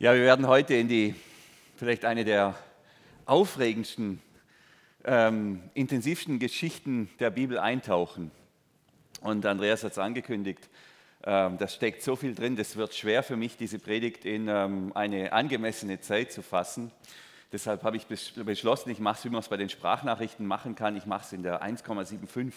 Ja, 0.00 0.14
wir 0.14 0.22
werden 0.22 0.46
heute 0.46 0.74
in 0.74 0.86
die 0.86 1.16
vielleicht 1.74 2.04
eine 2.04 2.24
der 2.24 2.54
aufregendsten, 3.26 4.22
ähm, 5.04 5.60
intensivsten 5.74 6.38
Geschichten 6.38 7.10
der 7.18 7.30
Bibel 7.30 7.58
eintauchen. 7.58 8.30
Und 9.22 9.44
Andreas 9.44 9.82
hat 9.82 9.90
es 9.90 9.98
angekündigt, 9.98 10.68
ähm, 11.24 11.58
da 11.58 11.66
steckt 11.66 12.04
so 12.04 12.14
viel 12.14 12.36
drin, 12.36 12.54
das 12.54 12.76
wird 12.76 12.94
schwer 12.94 13.24
für 13.24 13.34
mich, 13.34 13.56
diese 13.56 13.80
Predigt 13.80 14.24
in 14.24 14.46
ähm, 14.46 14.92
eine 14.94 15.32
angemessene 15.32 16.00
Zeit 16.00 16.30
zu 16.30 16.42
fassen. 16.42 16.92
Deshalb 17.50 17.82
habe 17.82 17.96
ich 17.96 18.06
beschlossen, 18.06 18.90
ich 18.90 19.00
mache 19.00 19.18
es, 19.18 19.24
wie 19.24 19.30
man 19.30 19.40
es 19.40 19.48
bei 19.48 19.56
den 19.56 19.68
Sprachnachrichten 19.68 20.46
machen 20.46 20.76
kann. 20.76 20.96
Ich 20.96 21.06
mache 21.06 21.24
es 21.24 21.32
in 21.32 21.42
der 21.42 21.60
1,75 21.60 22.52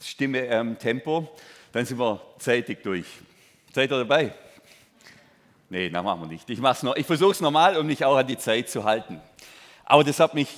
Stimme 0.00 0.46
ähm, 0.46 0.78
Tempo. 0.78 1.36
Dann 1.72 1.84
sind 1.84 1.98
wir 1.98 2.20
zeitig 2.38 2.84
durch. 2.84 3.06
Seid 3.74 3.90
ihr 3.90 3.98
dabei? 3.98 4.32
Nee, 5.68 5.90
das 5.90 6.04
machen 6.04 6.20
wir 6.20 6.28
nicht. 6.28 6.48
Ich, 6.48 6.60
ich 6.60 7.06
versuche 7.06 7.32
es 7.32 7.40
normal, 7.40 7.76
um 7.76 7.86
mich 7.86 8.04
auch 8.04 8.16
an 8.16 8.26
die 8.26 8.38
Zeit 8.38 8.70
zu 8.70 8.84
halten. 8.84 9.20
Aber 9.84 10.04
das 10.04 10.20
hat 10.20 10.34
mich 10.34 10.48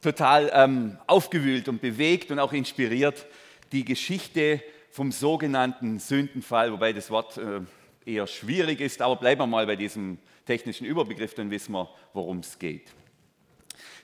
total 0.00 0.50
ähm, 0.52 0.98
aufgewühlt 1.06 1.68
und 1.68 1.80
bewegt 1.80 2.30
und 2.30 2.38
auch 2.38 2.52
inspiriert, 2.52 3.26
die 3.72 3.84
Geschichte 3.84 4.62
vom 4.90 5.10
sogenannten 5.10 5.98
Sündenfall, 5.98 6.72
wobei 6.72 6.92
das 6.92 7.10
Wort 7.10 7.38
äh, 7.38 7.60
eher 8.04 8.26
schwierig 8.26 8.80
ist, 8.80 9.02
aber 9.02 9.16
bleiben 9.16 9.40
wir 9.40 9.46
mal 9.46 9.66
bei 9.66 9.76
diesem 9.76 10.18
technischen 10.46 10.84
Überbegriff, 10.84 11.34
dann 11.34 11.50
wissen 11.50 11.72
wir, 11.72 11.88
worum 12.12 12.38
es 12.38 12.58
geht. 12.58 12.92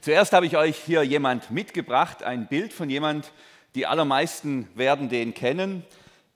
Zuerst 0.01 0.33
habe 0.33 0.47
ich 0.47 0.57
euch 0.57 0.77
hier 0.77 1.03
jemand 1.03 1.51
mitgebracht, 1.51 2.23
ein 2.23 2.49
Bild 2.49 2.73
von 2.73 2.89
jemand, 2.89 3.33
die 3.75 3.87
allermeisten 3.87 4.67
werden 4.75 5.09
den 5.09 5.35
kennen. 5.35 5.85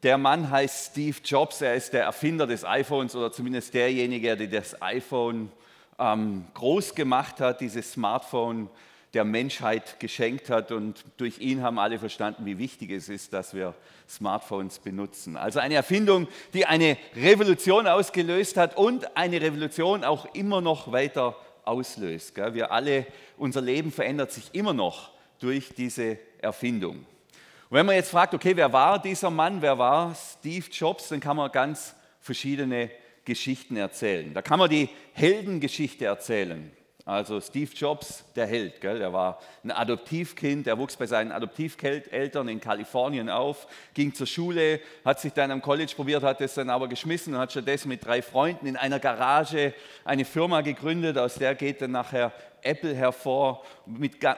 Der 0.04 0.18
Mann 0.18 0.50
heißt 0.50 0.90
Steve 0.90 1.16
Jobs, 1.24 1.62
er 1.62 1.76
ist 1.76 1.94
der 1.94 2.04
Erfinder 2.04 2.46
des 2.46 2.62
iPhones 2.62 3.16
oder 3.16 3.32
zumindest 3.32 3.72
derjenige, 3.72 4.36
der 4.36 4.48
das 4.48 4.82
iPhone 4.82 5.50
ähm, 5.98 6.44
groß 6.52 6.94
gemacht 6.94 7.40
hat, 7.40 7.62
dieses 7.62 7.92
Smartphone 7.92 8.68
der 9.14 9.24
Menschheit 9.24 9.98
geschenkt 10.00 10.50
hat 10.50 10.72
und 10.72 11.02
durch 11.16 11.38
ihn 11.38 11.62
haben 11.62 11.78
alle 11.78 11.98
verstanden, 11.98 12.44
wie 12.44 12.58
wichtig 12.58 12.90
es 12.90 13.08
ist, 13.08 13.32
dass 13.32 13.54
wir 13.54 13.74
Smartphones 14.06 14.78
benutzen. 14.78 15.38
Also 15.38 15.58
eine 15.58 15.76
Erfindung, 15.76 16.28
die 16.52 16.66
eine 16.66 16.98
Revolution 17.16 17.86
ausgelöst 17.86 18.58
hat 18.58 18.76
und 18.76 19.16
eine 19.16 19.40
Revolution 19.40 20.04
auch 20.04 20.26
immer 20.34 20.60
noch 20.60 20.92
weiter 20.92 21.34
auslöst. 21.64 22.36
Wir 22.36 22.72
alle, 22.72 23.06
unser 23.38 23.62
Leben 23.62 23.90
verändert 23.90 24.32
sich 24.32 24.50
immer 24.52 24.74
noch 24.74 25.12
durch 25.40 25.70
diese 25.74 26.18
Erfindung. 26.42 27.06
Und 27.70 27.76
wenn 27.78 27.86
man 27.86 27.94
jetzt 27.96 28.10
fragt, 28.10 28.34
okay, 28.34 28.56
wer 28.56 28.72
war 28.72 29.00
dieser 29.00 29.30
Mann, 29.30 29.62
wer 29.62 29.78
war 29.78 30.14
Steve 30.14 30.66
Jobs, 30.70 31.08
dann 31.08 31.20
kann 31.20 31.36
man 31.36 31.50
ganz 31.50 31.94
verschiedene 32.20 32.90
Geschichten 33.24 33.76
erzählen. 33.76 34.32
Da 34.34 34.42
kann 34.42 34.58
man 34.58 34.68
die 34.68 34.88
Heldengeschichte 35.12 36.04
erzählen. 36.04 36.70
Also 37.06 37.38
Steve 37.38 37.70
Jobs, 37.74 38.24
der 38.34 38.46
Held, 38.46 38.80
gell? 38.80 38.98
der 38.98 39.12
war 39.12 39.38
ein 39.62 39.70
Adoptivkind, 39.70 40.66
der 40.66 40.78
wuchs 40.78 40.96
bei 40.96 41.04
seinen 41.04 41.32
Adoptiveltern 41.32 42.48
in 42.48 42.60
Kalifornien 42.60 43.28
auf, 43.28 43.66
ging 43.92 44.14
zur 44.14 44.26
Schule, 44.26 44.80
hat 45.04 45.20
sich 45.20 45.34
dann 45.34 45.50
am 45.50 45.60
College 45.60 45.92
probiert, 45.94 46.22
hat 46.22 46.40
es 46.40 46.54
dann 46.54 46.70
aber 46.70 46.88
geschmissen 46.88 47.34
und 47.34 47.40
hat 47.40 47.50
stattdessen 47.50 47.88
mit 47.88 48.06
drei 48.06 48.22
Freunden 48.22 48.66
in 48.66 48.78
einer 48.78 49.00
Garage 49.00 49.74
eine 50.06 50.24
Firma 50.24 50.62
gegründet, 50.62 51.18
aus 51.18 51.34
der 51.34 51.54
geht 51.54 51.82
dann 51.82 51.90
nachher 51.90 52.32
Apple 52.62 52.94
hervor 52.94 53.62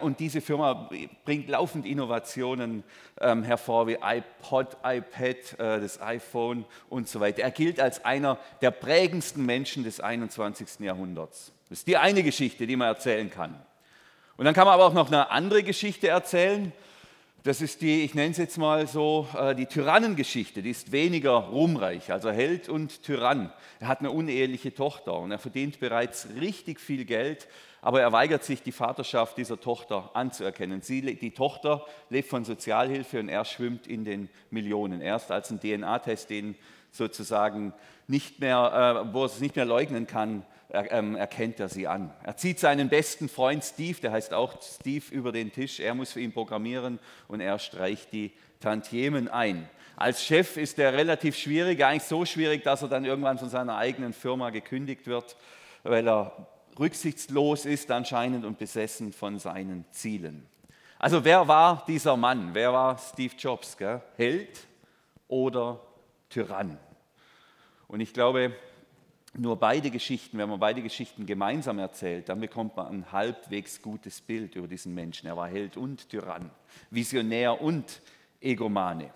und 0.00 0.18
diese 0.18 0.40
Firma 0.40 0.90
bringt 1.24 1.48
laufend 1.48 1.86
Innovationen 1.86 2.82
ähm, 3.20 3.44
hervor 3.44 3.86
wie 3.86 3.98
iPod, 4.02 4.76
iPad, 4.82 5.60
äh, 5.60 5.80
das 5.80 6.00
iPhone 6.02 6.64
und 6.88 7.08
so 7.08 7.20
weiter. 7.20 7.42
Er 7.42 7.52
gilt 7.52 7.78
als 7.78 8.04
einer 8.04 8.38
der 8.60 8.72
prägendsten 8.72 9.46
Menschen 9.46 9.84
des 9.84 10.00
21. 10.00 10.80
Jahrhunderts. 10.80 11.52
Das 11.68 11.78
ist 11.78 11.86
die 11.88 11.96
eine 11.96 12.22
Geschichte, 12.22 12.66
die 12.66 12.76
man 12.76 12.88
erzählen 12.88 13.28
kann. 13.28 13.54
Und 14.36 14.44
dann 14.44 14.54
kann 14.54 14.66
man 14.66 14.74
aber 14.74 14.86
auch 14.86 14.92
noch 14.92 15.08
eine 15.08 15.30
andere 15.30 15.62
Geschichte 15.62 16.08
erzählen. 16.08 16.72
Das 17.42 17.60
ist 17.60 17.80
die, 17.80 18.02
ich 18.02 18.14
nenne 18.14 18.32
es 18.32 18.38
jetzt 18.38 18.58
mal 18.58 18.86
so, 18.86 19.28
äh, 19.36 19.54
die 19.54 19.66
Tyrannengeschichte. 19.66 20.62
Die 20.62 20.70
ist 20.70 20.92
weniger 20.92 21.32
ruhmreich, 21.32 22.12
also 22.12 22.30
Held 22.30 22.68
und 22.68 23.02
Tyrann. 23.02 23.52
Er 23.80 23.88
hat 23.88 24.00
eine 24.00 24.10
uneheliche 24.10 24.74
Tochter 24.74 25.18
und 25.18 25.30
er 25.30 25.38
verdient 25.38 25.80
bereits 25.80 26.28
richtig 26.40 26.80
viel 26.80 27.04
Geld, 27.04 27.48
aber 27.82 28.00
er 28.00 28.12
weigert 28.12 28.42
sich, 28.42 28.62
die 28.62 28.72
Vaterschaft 28.72 29.36
dieser 29.36 29.60
Tochter 29.60 30.10
anzuerkennen. 30.14 30.82
Sie, 30.82 31.02
die 31.02 31.30
Tochter 31.30 31.86
lebt 32.10 32.28
von 32.28 32.44
Sozialhilfe 32.44 33.20
und 33.20 33.28
er 33.28 33.44
schwimmt 33.44 33.86
in 33.86 34.04
den 34.04 34.28
Millionen. 34.50 35.00
Erst 35.00 35.30
als 35.30 35.50
ein 35.50 35.60
DNA-Test 35.60 36.30
den 36.30 36.56
sozusagen 36.90 37.72
nicht 38.08 38.40
mehr, 38.40 39.04
äh, 39.06 39.14
wo 39.14 39.22
er 39.22 39.26
es 39.26 39.40
nicht 39.40 39.54
mehr 39.54 39.66
leugnen 39.66 40.08
kann, 40.08 40.44
erkennt 40.68 41.60
er 41.60 41.68
sie 41.68 41.86
an. 41.86 42.12
Er 42.22 42.36
zieht 42.36 42.58
seinen 42.58 42.88
besten 42.88 43.28
Freund 43.28 43.64
Steve, 43.64 44.00
der 44.00 44.12
heißt 44.12 44.34
auch 44.34 44.60
Steve, 44.62 45.04
über 45.10 45.32
den 45.32 45.52
Tisch. 45.52 45.80
Er 45.80 45.94
muss 45.94 46.12
für 46.12 46.20
ihn 46.20 46.32
programmieren 46.32 46.98
und 47.28 47.40
er 47.40 47.58
streicht 47.58 48.12
die 48.12 48.32
Tantiemen 48.60 49.28
ein. 49.28 49.68
Als 49.96 50.24
Chef 50.24 50.56
ist 50.56 50.78
er 50.78 50.92
relativ 50.92 51.36
schwierig, 51.36 51.82
eigentlich 51.82 52.02
so 52.02 52.24
schwierig, 52.24 52.62
dass 52.64 52.82
er 52.82 52.88
dann 52.88 53.04
irgendwann 53.04 53.38
von 53.38 53.48
seiner 53.48 53.76
eigenen 53.76 54.12
Firma 54.12 54.50
gekündigt 54.50 55.06
wird, 55.06 55.36
weil 55.84 56.06
er 56.06 56.46
rücksichtslos 56.78 57.64
ist 57.64 57.90
anscheinend 57.90 58.44
und 58.44 58.58
besessen 58.58 59.12
von 59.12 59.38
seinen 59.38 59.86
Zielen. 59.92 60.46
Also 60.98 61.24
wer 61.24 61.46
war 61.48 61.84
dieser 61.86 62.16
Mann? 62.16 62.50
Wer 62.52 62.72
war 62.72 62.98
Steve 62.98 63.34
Jobs? 63.38 63.76
Gell? 63.76 64.02
Held 64.16 64.66
oder 65.28 65.80
Tyrann? 66.28 66.78
Und 67.88 68.00
ich 68.00 68.12
glaube, 68.12 68.54
nur 69.38 69.56
beide 69.56 69.90
Geschichten, 69.90 70.38
wenn 70.38 70.48
man 70.48 70.60
beide 70.60 70.82
Geschichten 70.82 71.26
gemeinsam 71.26 71.78
erzählt, 71.78 72.28
dann 72.28 72.40
bekommt 72.40 72.76
man 72.76 72.86
ein 72.88 73.12
halbwegs 73.12 73.82
gutes 73.82 74.20
Bild 74.20 74.56
über 74.56 74.68
diesen 74.68 74.94
Menschen. 74.94 75.26
Er 75.26 75.36
war 75.36 75.48
Held 75.48 75.76
und 75.76 76.08
Tyrann, 76.08 76.50
Visionär 76.90 77.60
und 77.60 78.00
Egomane. 78.40 79.10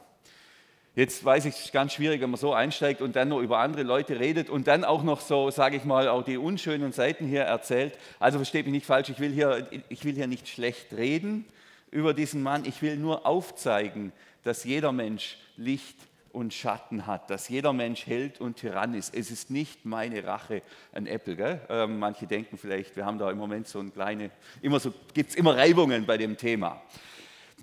Jetzt 0.96 1.24
weiß 1.24 1.44
ich, 1.44 1.54
es 1.54 1.64
ist 1.66 1.72
ganz 1.72 1.92
schwierig, 1.92 2.20
wenn 2.20 2.30
man 2.30 2.40
so 2.40 2.52
einsteigt 2.52 3.00
und 3.00 3.14
dann 3.14 3.28
noch 3.28 3.40
über 3.40 3.58
andere 3.58 3.84
Leute 3.84 4.18
redet 4.18 4.50
und 4.50 4.66
dann 4.66 4.84
auch 4.84 5.04
noch 5.04 5.20
so, 5.20 5.50
sage 5.50 5.76
ich 5.76 5.84
mal, 5.84 6.08
auch 6.08 6.24
die 6.24 6.36
unschönen 6.36 6.92
Seiten 6.92 7.26
hier 7.26 7.42
erzählt. 7.42 7.96
Also 8.18 8.38
versteht 8.38 8.66
mich 8.66 8.72
nicht 8.72 8.86
falsch, 8.86 9.08
ich 9.08 9.20
will, 9.20 9.32
hier, 9.32 9.68
ich 9.88 10.04
will 10.04 10.14
hier 10.14 10.26
nicht 10.26 10.48
schlecht 10.48 10.92
reden 10.92 11.46
über 11.92 12.12
diesen 12.12 12.42
Mann, 12.42 12.64
ich 12.64 12.82
will 12.82 12.96
nur 12.96 13.24
aufzeigen, 13.24 14.12
dass 14.42 14.64
jeder 14.64 14.92
Mensch 14.92 15.38
Licht 15.56 15.96
und 16.32 16.54
Schatten 16.54 17.06
hat, 17.06 17.30
dass 17.30 17.48
jeder 17.48 17.72
Mensch 17.72 18.06
Held 18.06 18.40
und 18.40 18.56
Tyrann 18.56 18.94
ist. 18.94 19.14
Es 19.14 19.30
ist 19.30 19.50
nicht 19.50 19.84
meine 19.84 20.24
Rache 20.24 20.62
an 20.92 21.06
Apple. 21.06 21.60
Ähm, 21.68 21.98
manche 21.98 22.26
denken 22.26 22.56
vielleicht, 22.58 22.96
wir 22.96 23.04
haben 23.04 23.18
da 23.18 23.30
im 23.30 23.38
Moment 23.38 23.68
so 23.68 23.80
ein 23.80 23.92
kleine, 23.92 24.30
immer 24.62 24.80
so, 24.80 24.92
gibt 25.14 25.30
es 25.30 25.36
immer 25.36 25.56
Reibungen 25.56 26.06
bei 26.06 26.16
dem 26.16 26.36
Thema. 26.36 26.80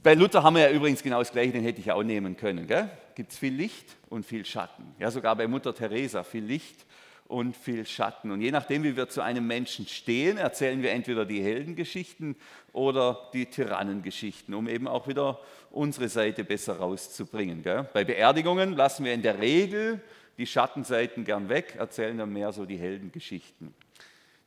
Bei 0.03 0.13
Luther 0.13 0.43
haben 0.43 0.55
wir 0.55 0.69
ja 0.69 0.71
übrigens 0.71 1.01
genau 1.01 1.19
das 1.19 1.31
Gleiche, 1.31 1.53
den 1.53 1.63
hätte 1.63 1.81
ich 1.81 1.91
auch 1.91 2.03
nehmen 2.03 2.37
können. 2.37 2.67
Gibt 3.15 3.31
es 3.31 3.37
viel 3.37 3.53
Licht 3.53 3.95
und 4.09 4.25
viel 4.25 4.45
Schatten. 4.45 4.95
Ja, 4.99 5.09
sogar 5.09 5.35
bei 5.35 5.47
Mutter 5.47 5.73
Teresa 5.73 6.23
viel 6.23 6.43
Licht 6.43 6.85
und 7.27 7.55
viel 7.55 7.85
Schatten. 7.85 8.31
Und 8.31 8.41
je 8.41 8.51
nachdem, 8.51 8.83
wie 8.83 8.95
wir 8.95 9.09
zu 9.09 9.21
einem 9.21 9.45
Menschen 9.45 9.85
stehen, 9.87 10.37
erzählen 10.37 10.81
wir 10.81 10.91
entweder 10.91 11.25
die 11.25 11.41
Heldengeschichten 11.41 12.35
oder 12.73 13.29
die 13.33 13.47
Tyrannengeschichten, 13.47 14.53
um 14.53 14.67
eben 14.67 14.87
auch 14.87 15.07
wieder 15.07 15.39
unsere 15.71 16.09
Seite 16.09 16.43
besser 16.43 16.77
rauszubringen. 16.77 17.63
Gell? 17.63 17.87
Bei 17.93 18.03
Beerdigungen 18.03 18.73
lassen 18.73 19.05
wir 19.05 19.13
in 19.13 19.21
der 19.21 19.39
Regel 19.39 20.01
die 20.37 20.47
Schattenseiten 20.47 21.25
gern 21.25 21.49
weg, 21.49 21.75
erzählen 21.77 22.17
dann 22.17 22.31
mehr 22.31 22.51
so 22.51 22.65
die 22.65 22.77
Heldengeschichten. 22.77 23.73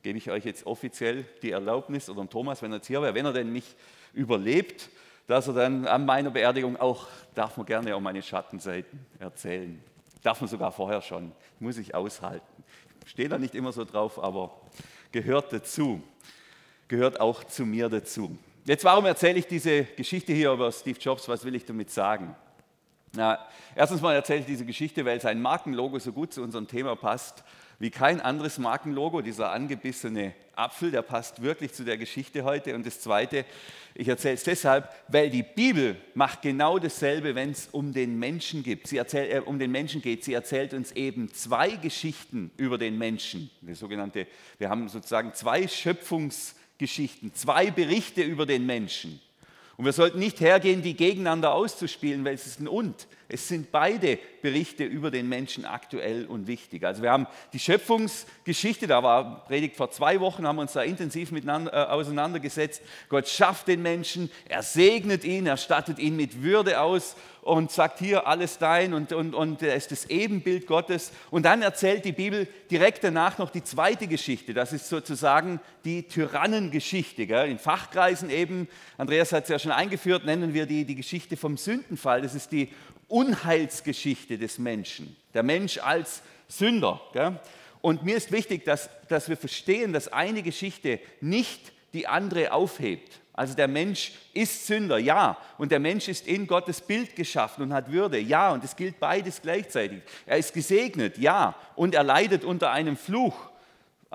Gebe 0.03 0.17
ich 0.17 0.31
euch 0.31 0.45
jetzt 0.45 0.65
offiziell 0.67 1.27
die 1.43 1.51
Erlaubnis, 1.51 2.09
oder 2.09 2.27
Thomas, 2.29 2.63
wenn 2.63 2.73
er 2.73 2.77
jetzt 2.77 2.87
hier 2.87 3.03
wäre, 3.03 3.15
wenn 3.15 3.27
er 3.27 3.35
denn 3.35 3.53
mich 3.53 3.77
überlebt, 4.15 4.89
dass 5.27 5.47
er 5.49 5.55
dann 5.55 5.87
an 5.87 6.07
meiner 6.07 6.31
Beerdigung 6.31 6.77
auch, 6.77 7.07
darf 7.35 7.57
man 7.57 7.67
gerne 7.67 7.95
auch 7.95 8.01
meine 8.01 8.23
Schattenseiten 8.23 8.99
erzählen. 9.19 9.81
Darf 10.23 10.41
man 10.41 10.49
sogar 10.49 10.73
vorher 10.73 11.01
schon, 11.01 11.33
muss 11.59 11.79
ich 11.79 11.95
aushalten. 11.95 12.47
Stehe 13.07 13.29
da 13.29 13.39
nicht 13.39 13.55
immer 13.55 13.73
so 13.73 13.85
drauf, 13.85 14.23
aber 14.23 14.51
gehört 15.13 15.53
dazu. 15.53 16.03
Gehört 16.89 17.21
auch 17.21 17.45
zu 17.45 17.65
mir 17.65 17.89
dazu. 17.89 18.37
Jetzt, 18.65 18.85
warum 18.85 19.07
erzähle 19.07 19.39
ich 19.39 19.47
diese 19.47 19.85
Geschichte 19.85 20.33
hier 20.33 20.53
über 20.53 20.71
Steve 20.71 20.99
Jobs? 20.99 21.29
Was 21.29 21.45
will 21.45 21.55
ich 21.55 21.65
damit 21.65 21.91
sagen? 21.91 22.37
Na, 23.13 23.39
erstens 23.75 24.01
mal 24.01 24.15
erzähle 24.15 24.41
ich 24.41 24.47
diese 24.47 24.65
Geschichte, 24.65 25.05
weil 25.05 25.21
sein 25.21 25.43
Markenlogo 25.43 25.99
so 25.99 26.13
gut 26.13 26.33
zu 26.33 26.43
unserem 26.43 26.69
Thema 26.69 26.95
passt 26.95 27.43
wie 27.81 27.91
kein 27.91 28.21
anderes 28.21 28.59
Markenlogo. 28.59 29.23
Dieser 29.23 29.51
angebissene 29.51 30.35
Apfel, 30.55 30.93
der 30.93 31.03
passt 31.03 31.43
wirklich 31.43 31.73
zu 31.73 31.83
der 31.83 31.97
Geschichte 31.99 32.45
heute. 32.45 32.75
Und 32.75 32.87
das 32.87 33.01
Zweite, 33.01 33.45
ich 33.95 34.07
erzähle 34.07 34.35
es 34.35 34.45
deshalb, 34.45 34.95
weil 35.09 35.31
die 35.31 35.43
Bibel 35.43 35.97
macht 36.15 36.43
genau 36.43 36.79
dasselbe, 36.79 37.35
wenn 37.35 37.51
es 37.51 37.69
um 37.73 37.93
den 37.93 38.19
Menschen 38.19 38.63
geht. 38.63 38.87
Sie 38.87 38.99
erzählt, 38.99 39.33
äh, 39.33 39.41
um 39.41 39.59
den 39.59 39.73
Menschen 39.73 40.03
geht. 40.03 40.23
Sie 40.23 40.35
erzählt 40.35 40.75
uns 40.75 40.93
eben 40.93 41.33
zwei 41.33 41.71
Geschichten 41.71 42.51
über 42.59 42.79
den 42.79 42.99
Menschen. 42.99 43.51
Die 43.63 43.75
sogenannte, 43.75 44.27
wir 44.59 44.69
haben 44.69 44.89
sozusagen 44.89 45.33
zwei 45.33 45.67
Schöpfungsgeschichten, 45.67 47.35
zwei 47.35 47.71
Berichte 47.71 48.23
über 48.23 48.45
den 48.45 48.67
Menschen. 48.67 49.21
Und 49.81 49.87
wir 49.87 49.95
sollten 49.95 50.19
nicht 50.19 50.43
hergehen, 50.43 50.83
die 50.83 50.93
gegeneinander 50.93 51.55
auszuspielen, 51.55 52.23
weil 52.23 52.35
es 52.35 52.47
ist 52.47 52.61
ein 52.61 52.69
Und. 52.69 53.07
Es 53.29 53.49
sind 53.49 53.73
beide 53.73 54.19
Berichte 54.43 54.85
über 54.85 55.11
den 55.11 55.27
Menschen 55.27 55.65
aktuell 55.65 56.27
und 56.27 56.47
wichtig. 56.47 56.85
Also 56.85 57.03
wir 57.03 57.11
haben 57.11 57.27
die 57.55 57.59
Schöpfungsgeschichte, 57.59 58.87
da 58.87 59.03
war 59.03 59.47
Predigt 59.47 59.77
vor 59.77 59.91
zwei 59.91 60.21
Wochen, 60.21 60.47
haben 60.47 60.59
uns 60.59 60.75
da 60.75 60.83
intensiv 60.83 61.33
miteinander 61.33 61.73
äh, 61.73 61.93
auseinandergesetzt. 61.93 62.83
Gott 63.09 63.27
schafft 63.27 63.69
den 63.69 63.81
Menschen, 63.81 64.31
er 64.51 64.63
segnet 64.63 65.25
ihn, 65.25 65.47
er 65.47 65.57
stattet 65.57 65.99
ihn 65.99 66.15
mit 66.15 66.43
Würde 66.43 66.83
aus 66.83 67.17
und 67.51 67.73
sagt 67.73 67.99
hier 67.99 68.29
alles 68.29 68.59
dein 68.59 68.95
und, 68.95 69.13
und, 69.13 69.35
und 69.35 69.61
er 69.61 69.75
ist 69.75 69.91
das 69.91 70.09
Ebenbild 70.09 70.69
Gottes. 70.69 71.11
Und 71.33 71.45
dann 71.45 71.63
erzählt 71.63 72.05
die 72.05 72.13
Bibel 72.13 72.47
direkt 72.71 73.03
danach 73.03 73.39
noch 73.39 73.51
die 73.51 73.65
zweite 73.65 74.07
Geschichte. 74.07 74.55
Das 74.55 74.73
ist 74.73 74.89
sozusagen 74.89 75.59
die 75.85 76.05
Tyrannengeschichte. 76.05 77.27
Gell? 77.27 77.51
In 77.51 77.59
Fachkreisen 77.59 78.31
eben, 78.31 78.69
Andreas 78.99 79.33
hat 79.33 79.45
es 79.45 79.49
ja 79.49 79.59
schon 79.59 79.73
eingeführt, 79.73 80.25
nennen 80.25 80.55
wir 80.55 80.67
die 80.67 80.85
die 80.85 80.95
Geschichte 80.95 81.37
vom 81.37 81.57
Sündenfall. 81.57 82.23
Das 82.23 82.37
ist 82.37 82.53
die 82.53 82.69
Unheilsgeschichte 83.09 84.39
des 84.39 84.61
Menschen. 84.61 85.17
Der 85.35 85.43
Mensch 85.43 85.79
als 85.79 86.23
Sünder. 86.47 87.01
Gell? 87.13 87.41
Und 87.81 88.05
mir 88.05 88.17
ist 88.17 88.31
wichtig, 88.31 88.65
dass, 88.65 88.91
dass 89.09 89.29
wir 89.29 89.37
verstehen, 89.37 89.93
dass 89.93 90.07
eine 90.13 90.45
Geschichte 90.45 91.01
nicht 91.21 91.73
die 91.95 92.07
andere 92.07 92.53
aufhebt. 92.53 93.20
Also 93.33 93.55
der 93.55 93.69
Mensch 93.69 94.13
ist 94.35 94.67
Sünder, 94.67 94.99
ja. 94.99 95.37
Und 95.57 95.73
der 95.73 95.81
Mensch 95.81 96.09
ist 96.09 96.27
in 96.27 96.47
Gottes 96.47 96.81
Bild 96.81 97.17
geschaffen 97.17 97.63
und 97.63 97.73
hat 97.73 97.91
Würde, 97.91 98.19
ja. 98.19 98.53
Und 98.53 98.65
es 98.65 98.77
gilt 98.77 99.01
beides 99.01 99.41
gleichzeitig. 99.41 100.03
Er 100.27 100.39
ist 100.39 100.53
gesegnet, 100.53 101.19
ja. 101.19 101.55
Und 101.77 101.95
er 101.95 102.03
leidet 102.03 102.45
unter 102.45 102.71
einem 102.71 102.97
Fluch, 102.97 103.51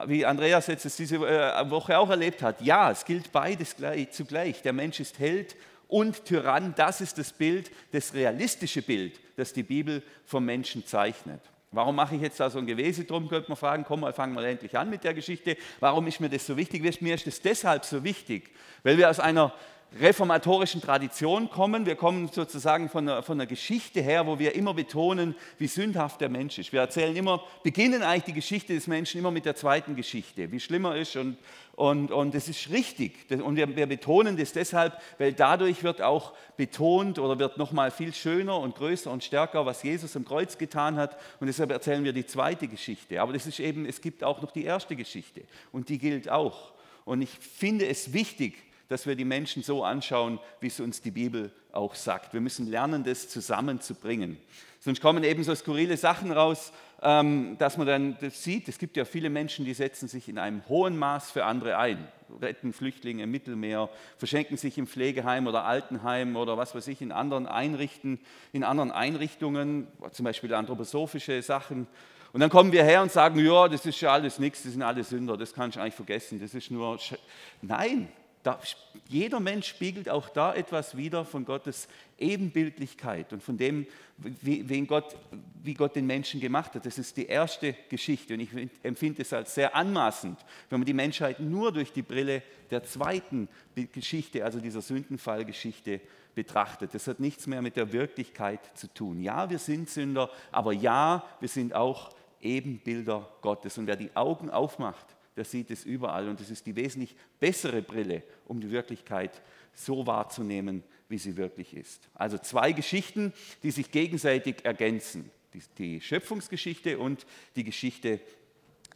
wie 0.06 0.26
Andreas 0.26 0.68
jetzt 0.68 0.86
es 0.86 0.98
diese 0.98 1.16
äh, 1.16 1.70
Woche 1.70 1.98
auch 1.98 2.10
erlebt 2.10 2.42
hat. 2.42 2.62
Ja, 2.62 2.92
es 2.92 3.06
gilt 3.06 3.32
beides 3.32 3.76
zugleich. 4.12 4.62
Der 4.62 4.74
Mensch 4.74 5.00
ist 5.00 5.18
Held 5.20 5.56
und 5.88 6.26
Tyrann, 6.26 6.74
das 6.76 7.02
ist 7.02 7.18
das 7.18 7.32
Bild, 7.32 7.72
das 7.92 8.14
realistische 8.14 8.82
Bild, 8.82 9.20
das 9.38 9.54
die 9.54 9.64
Bibel 9.64 10.04
vom 10.26 10.46
Menschen 10.46 10.86
zeichnet. 10.86 11.42
Warum 11.76 11.96
mache 11.96 12.16
ich 12.16 12.22
jetzt 12.22 12.40
da 12.40 12.50
so 12.50 12.58
ein 12.58 12.66
Gewese 12.66 13.04
drum, 13.04 13.28
könnte 13.28 13.50
man 13.50 13.58
fragen, 13.58 13.84
komm 13.86 14.00
mal, 14.00 14.14
fangen 14.14 14.34
wir 14.34 14.44
endlich 14.44 14.78
an 14.78 14.90
mit 14.90 15.04
der 15.04 15.14
Geschichte. 15.14 15.58
Warum 15.82 16.08
ist 16.08 16.22
mir 16.22 16.30
das 16.30 16.46
so 16.46 16.56
wichtig? 16.56 17.02
Mir 17.02 17.16
ist 17.16 17.28
das 17.28 17.42
deshalb 17.42 17.84
so 17.84 18.04
wichtig, 18.04 18.52
weil 18.84 18.98
wir 18.98 19.10
aus 19.10 19.20
einer 19.20 19.54
reformatorischen 20.00 20.82
Tradition 20.82 21.50
kommen. 21.50 21.86
Wir 21.86 21.96
kommen 21.96 22.28
sozusagen 22.28 22.90
von 22.90 23.08
einer, 23.08 23.24
von 23.24 23.40
einer, 23.40 23.46
Geschichte 23.48 24.02
her, 24.02 24.28
wo 24.28 24.40
wir 24.40 24.56
immer 24.56 24.74
betonen, 24.74 25.36
wie 25.58 25.68
sündhaft 25.68 26.20
der 26.20 26.30
Mensch 26.30 26.58
ist. 26.58 26.74
Wir 26.74 26.82
erzählen 26.82 27.16
immer, 27.16 27.42
beginnen 27.64 28.04
eigentlich 28.04 28.26
die 28.26 28.34
Geschichte 28.34 28.74
des 28.74 28.88
Menschen 28.88 29.20
immer 29.20 29.32
mit 29.32 29.46
der 29.46 29.56
zweiten 29.56 29.96
Geschichte, 29.96 30.52
wie 30.52 30.60
schlimm 30.60 30.86
er 30.86 30.98
ist 30.98 31.16
und, 31.16 31.38
und, 31.76 32.12
und 32.12 32.36
das 32.36 32.50
ist 32.50 32.70
richtig. 32.72 33.14
Und 33.32 33.56
wir, 33.56 33.74
wir 33.76 33.88
betonen 33.88 34.36
das 34.36 34.52
deshalb, 34.52 35.00
weil 35.18 35.32
dadurch 35.32 35.84
wird 35.84 36.02
auch 36.02 36.34
betont 36.58 37.18
oder 37.18 37.40
wird 37.40 37.58
nochmal 37.58 37.92
viel 37.92 38.14
schöner 38.14 38.60
und 38.60 38.76
größer 38.76 39.10
und 39.10 39.24
stärker, 39.24 39.66
was 39.66 39.84
Jesus 39.84 40.16
am 40.16 40.26
Kreuz 40.26 40.58
getan 40.58 40.98
hat. 40.98 41.18
Und 41.40 41.48
deshalb 41.48 41.72
erzählen 41.72 42.04
wir 42.04 42.14
die 42.14 42.26
zweite 42.26 42.68
Geschichte. 42.68 43.22
Aber 43.22 43.32
das 43.32 43.48
ist 43.48 43.60
eben, 43.60 43.86
es 43.86 44.02
gibt 44.02 44.24
auch 44.24 44.42
noch 44.42 44.52
die 44.52 44.66
erste 44.66 44.96
Geschichte 44.96 45.44
und 45.72 45.88
die 45.88 46.00
gilt 46.00 46.30
auch. 46.30 46.74
Und 47.06 47.22
ich 47.22 47.30
finde 47.30 47.88
es 47.88 48.12
wichtig, 48.12 48.56
dass 48.88 49.06
wir 49.08 49.16
die 49.16 49.26
Menschen 49.26 49.64
so 49.64 49.84
anschauen, 49.84 50.40
wie 50.60 50.68
es 50.68 50.80
uns 50.80 51.02
die 51.02 51.12
Bibel 51.12 51.52
auch 51.72 51.96
sagt. 51.96 52.34
Wir 52.34 52.42
müssen 52.42 52.70
lernen, 52.70 53.04
das 53.04 53.30
zusammenzubringen. 53.30 54.38
Sonst 54.80 55.02
kommen 55.02 55.24
eben 55.24 55.44
so 55.44 55.56
skurrile 55.56 55.98
Sachen 55.98 56.32
raus, 56.32 56.72
ähm, 57.02 57.58
dass 57.58 57.78
man 57.78 57.88
dann 57.88 58.18
das 58.22 58.44
sieht. 58.44 58.68
Es 58.68 58.78
gibt 58.78 58.98
ja 58.98 59.06
viele 59.06 59.30
Menschen, 59.30 59.66
die 59.66 59.74
setzen 59.74 60.08
sich 60.08 60.30
in 60.30 60.38
einem 60.38 60.62
hohen 60.70 60.98
Maß 60.98 61.32
für 61.32 61.46
andere 61.46 61.78
ein, 61.78 62.08
retten 62.42 62.72
Flüchtlinge 62.72 63.24
im 63.24 63.32
Mittelmeer, 63.32 63.90
verschenken 64.18 64.58
sich 64.58 64.78
im 64.78 64.86
Pflegeheim 64.86 65.48
oder 65.48 65.66
Altenheim 65.66 66.36
oder 66.36 66.58
was 66.58 66.76
weiß 66.76 66.88
ich, 66.88 67.02
in 67.02 67.12
anderen, 67.12 67.48
Einrichten, 67.48 68.20
in 68.54 68.64
anderen 68.64 68.92
Einrichtungen, 68.92 69.88
zum 70.12 70.24
Beispiel 70.24 70.54
anthroposophische 70.54 71.42
Sachen. 71.42 71.88
Und 72.32 72.42
dann 72.42 72.50
kommen 72.50 72.72
wir 72.72 72.84
her 72.84 73.02
und 73.02 73.12
sagen, 73.12 73.40
ja, 73.40 73.68
das 73.68 73.86
ist 73.86 74.02
ja 74.02 74.12
alles 74.12 74.40
nichts, 74.40 74.64
das 74.64 74.74
sind 74.74 74.84
alle 74.84 75.04
Sünder, 75.04 75.38
das 75.38 75.54
kann 75.54 75.70
ich 75.70 75.80
eigentlich 75.80 75.96
vergessen, 75.96 76.40
das 76.40 76.54
ist 76.54 76.70
nur... 76.70 77.00
Sch 77.00 77.16
Nein, 77.62 78.10
da, 78.46 78.60
jeder 79.08 79.40
Mensch 79.40 79.68
spiegelt 79.68 80.08
auch 80.08 80.30
da 80.30 80.54
etwas 80.54 80.96
wieder 80.96 81.26
von 81.26 81.46
Gottes 81.46 81.88
Ebenbildlichkeit 82.20 83.34
und 83.34 83.42
von 83.42 83.58
dem, 83.58 83.88
wie, 84.18 84.82
Gott, 84.86 85.16
wie 85.64 85.74
Gott 85.74 85.96
den 85.96 86.06
Menschen 86.06 86.40
gemacht 86.40 86.76
hat. 86.76 86.86
Das 86.86 87.00
ist 87.00 87.18
die 87.18 87.26
erste 87.26 87.74
Geschichte 87.90 88.36
und 88.36 88.42
ich 88.42 88.50
empfinde 88.84 89.24
es 89.24 89.34
als 89.34 89.56
sehr 89.56 89.76
anmaßend, 89.76 90.38
wenn 90.70 90.80
man 90.80 90.86
die 90.86 90.94
Menschheit 90.94 91.40
nur 91.40 91.72
durch 91.72 91.92
die 91.92 92.04
Brille 92.04 92.44
der 92.70 92.84
zweiten 92.84 93.50
Geschichte, 93.92 94.46
also 94.46 94.60
dieser 94.60 94.82
Sündenfallgeschichte, 94.82 96.02
betrachtet. 96.36 96.94
Das 96.94 97.08
hat 97.08 97.20
nichts 97.20 97.48
mehr 97.48 97.64
mit 97.64 97.78
der 97.78 97.94
Wirklichkeit 97.94 98.60
zu 98.78 98.94
tun. 98.94 99.22
Ja, 99.22 99.50
wir 99.50 99.58
sind 99.58 99.90
Sünder, 99.90 100.30
aber 100.52 100.72
ja, 100.72 101.24
wir 101.40 101.50
sind 101.50 101.74
auch 101.74 102.12
Ebenbilder 102.42 103.28
Gottes. 103.42 103.78
Und 103.80 103.88
wer 103.88 103.96
die 103.96 104.16
Augen 104.16 104.52
aufmacht, 104.52 105.15
der 105.36 105.46
sieht 105.46 105.72
es 105.72 105.84
überall. 105.84 106.30
Und 106.30 106.40
es 106.42 106.50
ist 106.50 106.66
die 106.66 106.76
wesentlich 106.76 107.16
bessere 107.40 107.82
Brille, 107.82 108.24
um 108.46 108.62
die 108.62 108.72
Wirklichkeit 108.72 109.42
so 109.74 110.08
wahrzunehmen, 110.08 110.84
wie 111.10 111.18
sie 111.18 111.38
wirklich 111.38 111.76
ist. 111.76 112.08
Also 112.14 112.38
zwei 112.38 112.72
Geschichten, 112.72 113.34
die 113.64 113.72
sich 113.72 113.92
gegenseitig 113.92 114.64
ergänzen. 114.64 115.30
Die, 115.78 116.02
Schöpfungsgeschichte 116.02 117.00
und 117.00 117.26
die 117.56 117.64
Geschichte 117.64 118.20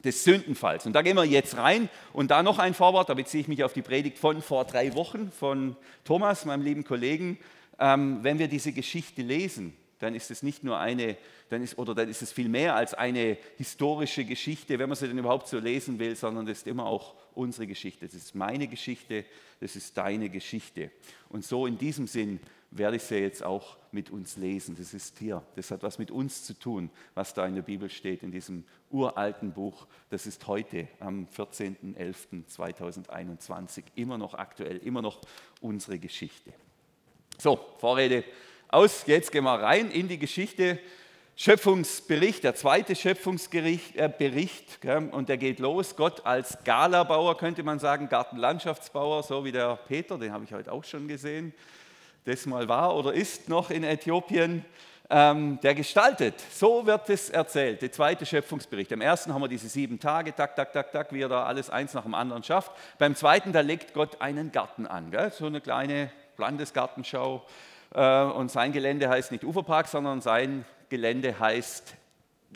des 0.03 0.23
Sündenfalls. 0.23 0.85
Und 0.85 0.93
da 0.93 1.01
gehen 1.01 1.15
wir 1.15 1.23
jetzt 1.23 1.55
rein. 1.55 1.89
Und 2.11 2.31
da 2.31 2.43
noch 2.43 2.59
ein 2.59 2.73
Vorwort, 2.73 3.09
da 3.09 3.13
beziehe 3.13 3.41
ich 3.41 3.47
mich 3.47 3.63
auf 3.63 3.73
die 3.73 3.81
Predigt 3.81 4.17
von 4.17 4.41
vor 4.41 4.65
drei 4.65 4.93
Wochen 4.93 5.31
von 5.31 5.77
Thomas, 6.03 6.45
meinem 6.45 6.63
lieben 6.63 6.83
Kollegen. 6.83 7.37
Ähm, 7.79 8.19
wenn 8.23 8.39
wir 8.39 8.49
diese 8.49 8.73
Geschichte 8.73 9.21
lesen, 9.21 9.73
dann 9.99 10.15
ist 10.15 10.31
es 10.31 10.43
nicht 10.43 10.63
nur 10.63 10.79
eine, 10.79 11.17
dann 11.49 11.61
ist, 11.61 11.77
oder 11.77 11.93
dann 11.93 12.09
ist 12.09 12.21
es 12.21 12.31
viel 12.31 12.49
mehr 12.49 12.75
als 12.75 12.93
eine 12.93 13.37
historische 13.57 14.25
Geschichte, 14.25 14.79
wenn 14.79 14.89
man 14.89 14.95
sie 14.95 15.07
denn 15.07 15.17
überhaupt 15.17 15.47
so 15.47 15.59
lesen 15.59 15.99
will, 15.99 16.15
sondern 16.15 16.45
das 16.45 16.59
ist 16.59 16.67
immer 16.67 16.85
auch 16.85 17.15
unsere 17.35 17.67
Geschichte. 17.67 18.05
Das 18.05 18.15
ist 18.15 18.33
meine 18.33 18.67
Geschichte, 18.67 19.25
das 19.59 19.75
ist 19.75 19.97
deine 19.97 20.29
Geschichte. 20.29 20.89
Und 21.27 21.45
so 21.45 21.65
in 21.65 21.77
diesem 21.77 22.07
Sinn 22.07 22.39
werde 22.71 22.97
ich 22.97 23.03
sie 23.03 23.17
jetzt 23.17 23.43
auch 23.43 23.77
mit 23.91 24.09
uns 24.11 24.37
lesen. 24.37 24.75
Das 24.77 24.93
ist 24.93 25.17
hier, 25.19 25.43
das 25.55 25.71
hat 25.71 25.83
was 25.83 25.99
mit 25.99 26.11
uns 26.11 26.43
zu 26.43 26.53
tun, 26.53 26.89
was 27.15 27.33
da 27.33 27.45
in 27.45 27.55
der 27.55 27.63
Bibel 27.63 27.89
steht, 27.89 28.23
in 28.23 28.31
diesem 28.31 28.63
uralten 28.91 29.51
Buch. 29.51 29.87
Das 30.09 30.25
ist 30.27 30.47
heute 30.47 30.87
am 30.99 31.27
14.11.2021 31.35 33.83
immer 33.95 34.17
noch 34.17 34.35
aktuell, 34.35 34.77
immer 34.77 35.01
noch 35.01 35.19
unsere 35.61 35.99
Geschichte. 35.99 36.53
So, 37.37 37.59
Vorrede 37.77 38.23
aus. 38.69 39.03
Jetzt 39.07 39.31
gehen 39.31 39.43
wir 39.43 39.59
rein 39.59 39.91
in 39.91 40.07
die 40.07 40.19
Geschichte. 40.19 40.79
Schöpfungsbericht, 41.35 42.43
der 42.43 42.53
zweite 42.53 42.95
Schöpfungsbericht, 42.95 43.95
äh, 43.95 45.09
und 45.11 45.29
der 45.29 45.37
geht 45.37 45.59
los. 45.59 45.95
Gott 45.95 46.25
als 46.25 46.57
Galabauer, 46.65 47.37
könnte 47.37 47.63
man 47.63 47.79
sagen, 47.79 48.09
Gartenlandschaftsbauer, 48.09 49.23
so 49.23 49.45
wie 49.45 49.51
der 49.51 49.77
Peter, 49.87 50.17
den 50.17 50.33
habe 50.33 50.43
ich 50.43 50.53
heute 50.53 50.71
auch 50.71 50.83
schon 50.83 51.07
gesehen, 51.07 51.53
das 52.25 52.45
mal 52.45 52.67
war 52.67 52.95
oder 52.95 53.13
ist 53.13 53.47
noch 53.47 53.69
in 53.69 53.83
Äthiopien, 53.85 54.65
ähm, 55.09 55.59
der 55.63 55.73
gestaltet. 55.75 56.35
So 56.51 56.85
wird 56.85 57.09
es 57.09 57.29
erzählt, 57.29 57.81
der 57.81 57.91
zweite 57.91 58.25
Schöpfungsbericht. 58.25 58.91
Im 58.91 59.01
ersten 59.01 59.33
haben 59.33 59.41
wir 59.41 59.47
diese 59.47 59.69
sieben 59.69 59.99
Tage, 59.99 60.35
tak, 60.35 60.55
tak, 60.57 60.73
tak, 60.73 60.91
tak, 60.91 61.13
wie 61.13 61.21
er 61.21 61.29
da 61.29 61.45
alles 61.45 61.69
eins 61.69 61.93
nach 61.93 62.03
dem 62.03 62.13
anderen 62.13 62.43
schafft. 62.43 62.73
Beim 62.99 63.15
zweiten, 63.15 63.53
da 63.53 63.61
legt 63.61 63.93
Gott 63.93 64.21
einen 64.21 64.51
Garten 64.51 64.85
an, 64.85 65.09
gell? 65.09 65.31
so 65.31 65.45
eine 65.45 65.61
kleine 65.61 66.11
Landesgartenschau 66.37 67.45
und 67.91 68.51
sein 68.51 68.71
Gelände 68.71 69.09
heißt 69.09 69.31
nicht 69.31 69.43
Uferpark, 69.43 69.87
sondern 69.87 70.21
sein 70.21 70.65
Gelände 70.89 71.39
heißt 71.39 71.95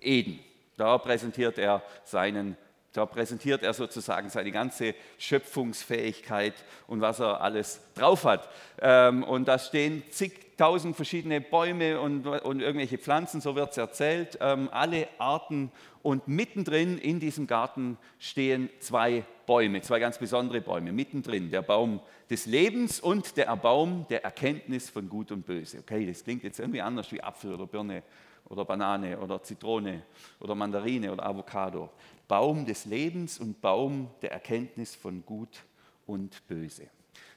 Eden. 0.01 0.39
Da 0.77 0.97
präsentiert 0.97 1.57
er 1.57 1.81
seinen 2.03 2.57
da 2.93 3.07
präsentiert 3.07 3.63
er 3.63 3.73
sozusagen 3.73 4.29
seine 4.29 4.51
ganze 4.51 4.93
Schöpfungsfähigkeit 5.17 6.53
und 6.85 7.01
was 7.01 7.19
er 7.19 7.41
alles 7.41 7.81
drauf 7.95 8.23
hat. 8.23 8.47
Ähm, 8.79 9.23
und 9.23 9.47
da 9.47 9.57
stehen 9.57 10.03
zigtausend 10.11 10.95
verschiedene 10.95 11.41
Bäume 11.41 11.99
und, 11.99 12.27
und 12.27 12.61
irgendwelche 12.61 12.99
Pflanzen, 12.99 13.41
so 13.41 13.55
wird 13.55 13.71
es 13.71 13.77
erzählt, 13.77 14.37
ähm, 14.41 14.69
alle 14.71 15.07
Arten. 15.17 15.71
Und 16.03 16.27
mittendrin 16.27 16.99
in 16.99 17.19
diesem 17.19 17.47
Garten 17.47 17.97
stehen 18.19 18.69
zwei 18.79 19.23
Bäume, 19.45 19.81
zwei 19.81 19.99
ganz 19.99 20.17
besondere 20.17 20.61
Bäume. 20.61 20.91
Mittendrin 20.91 21.51
der 21.51 21.61
Baum 21.61 21.99
des 22.29 22.45
Lebens 22.45 22.99
und 22.99 23.37
der 23.37 23.55
Baum 23.55 24.05
der 24.09 24.23
Erkenntnis 24.23 24.89
von 24.89 25.09
Gut 25.09 25.31
und 25.31 25.45
Böse. 25.45 25.79
Okay, 25.79 26.05
das 26.05 26.23
klingt 26.23 26.43
jetzt 26.43 26.59
irgendwie 26.59 26.81
anders 26.81 27.11
wie 27.11 27.21
Apfel 27.21 27.53
oder 27.53 27.67
Birne 27.67 28.03
oder 28.45 28.65
Banane 28.65 29.19
oder 29.19 29.41
Zitrone 29.41 30.03
oder 30.39 30.55
Mandarine 30.55 31.11
oder 31.11 31.25
Avocado. 31.25 31.89
Baum 32.27 32.65
des 32.65 32.85
Lebens 32.85 33.39
und 33.39 33.61
Baum 33.61 34.09
der 34.21 34.31
Erkenntnis 34.31 34.95
von 34.95 35.25
Gut 35.25 35.63
und 36.05 36.45
Böse. 36.47 36.87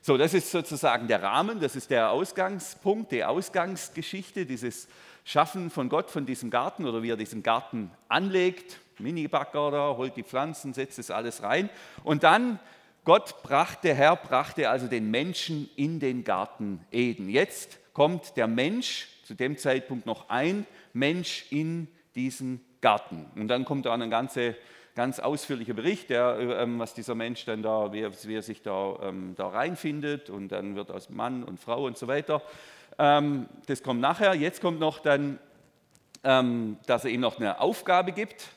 So, 0.00 0.16
das 0.16 0.34
ist 0.34 0.50
sozusagen 0.50 1.08
der 1.08 1.22
Rahmen, 1.22 1.58
das 1.60 1.74
ist 1.74 1.90
der 1.90 2.10
Ausgangspunkt, 2.10 3.10
die 3.10 3.24
Ausgangsgeschichte, 3.24 4.46
dieses 4.46 4.88
Schaffen 5.24 5.70
von 5.70 5.88
Gott 5.88 6.10
von 6.10 6.24
diesem 6.26 6.50
Garten 6.50 6.86
oder 6.86 7.02
wie 7.02 7.10
er 7.10 7.16
diesen 7.16 7.42
Garten 7.42 7.90
anlegt. 8.08 8.78
Mini-Bagger 9.00 9.70
da, 9.70 9.94
holt 9.96 10.16
die 10.16 10.22
Pflanzen, 10.22 10.74
setzt 10.74 10.98
das 10.98 11.10
alles 11.10 11.42
rein. 11.42 11.70
Und 12.04 12.22
dann 12.22 12.58
Gott 13.06 13.42
brachte, 13.44 13.94
Herr 13.94 14.16
brachte 14.16 14.68
also 14.68 14.88
den 14.88 15.12
Menschen 15.12 15.70
in 15.76 16.00
den 16.00 16.24
Garten 16.24 16.84
Eden. 16.90 17.28
Jetzt 17.28 17.78
kommt 17.92 18.36
der 18.36 18.48
Mensch, 18.48 19.08
zu 19.22 19.34
dem 19.34 19.56
Zeitpunkt 19.56 20.06
noch 20.06 20.28
ein 20.28 20.66
Mensch 20.92 21.46
in 21.50 21.86
diesen 22.16 22.60
Garten. 22.80 23.26
Und 23.36 23.46
dann 23.46 23.64
kommt 23.64 23.86
da 23.86 23.94
ein 23.94 24.10
ganze, 24.10 24.56
ganz 24.96 25.20
ausführlicher 25.20 25.74
Bericht, 25.74 26.10
der, 26.10 26.36
ähm, 26.40 26.80
was 26.80 26.94
dieser 26.94 27.14
Mensch 27.14 27.44
dann 27.44 27.62
da, 27.62 27.92
wie 27.92 28.00
er, 28.00 28.42
sich 28.42 28.62
da, 28.62 28.98
ähm, 29.02 29.34
da 29.36 29.48
reinfindet 29.48 30.28
und 30.28 30.48
dann 30.48 30.74
wird 30.74 30.90
aus 30.90 31.08
Mann 31.08 31.44
und 31.44 31.60
Frau 31.60 31.84
und 31.86 31.96
so 31.96 32.08
weiter. 32.08 32.42
Ähm, 32.98 33.46
das 33.66 33.84
kommt 33.84 34.00
nachher. 34.00 34.34
Jetzt 34.34 34.60
kommt 34.60 34.80
noch 34.80 34.98
dann, 34.98 35.38
dass 36.22 37.04
er 37.04 37.10
ihm 37.10 37.20
noch 37.20 37.38
eine 37.38 37.60
Aufgabe 37.60 38.10
gibt. 38.10 38.48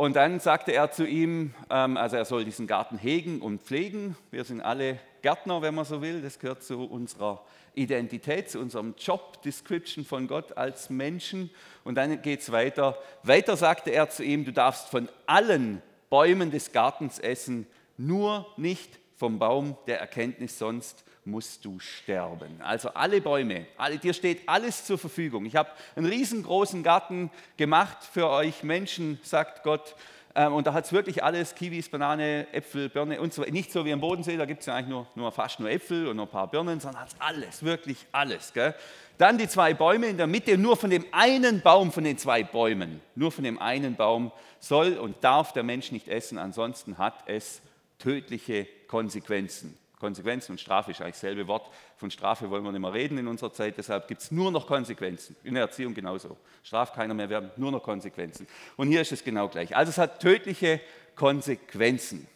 Und 0.00 0.16
dann 0.16 0.40
sagte 0.40 0.72
er 0.72 0.90
zu 0.90 1.06
ihm, 1.06 1.52
ähm, 1.68 1.98
also 1.98 2.16
er 2.16 2.24
soll 2.24 2.46
diesen 2.46 2.66
Garten 2.66 2.96
hegen 2.96 3.42
und 3.42 3.60
pflegen. 3.60 4.16
Wir 4.30 4.44
sind 4.44 4.62
alle 4.62 4.98
Gärtner, 5.20 5.60
wenn 5.60 5.74
man 5.74 5.84
so 5.84 6.00
will. 6.00 6.22
Das 6.22 6.38
gehört 6.38 6.62
zu 6.62 6.84
unserer 6.84 7.44
Identität, 7.74 8.48
zu 8.50 8.60
unserem 8.60 8.94
Job 8.96 9.42
Description 9.42 10.06
von 10.06 10.26
Gott 10.26 10.56
als 10.56 10.88
Menschen. 10.88 11.50
Und 11.84 11.96
dann 11.96 12.22
geht 12.22 12.40
es 12.40 12.50
weiter. 12.50 12.96
Weiter 13.24 13.58
sagte 13.58 13.90
er 13.90 14.08
zu 14.08 14.24
ihm, 14.24 14.46
du 14.46 14.54
darfst 14.54 14.88
von 14.88 15.06
allen 15.26 15.82
Bäumen 16.08 16.50
des 16.50 16.72
Gartens 16.72 17.18
essen, 17.18 17.66
nur 17.98 18.46
nicht 18.56 18.98
vom 19.16 19.38
Baum 19.38 19.76
der 19.86 20.00
Erkenntnis, 20.00 20.58
sonst 20.58 21.04
musst 21.24 21.64
du 21.64 21.78
sterben. 21.78 22.60
Also 22.60 22.90
alle 22.90 23.20
Bäume, 23.20 23.66
alle, 23.76 23.98
dir 23.98 24.14
steht 24.14 24.48
alles 24.48 24.84
zur 24.84 24.98
Verfügung. 24.98 25.44
Ich 25.44 25.56
habe 25.56 25.70
einen 25.96 26.06
riesengroßen 26.06 26.82
Garten 26.82 27.30
gemacht 27.56 27.98
für 28.10 28.28
euch 28.28 28.62
Menschen, 28.62 29.20
sagt 29.22 29.62
Gott. 29.62 29.94
Ähm, 30.34 30.52
und 30.54 30.66
da 30.66 30.72
hat 30.72 30.84
es 30.84 30.92
wirklich 30.92 31.24
alles, 31.24 31.54
Kiwis, 31.54 31.88
Banane, 31.88 32.46
Äpfel, 32.52 32.88
Birne 32.88 33.20
und 33.20 33.32
so. 33.34 33.42
Nicht 33.42 33.72
so 33.72 33.84
wie 33.84 33.92
am 33.92 34.00
Bodensee, 34.00 34.36
da 34.36 34.44
gibt 34.44 34.60
es 34.60 34.66
ja 34.66 34.76
eigentlich 34.76 34.88
nur, 34.88 35.06
nur, 35.14 35.32
fast 35.32 35.58
nur 35.58 35.70
Äpfel 35.70 36.06
und 36.06 36.16
noch 36.16 36.26
ein 36.26 36.30
paar 36.30 36.48
Birnen, 36.48 36.78
sondern 36.78 37.02
hat 37.02 37.10
alles, 37.18 37.64
wirklich 37.64 38.06
alles. 38.12 38.52
Gell? 38.52 38.74
Dann 39.18 39.38
die 39.38 39.48
zwei 39.48 39.74
Bäume 39.74 40.06
in 40.06 40.16
der 40.16 40.28
Mitte, 40.28 40.56
nur 40.56 40.76
von 40.76 40.90
dem 40.90 41.04
einen 41.10 41.60
Baum 41.62 41.90
von 41.90 42.04
den 42.04 42.16
zwei 42.16 42.44
Bäumen, 42.44 43.00
nur 43.16 43.32
von 43.32 43.44
dem 43.44 43.58
einen 43.58 43.96
Baum 43.96 44.30
soll 44.60 44.98
und 44.98 45.22
darf 45.24 45.52
der 45.52 45.64
Mensch 45.64 45.90
nicht 45.90 46.08
essen, 46.08 46.38
ansonsten 46.38 46.96
hat 46.96 47.24
es 47.26 47.60
tödliche 47.98 48.66
Konsequenzen. 48.86 49.76
Konsequenzen 50.00 50.52
und 50.52 50.60
Strafe 50.60 50.90
ist 50.90 51.00
eigentlich 51.00 51.14
dasselbe 51.14 51.46
Wort. 51.46 51.70
Von 51.96 52.10
Strafe 52.10 52.50
wollen 52.50 52.64
wir 52.64 52.72
nicht 52.72 52.80
mehr 52.80 52.92
reden 52.92 53.18
in 53.18 53.28
unserer 53.28 53.52
Zeit, 53.52 53.78
deshalb 53.78 54.08
gibt 54.08 54.22
es 54.22 54.32
nur 54.32 54.50
noch 54.50 54.66
Konsequenzen. 54.66 55.36
In 55.44 55.54
der 55.54 55.64
Erziehung 55.64 55.94
genauso. 55.94 56.36
Straft 56.64 56.94
keiner 56.94 57.14
mehr, 57.14 57.28
wir 57.28 57.36
haben 57.36 57.50
nur 57.56 57.70
noch 57.70 57.82
Konsequenzen. 57.82 58.48
Und 58.76 58.88
hier 58.88 59.02
ist 59.02 59.12
es 59.12 59.22
genau 59.22 59.48
gleich. 59.48 59.76
Also 59.76 59.90
es 59.90 59.98
hat 59.98 60.20
tödliche 60.20 60.80
Konsequenzen. 61.14 62.26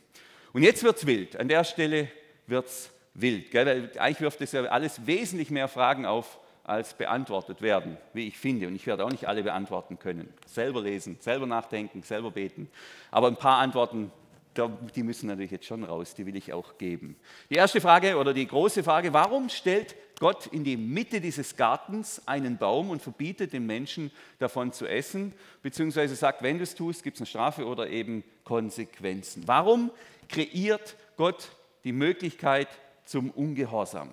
Und 0.53 0.63
jetzt 0.63 0.85
wird 0.85 0.99
es 0.99 1.07
wild. 1.07 1.37
An 1.41 1.49
der 1.49 1.65
Stelle 1.65 2.09
wird 2.47 2.67
es 2.67 2.91
wild. 3.15 3.51
Gell? 3.51 3.91
Eigentlich 3.99 4.21
wirft 4.21 4.41
es 4.43 4.53
ja 4.53 4.65
alles 4.67 5.07
wesentlich 5.07 5.51
mehr 5.51 5.67
Fragen 5.67 6.07
auf, 6.07 6.39
als 6.65 6.95
beantwortet 6.95 7.61
werden, 7.61 7.99
wie 8.15 8.27
ich 8.27 8.39
finde. 8.39 8.67
Und 8.67 8.75
ich 8.75 8.87
werde 8.87 9.05
auch 9.05 9.11
nicht 9.11 9.27
alle 9.27 9.43
beantworten 9.43 9.99
können. 9.99 10.33
Selber 10.47 10.81
lesen, 10.81 11.19
selber 11.21 11.47
nachdenken, 11.47 12.03
selber 12.03 12.31
beten. 12.31 12.71
Aber 13.11 13.29
ein 13.29 13.37
paar 13.37 13.59
Antworten 13.59 14.11
die 14.57 15.03
müssen 15.03 15.27
natürlich 15.27 15.51
jetzt 15.51 15.67
schon 15.67 15.85
raus, 15.85 16.15
die 16.15 16.27
will 16.27 16.37
ich 16.37 16.53
auch 16.53 16.79
geben. 16.79 17.17
Die 17.51 17.55
erste 17.55 17.81
Frage 17.81 18.17
oder 18.17 18.33
die 18.33 18.47
große 18.47 18.83
Frage, 18.83 19.13
warum 19.13 19.49
stellt 19.49 19.97
Gott 20.21 20.47
in 20.47 20.65
die 20.65 20.77
Mitte 20.77 21.21
dieses 21.21 21.57
Gartens 21.57 22.23
einen 22.27 22.57
Baum 22.57 22.91
und 22.91 23.03
verbietet 23.03 23.53
den 23.53 23.67
Menschen 23.67 24.11
davon 24.39 24.73
zu 24.73 24.87
essen, 24.87 25.33
beziehungsweise 25.63 26.15
sagt, 26.15 26.43
wenn 26.43 26.59
du 26.59 26.65
es 26.65 26.75
tust, 26.75 27.03
gibt 27.03 27.17
es 27.17 27.21
eine 27.21 27.27
Strafe 27.27 27.67
oder 27.67 27.89
eben 27.89 28.23
Konsequenzen. 28.45 29.43
Warum 29.47 29.91
kreiert 30.29 30.97
Gott 31.17 31.49
die 31.83 31.93
Möglichkeit 31.93 32.69
zum 33.05 33.31
Ungehorsam? 33.31 34.11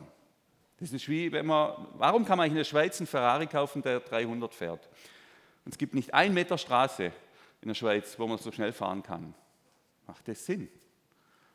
Das 0.79 0.91
ist 0.91 1.07
wie 1.07 1.31
wenn 1.31 1.45
man, 1.45 1.87
warum 1.93 2.25
kann 2.25 2.39
man 2.39 2.49
in 2.49 2.55
der 2.55 2.63
Schweiz 2.63 2.99
einen 2.99 3.07
Ferrari 3.07 3.45
kaufen, 3.45 3.83
der 3.83 3.99
300 3.99 4.53
fährt? 4.53 4.89
Und 5.63 5.73
es 5.73 5.77
gibt 5.77 5.93
nicht 5.93 6.13
ein 6.13 6.33
Meter 6.33 6.57
Straße 6.57 7.11
in 7.61 7.67
der 7.67 7.75
Schweiz, 7.75 8.17
wo 8.17 8.25
man 8.25 8.39
so 8.39 8.51
schnell 8.51 8.73
fahren 8.73 9.03
kann. 9.03 9.35
Macht 10.07 10.27
das 10.27 10.45
Sinn? 10.45 10.67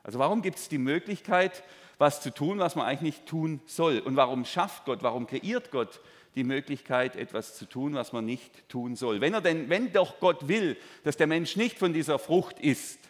Also 0.03 0.19
warum 0.19 0.41
gibt 0.41 0.59
es 0.59 0.69
die 0.69 0.79
Möglichkeit, 0.79 1.65
was 1.99 2.21
zu 2.21 2.33
tun, 2.33 2.59
was 2.61 2.77
man 2.77 2.87
eigentlich 2.87 3.17
nicht 3.17 3.27
tun 3.27 3.61
soll? 3.67 3.99
Und 3.99 4.17
warum 4.17 4.45
schafft 4.45 4.85
Gott, 4.85 5.03
warum 5.03 5.27
kreiert 5.27 5.71
Gott 5.73 6.01
die 6.37 6.45
Möglichkeit, 6.45 7.17
etwas 7.17 7.57
zu 7.57 7.67
tun, 7.67 7.95
was 7.95 8.13
man 8.13 8.25
nicht 8.25 8.69
tun 8.69 8.95
soll? 8.95 9.21
Wenn, 9.21 9.35
er 9.35 9.41
denn, 9.41 9.69
wenn 9.69 9.93
doch 9.93 10.21
Gott 10.21 10.47
will, 10.47 10.77
dass 11.03 11.17
der 11.17 11.27
Mensch 11.27 11.57
nicht 11.57 11.79
von 11.79 11.93
dieser 11.93 12.19
Frucht 12.19 12.61
isst, 12.61 13.01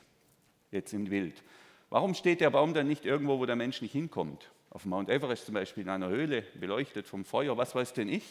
jetzt 0.70 0.94
im 0.94 1.10
Wild, 1.10 1.42
warum 1.90 2.14
steht 2.14 2.40
der 2.40 2.50
Baum 2.50 2.72
dann 2.72 2.88
nicht 2.88 3.04
irgendwo, 3.04 3.38
wo 3.38 3.46
der 3.46 3.56
Mensch 3.56 3.82
nicht 3.82 3.92
hinkommt? 3.92 4.50
Auf 4.70 4.84
Mount 4.84 5.10
Everest 5.10 5.46
zum 5.46 5.54
Beispiel 5.54 5.82
in 5.82 5.90
einer 5.90 6.08
Höhle, 6.08 6.42
beleuchtet 6.54 7.06
vom 7.06 7.24
Feuer, 7.24 7.58
was 7.58 7.74
weiß 7.74 7.92
denn 7.92 8.08
ich? 8.08 8.24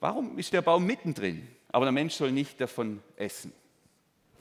Warum 0.00 0.38
ist 0.38 0.52
der 0.52 0.62
Baum 0.62 0.84
mittendrin? 0.84 1.48
Aber 1.68 1.86
der 1.86 1.92
Mensch 1.92 2.14
soll 2.14 2.30
nicht 2.30 2.60
davon 2.60 3.02
essen. 3.16 3.52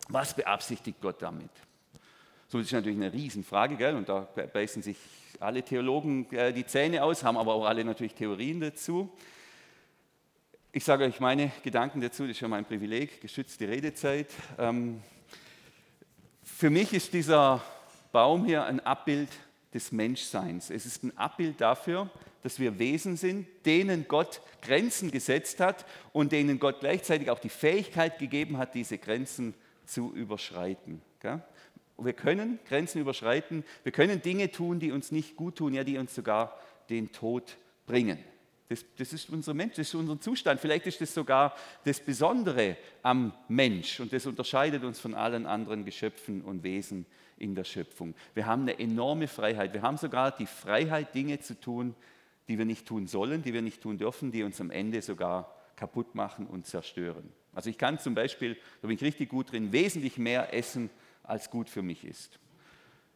Was 0.09 0.35
beabsichtigt 0.35 0.99
Gott 1.01 1.21
damit? 1.21 1.49
So, 2.47 2.59
ist 2.59 2.71
natürlich 2.71 2.97
eine 2.97 3.11
Riesenfrage, 3.11 3.77
gell? 3.77 3.95
und 3.95 4.09
da 4.09 4.21
beißen 4.21 4.83
sich 4.83 4.97
alle 5.39 5.63
Theologen 5.63 6.31
äh, 6.31 6.53
die 6.53 6.65
Zähne 6.65 7.03
aus, 7.03 7.23
haben 7.23 7.37
aber 7.37 7.53
auch 7.53 7.65
alle 7.65 7.83
natürlich 7.83 8.13
Theorien 8.13 8.59
dazu. 8.59 9.11
Ich 10.71 10.83
sage 10.83 11.05
euch 11.05 11.19
meine 11.19 11.51
Gedanken 11.63 12.01
dazu, 12.01 12.23
das 12.23 12.31
ist 12.31 12.41
ja 12.41 12.47
mein 12.47 12.65
Privileg, 12.65 13.21
geschützte 13.21 13.67
Redezeit. 13.67 14.27
Ähm, 14.57 15.01
für 16.43 16.69
mich 16.69 16.93
ist 16.93 17.13
dieser 17.13 17.61
Baum 18.11 18.45
hier 18.45 18.65
ein 18.65 18.79
Abbild 18.81 19.29
des 19.73 19.91
Menschseins. 19.91 20.69
Es 20.69 20.85
ist 20.85 21.03
ein 21.03 21.17
Abbild 21.17 21.59
dafür, 21.61 22.09
dass 22.43 22.59
wir 22.59 22.77
Wesen 22.77 23.17
sind, 23.17 23.47
denen 23.65 24.07
Gott 24.07 24.41
Grenzen 24.61 25.11
gesetzt 25.11 25.59
hat 25.59 25.85
und 26.11 26.31
denen 26.31 26.59
Gott 26.59 26.81
gleichzeitig 26.81 27.29
auch 27.29 27.39
die 27.39 27.49
Fähigkeit 27.49 28.19
gegeben 28.19 28.57
hat, 28.57 28.75
diese 28.75 28.97
Grenzen 28.97 29.55
zu 29.93 30.13
überschreiten. 30.13 31.01
Wir 31.97 32.13
können 32.13 32.59
Grenzen 32.67 32.99
überschreiten, 32.99 33.63
wir 33.83 33.91
können 33.91 34.21
Dinge 34.21 34.51
tun, 34.51 34.79
die 34.79 34.91
uns 34.91 35.11
nicht 35.11 35.35
gut 35.35 35.57
tun, 35.57 35.73
ja, 35.73 35.83
die 35.83 35.97
uns 35.97 36.13
sogar 36.15 36.59
den 36.89 37.11
Tod 37.11 37.57
bringen. 37.85 38.17
Das, 38.69 38.83
das, 38.97 39.13
ist 39.13 39.29
unser 39.29 39.53
Mensch, 39.53 39.75
das 39.75 39.89
ist 39.89 39.95
unser 39.95 40.19
Zustand. 40.19 40.59
Vielleicht 40.59 40.87
ist 40.87 40.99
das 40.99 41.13
sogar 41.13 41.55
das 41.85 41.99
Besondere 41.99 42.77
am 43.03 43.33
Mensch 43.47 43.99
und 43.99 44.11
das 44.11 44.25
unterscheidet 44.25 44.83
uns 44.83 44.99
von 44.99 45.13
allen 45.13 45.45
anderen 45.45 45.85
Geschöpfen 45.85 46.41
und 46.41 46.63
Wesen 46.63 47.05
in 47.37 47.53
der 47.53 47.65
Schöpfung. 47.65 48.15
Wir 48.33 48.47
haben 48.47 48.63
eine 48.63 48.79
enorme 48.79 49.27
Freiheit. 49.27 49.73
Wir 49.73 49.83
haben 49.83 49.97
sogar 49.97 50.35
die 50.35 50.47
Freiheit, 50.47 51.13
Dinge 51.13 51.39
zu 51.39 51.59
tun, 51.59 51.93
die 52.47 52.57
wir 52.57 52.65
nicht 52.65 52.87
tun 52.87 53.07
sollen, 53.07 53.43
die 53.43 53.53
wir 53.53 53.61
nicht 53.61 53.81
tun 53.81 53.97
dürfen, 53.97 54.31
die 54.31 54.43
uns 54.43 54.59
am 54.59 54.71
Ende 54.71 55.01
sogar 55.01 55.53
kaputt 55.75 56.15
machen 56.15 56.47
und 56.47 56.65
zerstören. 56.65 57.31
Also 57.55 57.69
ich 57.69 57.77
kann 57.77 57.99
zum 57.99 58.15
Beispiel, 58.15 58.57
da 58.81 58.87
bin 58.87 58.95
ich 58.95 59.03
richtig 59.03 59.29
gut 59.29 59.51
drin, 59.51 59.71
wesentlich 59.71 60.17
mehr 60.17 60.53
essen, 60.53 60.89
als 61.23 61.49
gut 61.49 61.69
für 61.69 61.81
mich 61.81 62.03
ist. 62.03 62.39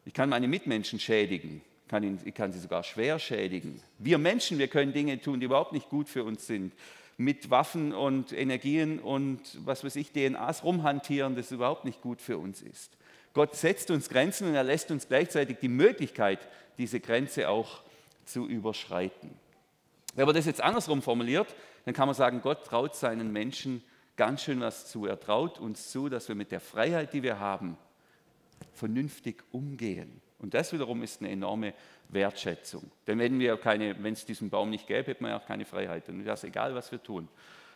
Ich 0.04 0.14
kann 0.14 0.28
meine 0.28 0.48
Mitmenschen 0.48 0.98
schädigen, 0.98 1.60
kann 1.88 2.02
ihn, 2.02 2.18
ich 2.24 2.34
kann 2.34 2.52
sie 2.52 2.60
sogar 2.60 2.82
schwer 2.82 3.18
schädigen. 3.18 3.82
Wir 3.98 4.18
Menschen, 4.18 4.58
wir 4.58 4.68
können 4.68 4.92
Dinge 4.92 5.20
tun, 5.20 5.40
die 5.40 5.46
überhaupt 5.46 5.72
nicht 5.72 5.88
gut 5.90 6.08
für 6.08 6.24
uns 6.24 6.46
sind. 6.46 6.72
Mit 7.16 7.50
Waffen 7.50 7.92
und 7.92 8.32
Energien 8.32 9.00
und 9.00 9.40
was 9.66 9.82
weiß 9.82 9.96
ich, 9.96 10.12
DNAs 10.12 10.62
rumhantieren, 10.62 11.34
das 11.34 11.50
überhaupt 11.50 11.84
nicht 11.84 12.00
gut 12.00 12.22
für 12.22 12.38
uns 12.38 12.62
ist. 12.62 12.96
Gott 13.34 13.56
setzt 13.56 13.90
uns 13.90 14.08
Grenzen 14.08 14.48
und 14.48 14.54
er 14.54 14.62
lässt 14.64 14.90
uns 14.90 15.08
gleichzeitig 15.08 15.58
die 15.60 15.68
Möglichkeit, 15.68 16.38
diese 16.78 17.00
Grenze 17.00 17.48
auch 17.48 17.82
zu 18.24 18.46
überschreiten. 18.46 19.30
Wenn 20.14 20.26
man 20.26 20.34
das 20.34 20.46
jetzt 20.46 20.60
andersrum 20.60 21.02
formuliert, 21.02 21.54
dann 21.84 21.94
kann 21.94 22.06
man 22.06 22.14
sagen, 22.14 22.40
Gott 22.40 22.64
traut 22.64 22.94
seinen 22.94 23.32
Menschen 23.32 23.82
ganz 24.18 24.42
schön 24.42 24.60
was 24.60 24.86
zu. 24.90 25.06
Er 25.06 25.18
traut 25.18 25.58
uns 25.58 25.90
zu, 25.90 26.10
dass 26.10 26.28
wir 26.28 26.34
mit 26.34 26.52
der 26.52 26.60
Freiheit, 26.60 27.14
die 27.14 27.22
wir 27.22 27.38
haben, 27.38 27.78
vernünftig 28.74 29.42
umgehen. 29.52 30.20
Und 30.40 30.54
das 30.54 30.72
wiederum 30.72 31.02
ist 31.02 31.20
eine 31.20 31.30
enorme 31.30 31.72
Wertschätzung. 32.08 32.90
Denn 33.06 33.18
wenn 33.18 34.12
es 34.12 34.26
diesen 34.26 34.50
Baum 34.50 34.70
nicht 34.70 34.86
gäbe, 34.86 35.06
hätten 35.06 35.24
wir 35.24 35.36
auch 35.36 35.46
keine 35.46 35.64
Freiheit. 35.64 36.08
Dann 36.08 36.24
wäre 36.24 36.34
es 36.34 36.44
egal, 36.44 36.74
was 36.74 36.92
wir 36.92 37.02
tun. 37.02 37.28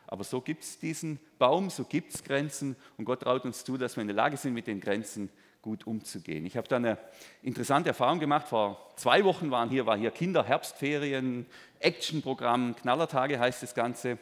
Aber 0.06 0.24
so 0.24 0.40
gibt 0.40 0.64
es 0.64 0.78
diesen 0.78 1.18
Baum, 1.38 1.70
so 1.70 1.84
gibt 1.84 2.14
es 2.14 2.22
Grenzen 2.22 2.76
und 2.98 3.04
Gott 3.04 3.22
traut 3.22 3.44
uns 3.44 3.64
zu, 3.64 3.78
dass 3.78 3.96
wir 3.96 4.02
in 4.02 4.08
der 4.08 4.16
Lage 4.16 4.36
sind, 4.36 4.52
mit 4.52 4.66
den 4.66 4.80
Grenzen 4.80 5.30
gut 5.62 5.86
umzugehen. 5.86 6.44
Ich 6.44 6.56
habe 6.56 6.66
da 6.66 6.76
eine 6.76 6.98
interessante 7.42 7.90
Erfahrung 7.90 8.18
gemacht. 8.18 8.48
Vor 8.48 8.92
zwei 8.96 9.24
Wochen 9.24 9.52
waren 9.52 9.70
hier, 9.70 9.86
war 9.86 9.96
hier 9.96 10.10
Kinderherbstferien, 10.10 11.46
Actionprogramm, 11.78 12.74
Knallertage 12.74 13.38
heißt 13.38 13.62
das 13.62 13.74
Ganze. 13.74 14.18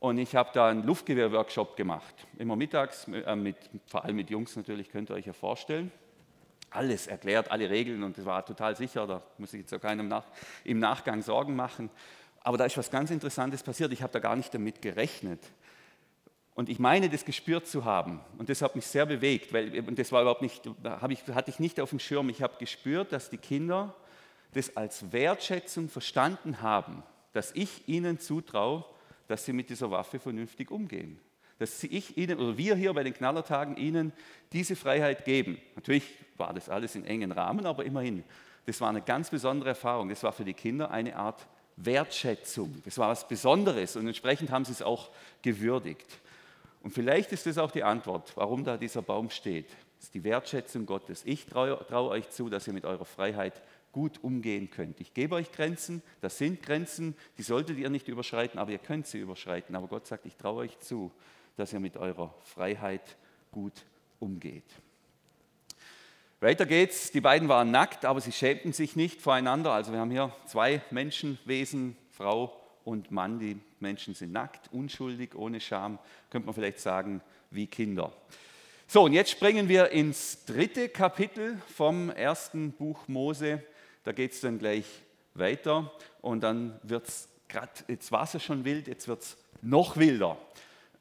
Und 0.00 0.16
ich 0.16 0.34
habe 0.34 0.50
da 0.54 0.68
einen 0.68 0.84
Luftgewehr-Workshop 0.84 1.76
gemacht. 1.76 2.14
Immer 2.38 2.56
mittags, 2.56 3.06
äh, 3.06 3.36
mit, 3.36 3.56
vor 3.86 4.02
allem 4.02 4.16
mit 4.16 4.30
Jungs 4.30 4.56
natürlich, 4.56 4.90
könnt 4.90 5.10
ihr 5.10 5.14
euch 5.14 5.26
ja 5.26 5.34
vorstellen. 5.34 5.92
Alles 6.70 7.06
erklärt, 7.06 7.50
alle 7.50 7.68
Regeln 7.68 8.02
und 8.02 8.16
das 8.16 8.24
war 8.24 8.44
total 8.44 8.76
sicher, 8.76 9.06
da 9.06 9.22
muss 9.36 9.52
ich 9.52 9.60
jetzt 9.60 9.74
auch 9.74 9.80
keinem 9.80 10.08
nach, 10.08 10.24
im 10.64 10.78
Nachgang 10.78 11.20
Sorgen 11.20 11.54
machen. 11.54 11.90
Aber 12.42 12.56
da 12.56 12.64
ist 12.64 12.78
was 12.78 12.90
ganz 12.90 13.10
Interessantes 13.10 13.62
passiert, 13.62 13.92
ich 13.92 14.02
habe 14.02 14.12
da 14.12 14.20
gar 14.20 14.36
nicht 14.36 14.54
damit 14.54 14.80
gerechnet. 14.80 15.40
Und 16.54 16.70
ich 16.70 16.78
meine, 16.78 17.10
das 17.10 17.24
gespürt 17.26 17.66
zu 17.66 17.84
haben. 17.84 18.20
Und 18.38 18.48
das 18.48 18.62
hat 18.62 18.76
mich 18.76 18.86
sehr 18.86 19.04
bewegt, 19.04 19.52
weil 19.52 19.80
und 19.86 19.98
das 19.98 20.12
war 20.12 20.22
überhaupt 20.22 20.42
nicht, 20.42 20.62
ich, 21.08 21.34
hatte 21.34 21.50
ich 21.50 21.58
nicht 21.58 21.78
auf 21.78 21.90
dem 21.90 21.98
Schirm. 21.98 22.28
Ich 22.30 22.40
habe 22.40 22.54
gespürt, 22.58 23.12
dass 23.12 23.28
die 23.28 23.38
Kinder 23.38 23.94
das 24.54 24.76
als 24.76 25.12
Wertschätzung 25.12 25.88
verstanden 25.88 26.62
haben, 26.62 27.02
dass 27.32 27.52
ich 27.54 27.86
ihnen 27.86 28.18
zutraue, 28.18 28.84
dass 29.30 29.44
sie 29.44 29.52
mit 29.52 29.70
dieser 29.70 29.90
Waffe 29.92 30.18
vernünftig 30.18 30.72
umgehen. 30.72 31.16
Dass 31.60 31.84
ich 31.84 32.16
ihnen 32.16 32.40
oder 32.40 32.58
wir 32.58 32.74
hier 32.74 32.92
bei 32.92 33.04
den 33.04 33.14
Knallertagen 33.14 33.76
ihnen 33.76 34.12
diese 34.52 34.74
Freiheit 34.74 35.24
geben. 35.24 35.56
Natürlich 35.76 36.02
war 36.36 36.52
das 36.52 36.68
alles 36.68 36.96
in 36.96 37.04
engen 37.04 37.30
Rahmen, 37.30 37.64
aber 37.64 37.84
immerhin, 37.84 38.24
das 38.66 38.80
war 38.80 38.88
eine 38.88 39.02
ganz 39.02 39.30
besondere 39.30 39.68
Erfahrung. 39.68 40.08
Das 40.08 40.24
war 40.24 40.32
für 40.32 40.44
die 40.44 40.54
Kinder 40.54 40.90
eine 40.90 41.14
Art 41.14 41.46
Wertschätzung. 41.76 42.82
Das 42.84 42.98
war 42.98 43.10
was 43.10 43.28
Besonderes 43.28 43.94
und 43.94 44.08
entsprechend 44.08 44.50
haben 44.50 44.64
sie 44.64 44.72
es 44.72 44.82
auch 44.82 45.10
gewürdigt. 45.42 46.18
Und 46.82 46.92
vielleicht 46.92 47.30
ist 47.30 47.46
das 47.46 47.56
auch 47.56 47.70
die 47.70 47.84
Antwort, 47.84 48.32
warum 48.34 48.64
da 48.64 48.76
dieser 48.76 49.02
Baum 49.02 49.30
steht. 49.30 49.68
Das 49.98 50.06
ist 50.06 50.14
die 50.14 50.24
Wertschätzung 50.24 50.86
Gottes. 50.86 51.22
Ich 51.24 51.46
traue, 51.46 51.78
traue 51.86 52.10
euch 52.10 52.30
zu, 52.30 52.48
dass 52.48 52.66
ihr 52.66 52.72
mit 52.72 52.84
eurer 52.84 53.04
Freiheit 53.04 53.62
gut 53.92 54.22
umgehen 54.22 54.70
könnt. 54.70 55.00
Ich 55.00 55.14
gebe 55.14 55.34
euch 55.34 55.52
Grenzen, 55.52 56.02
das 56.20 56.38
sind 56.38 56.62
Grenzen, 56.62 57.16
die 57.38 57.42
solltet 57.42 57.78
ihr 57.78 57.90
nicht 57.90 58.08
überschreiten, 58.08 58.58
aber 58.58 58.70
ihr 58.72 58.78
könnt 58.78 59.06
sie 59.06 59.18
überschreiten. 59.18 59.74
Aber 59.74 59.88
Gott 59.88 60.06
sagt, 60.06 60.26
ich 60.26 60.36
traue 60.36 60.62
euch 60.62 60.78
zu, 60.78 61.10
dass 61.56 61.72
ihr 61.72 61.80
mit 61.80 61.96
eurer 61.96 62.34
Freiheit 62.44 63.16
gut 63.50 63.84
umgeht. 64.18 64.64
Weiter 66.40 66.64
geht's. 66.64 67.10
Die 67.10 67.20
beiden 67.20 67.48
waren 67.48 67.70
nackt, 67.70 68.06
aber 68.06 68.20
sie 68.20 68.32
schämten 68.32 68.72
sich 68.72 68.96
nicht 68.96 69.20
voreinander. 69.20 69.72
Also 69.72 69.92
wir 69.92 69.98
haben 69.98 70.10
hier 70.10 70.34
zwei 70.46 70.80
Menschenwesen, 70.90 71.96
Frau 72.08 72.58
und 72.84 73.10
Mann. 73.10 73.38
Die 73.38 73.58
Menschen 73.78 74.14
sind 74.14 74.32
nackt, 74.32 74.72
unschuldig, 74.72 75.34
ohne 75.34 75.60
Scham. 75.60 75.98
Könnte 76.30 76.46
man 76.46 76.54
vielleicht 76.54 76.80
sagen, 76.80 77.20
wie 77.50 77.66
Kinder. 77.66 78.12
So, 78.86 79.04
und 79.04 79.12
jetzt 79.12 79.30
springen 79.30 79.68
wir 79.68 79.90
ins 79.90 80.44
dritte 80.46 80.88
Kapitel 80.88 81.60
vom 81.76 82.08
ersten 82.08 82.72
Buch 82.72 83.06
Mose. 83.06 83.62
Da 84.04 84.12
geht 84.12 84.32
es 84.32 84.40
dann 84.40 84.58
gleich 84.58 84.86
weiter 85.34 85.92
und 86.20 86.40
dann 86.40 86.78
wird 86.82 87.08
es 87.08 87.28
gerade, 87.48 87.70
jetzt 87.88 88.10
war 88.12 88.22
es 88.22 88.42
schon 88.42 88.64
wild, 88.64 88.88
jetzt 88.88 89.08
wird 89.08 89.22
es 89.22 89.36
noch 89.62 89.96
wilder. 89.96 90.38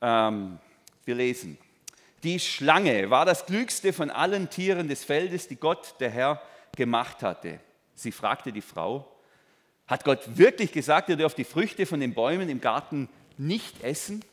Ähm, 0.02 0.60
wir 1.06 1.16
lesen. 1.16 1.58
Die 2.24 2.40
Schlange 2.40 3.10
war 3.10 3.26
das 3.26 3.46
klügste 3.46 3.94
von 3.94 4.10
allen 4.10 4.50
Tieren 4.50 4.90
des 4.90 5.06
Feldes, 5.06 5.48
die 5.48 5.56
Gott, 5.56 5.96
der 6.00 6.10
Herr, 6.10 6.42
gemacht 6.76 7.24
hatte. 7.24 7.60
Sie 7.96 8.12
fragte 8.12 8.52
die 8.52 8.62
Frau, 8.62 9.10
hat 9.88 10.04
Gott 10.04 10.38
wirklich 10.38 10.72
gesagt, 10.72 11.10
ihr 11.10 11.16
dürft 11.16 11.38
die 11.38 11.44
Früchte 11.44 11.86
von 11.86 12.00
den 12.00 12.14
Bäumen 12.14 12.50
im 12.50 12.62
Garten 12.62 13.10
nicht 13.38 13.84
essen? 13.84 14.24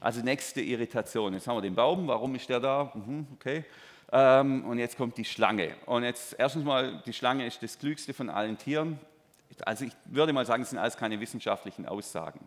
Also 0.00 0.20
nächste 0.20 0.60
Irritation. 0.60 1.34
Jetzt 1.34 1.46
haben 1.46 1.56
wir 1.56 1.62
den 1.62 1.74
Baum, 1.74 2.08
warum 2.08 2.34
ist 2.34 2.48
der 2.48 2.60
da? 2.60 2.92
Mhm, 2.94 3.26
okay. 3.34 3.64
Ähm, 4.12 4.64
und 4.64 4.78
jetzt 4.78 4.96
kommt 4.96 5.16
die 5.16 5.24
Schlange. 5.24 5.74
Und 5.86 6.04
jetzt 6.04 6.36
erstens 6.38 6.64
mal, 6.64 7.02
die 7.06 7.12
Schlange 7.12 7.46
ist 7.46 7.62
das 7.62 7.78
klügste 7.78 8.14
von 8.14 8.30
allen 8.30 8.58
Tieren. 8.58 8.98
Also 9.64 9.84
ich 9.84 9.92
würde 10.06 10.32
mal 10.32 10.46
sagen, 10.46 10.62
es 10.62 10.70
sind 10.70 10.78
alles 10.78 10.96
keine 10.96 11.20
wissenschaftlichen 11.20 11.86
Aussagen. 11.86 12.46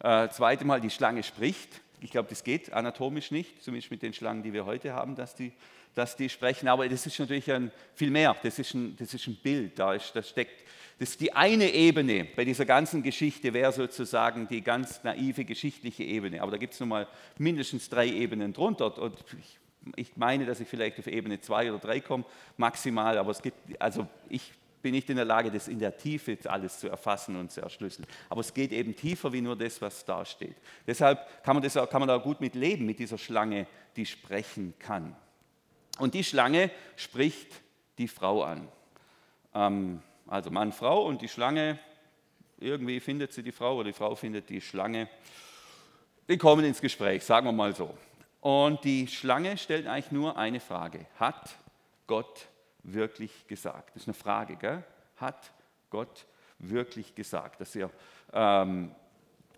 Äh, 0.00 0.28
zweite 0.28 0.64
Mal, 0.64 0.80
die 0.80 0.90
Schlange 0.90 1.22
spricht. 1.22 1.80
Ich 2.00 2.10
glaube, 2.10 2.28
das 2.28 2.44
geht 2.44 2.72
anatomisch 2.72 3.30
nicht, 3.30 3.62
zumindest 3.62 3.90
mit 3.90 4.02
den 4.02 4.14
Schlangen, 4.14 4.42
die 4.42 4.52
wir 4.52 4.64
heute 4.64 4.94
haben, 4.94 5.16
dass 5.16 5.34
die, 5.34 5.52
dass 5.94 6.16
die 6.16 6.28
sprechen. 6.28 6.68
Aber 6.68 6.88
das 6.88 7.06
ist 7.06 7.18
natürlich 7.18 7.52
ein, 7.52 7.70
viel 7.94 8.10
mehr. 8.10 8.34
Das 8.42 8.58
ist 8.58 8.74
ein, 8.74 8.96
das 8.96 9.12
ist 9.12 9.26
ein 9.26 9.36
Bild. 9.36 9.78
Da, 9.78 9.94
ist, 9.94 10.14
da 10.14 10.22
steckt 10.22 10.64
das 11.00 11.12
ist 11.12 11.20
die 11.22 11.32
eine 11.32 11.72
Ebene 11.72 12.26
bei 12.36 12.44
dieser 12.44 12.66
ganzen 12.66 13.02
Geschichte, 13.02 13.54
wäre 13.54 13.72
sozusagen 13.72 14.46
die 14.48 14.60
ganz 14.60 15.02
naive 15.02 15.46
geschichtliche 15.46 16.04
Ebene. 16.04 16.42
Aber 16.42 16.50
da 16.50 16.58
gibt 16.58 16.74
es 16.74 16.80
nun 16.80 16.90
mal 16.90 17.08
mindestens 17.38 17.88
drei 17.88 18.06
Ebenen 18.06 18.52
drunter. 18.52 18.98
Und 18.98 19.14
ich 19.38 19.58
ich 19.96 20.16
meine, 20.16 20.46
dass 20.46 20.60
ich 20.60 20.68
vielleicht 20.68 20.98
auf 20.98 21.06
Ebene 21.06 21.40
2 21.40 21.72
oder 21.72 21.80
3 21.80 22.00
komme, 22.00 22.24
maximal, 22.56 23.16
aber 23.18 23.30
es 23.30 23.42
gibt, 23.42 23.56
also 23.80 24.06
ich 24.28 24.52
bin 24.82 24.92
nicht 24.92 25.10
in 25.10 25.16
der 25.16 25.24
Lage, 25.24 25.50
das 25.50 25.68
in 25.68 25.78
der 25.78 25.96
Tiefe 25.96 26.38
alles 26.44 26.78
zu 26.78 26.88
erfassen 26.88 27.36
und 27.36 27.50
zu 27.50 27.60
erschlüsseln. 27.60 28.06
Aber 28.28 28.40
es 28.40 28.54
geht 28.54 28.72
eben 28.72 28.96
tiefer 28.96 29.32
wie 29.32 29.40
nur 29.40 29.56
das, 29.56 29.80
was 29.82 30.04
da 30.04 30.24
steht. 30.24 30.56
Deshalb 30.86 31.42
kann 31.44 31.56
man, 31.56 31.62
das, 31.62 31.74
kann 31.74 32.00
man 32.00 32.08
da 32.08 32.16
gut 32.16 32.40
mit 32.40 32.54
leben, 32.54 32.86
mit 32.86 32.98
dieser 32.98 33.18
Schlange, 33.18 33.66
die 33.96 34.06
sprechen 34.06 34.74
kann. 34.78 35.14
Und 35.98 36.14
die 36.14 36.24
Schlange 36.24 36.70
spricht 36.96 37.60
die 37.98 38.08
Frau 38.08 38.42
an. 38.42 38.68
Ähm, 39.54 40.02
also 40.26 40.50
Mann, 40.50 40.72
Frau 40.72 41.04
und 41.06 41.20
die 41.20 41.28
Schlange, 41.28 41.78
irgendwie 42.58 43.00
findet 43.00 43.32
sie 43.32 43.42
die 43.42 43.52
Frau 43.52 43.76
oder 43.76 43.88
die 43.88 43.92
Frau 43.92 44.14
findet 44.14 44.48
die 44.48 44.60
Schlange. 44.60 45.08
Die 46.28 46.38
kommen 46.38 46.64
ins 46.64 46.80
Gespräch, 46.80 47.24
sagen 47.24 47.46
wir 47.46 47.52
mal 47.52 47.74
so. 47.74 47.94
Und 48.40 48.84
die 48.84 49.06
Schlange 49.06 49.58
stellt 49.58 49.86
eigentlich 49.86 50.12
nur 50.12 50.36
eine 50.36 50.60
Frage. 50.60 51.06
Hat 51.18 51.50
Gott 52.06 52.46
wirklich 52.82 53.46
gesagt? 53.46 53.90
Das 53.94 54.02
ist 54.02 54.08
eine 54.08 54.14
Frage, 54.14 54.56
gell? 54.56 54.82
Hat 55.16 55.50
Gott 55.90 56.26
wirklich 56.58 57.14
gesagt, 57.14 57.60
dass 57.60 57.74
ihr 57.74 57.90
ähm, 58.32 58.94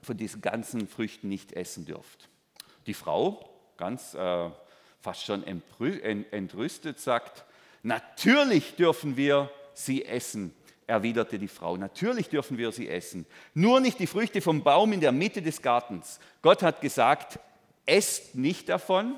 von 0.02 0.16
diesen 0.16 0.40
ganzen 0.40 0.88
Früchten 0.88 1.28
nicht 1.28 1.52
essen 1.52 1.86
dürft? 1.86 2.28
Die 2.86 2.94
Frau, 2.94 3.48
ganz 3.76 4.14
äh, 4.14 4.50
fast 5.00 5.24
schon 5.24 5.44
entrüstet, 5.44 6.98
sagt, 6.98 7.44
natürlich 7.82 8.74
dürfen 8.74 9.16
wir 9.16 9.50
sie 9.74 10.04
essen, 10.04 10.54
erwiderte 10.88 11.38
die 11.38 11.48
Frau. 11.48 11.76
Natürlich 11.76 12.28
dürfen 12.28 12.58
wir 12.58 12.72
sie 12.72 12.88
essen. 12.88 13.26
Nur 13.54 13.80
nicht 13.80 14.00
die 14.00 14.06
Früchte 14.08 14.40
vom 14.40 14.62
Baum 14.62 14.92
in 14.92 15.00
der 15.00 15.12
Mitte 15.12 15.40
des 15.40 15.62
Gartens. 15.62 16.18
Gott 16.42 16.62
hat 16.62 16.80
gesagt, 16.80 17.38
esst 17.86 18.34
nicht 18.34 18.68
davon, 18.68 19.16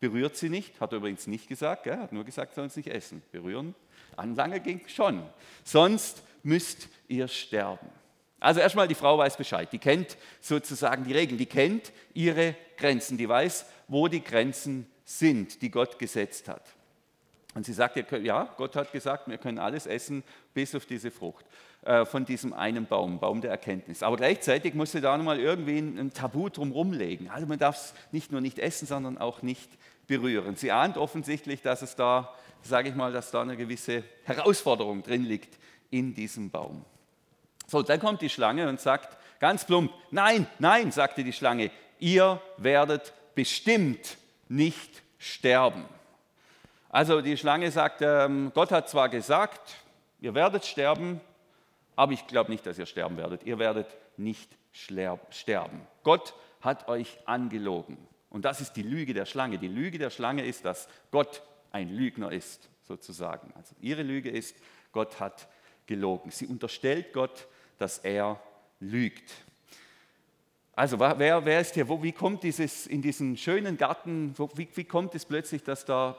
berührt 0.00 0.36
sie 0.36 0.48
nicht, 0.48 0.80
hat 0.80 0.92
er 0.92 0.98
übrigens 0.98 1.26
nicht 1.26 1.48
gesagt, 1.48 1.86
er 1.86 2.00
hat 2.00 2.12
nur 2.12 2.24
gesagt, 2.24 2.54
sollen 2.54 2.70
sie 2.70 2.80
nicht 2.80 2.92
essen. 2.92 3.22
Berühren, 3.30 3.74
Anlange 4.16 4.60
ging 4.60 4.80
schon. 4.88 5.22
Sonst 5.64 6.22
müsst 6.42 6.88
ihr 7.08 7.28
sterben. 7.28 7.88
Also 8.40 8.60
erstmal, 8.60 8.88
die 8.88 8.96
Frau 8.96 9.16
weiß 9.18 9.36
Bescheid, 9.36 9.72
die 9.72 9.78
kennt 9.78 10.16
sozusagen 10.40 11.04
die 11.04 11.12
Regeln, 11.12 11.38
die 11.38 11.46
kennt 11.46 11.92
ihre 12.12 12.56
Grenzen, 12.76 13.16
die 13.16 13.28
weiß, 13.28 13.66
wo 13.86 14.08
die 14.08 14.22
Grenzen 14.22 14.90
sind, 15.04 15.62
die 15.62 15.70
Gott 15.70 15.98
gesetzt 15.98 16.48
hat. 16.48 16.64
Und 17.54 17.66
sie 17.66 17.72
sagt, 17.72 17.96
ja, 18.10 18.52
Gott 18.56 18.74
hat 18.74 18.90
gesagt, 18.90 19.28
wir 19.28 19.38
können 19.38 19.58
alles 19.58 19.86
essen, 19.86 20.24
bis 20.54 20.74
auf 20.74 20.86
diese 20.86 21.10
Frucht 21.10 21.44
von 22.04 22.24
diesem 22.24 22.52
einen 22.52 22.86
Baum, 22.86 23.18
Baum 23.18 23.40
der 23.40 23.50
Erkenntnis. 23.50 24.04
Aber 24.04 24.16
gleichzeitig 24.16 24.74
muss 24.74 24.92
sie 24.92 25.00
da 25.00 25.16
nochmal 25.16 25.40
irgendwie 25.40 25.78
ein 25.78 26.12
Tabu 26.14 26.48
drumherum 26.48 26.92
legen. 26.92 27.28
Also 27.28 27.46
man 27.46 27.58
darf 27.58 27.76
es 27.76 27.94
nicht 28.12 28.30
nur 28.30 28.40
nicht 28.40 28.60
essen, 28.60 28.86
sondern 28.86 29.18
auch 29.18 29.42
nicht 29.42 29.68
berühren. 30.06 30.54
Sie 30.54 30.70
ahnt 30.70 30.96
offensichtlich, 30.96 31.60
dass 31.62 31.82
es 31.82 31.96
da, 31.96 32.32
sage 32.62 32.88
ich 32.88 32.94
mal, 32.94 33.12
dass 33.12 33.32
da 33.32 33.42
eine 33.42 33.56
gewisse 33.56 34.04
Herausforderung 34.24 35.02
drin 35.02 35.24
liegt 35.24 35.58
in 35.90 36.14
diesem 36.14 36.50
Baum. 36.50 36.84
So, 37.66 37.82
dann 37.82 37.98
kommt 37.98 38.20
die 38.20 38.28
Schlange 38.28 38.68
und 38.68 38.80
sagt 38.80 39.16
ganz 39.40 39.64
plump, 39.64 39.92
nein, 40.10 40.46
nein, 40.58 40.92
sagte 40.92 41.24
die 41.24 41.32
Schlange, 41.32 41.70
ihr 41.98 42.40
werdet 42.58 43.12
bestimmt 43.34 44.18
nicht 44.48 45.02
sterben. 45.18 45.84
Also 46.90 47.22
die 47.22 47.36
Schlange 47.36 47.70
sagt, 47.70 48.02
ähm, 48.02 48.52
Gott 48.54 48.70
hat 48.70 48.90
zwar 48.90 49.08
gesagt, 49.08 49.76
ihr 50.20 50.34
werdet 50.34 50.66
sterben, 50.66 51.20
aber 52.02 52.14
ich 52.14 52.26
glaube 52.26 52.50
nicht, 52.50 52.66
dass 52.66 52.80
ihr 52.80 52.86
sterben 52.86 53.16
werdet. 53.16 53.44
Ihr 53.44 53.60
werdet 53.60 53.86
nicht 54.16 54.50
sterben. 54.72 55.80
Gott 56.02 56.34
hat 56.60 56.88
euch 56.88 57.16
angelogen. 57.26 57.96
Und 58.28 58.44
das 58.44 58.60
ist 58.60 58.72
die 58.72 58.82
Lüge 58.82 59.14
der 59.14 59.24
Schlange. 59.24 59.56
Die 59.56 59.68
Lüge 59.68 59.98
der 59.98 60.10
Schlange 60.10 60.44
ist, 60.44 60.64
dass 60.64 60.88
Gott 61.12 61.42
ein 61.70 61.88
Lügner 61.90 62.32
ist, 62.32 62.68
sozusagen. 62.82 63.52
Also 63.54 63.76
ihre 63.80 64.02
Lüge 64.02 64.30
ist, 64.30 64.56
Gott 64.90 65.20
hat 65.20 65.46
gelogen. 65.86 66.32
Sie 66.32 66.48
unterstellt 66.48 67.12
Gott, 67.12 67.46
dass 67.78 67.98
er 67.98 68.40
lügt. 68.80 69.32
Also 70.72 70.98
wer, 70.98 71.44
wer 71.44 71.60
ist 71.60 71.74
hier, 71.74 71.88
wo, 71.88 72.02
wie 72.02 72.10
kommt 72.10 72.42
dieses 72.42 72.88
in 72.88 73.00
diesen 73.00 73.36
schönen 73.36 73.76
Garten, 73.76 74.34
wo, 74.36 74.50
wie, 74.56 74.66
wie 74.74 74.84
kommt 74.84 75.14
es 75.14 75.24
plötzlich, 75.24 75.62
dass 75.62 75.84
da 75.84 76.16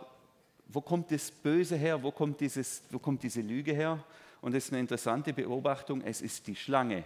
wo 0.70 0.80
kommt 0.80 1.12
das 1.12 1.30
Böse 1.30 1.76
her, 1.76 2.02
wo 2.02 2.12
kommt, 2.12 2.40
dieses, 2.40 2.84
wo 2.90 3.00
kommt 3.00 3.22
diese 3.22 3.42
Lüge 3.42 3.74
her? 3.74 4.02
Und 4.44 4.54
das 4.54 4.66
ist 4.66 4.74
eine 4.74 4.82
interessante 4.82 5.32
Beobachtung, 5.32 6.02
es 6.02 6.22
ist 6.22 6.48
die 6.48 6.56
Schlange, 6.58 7.06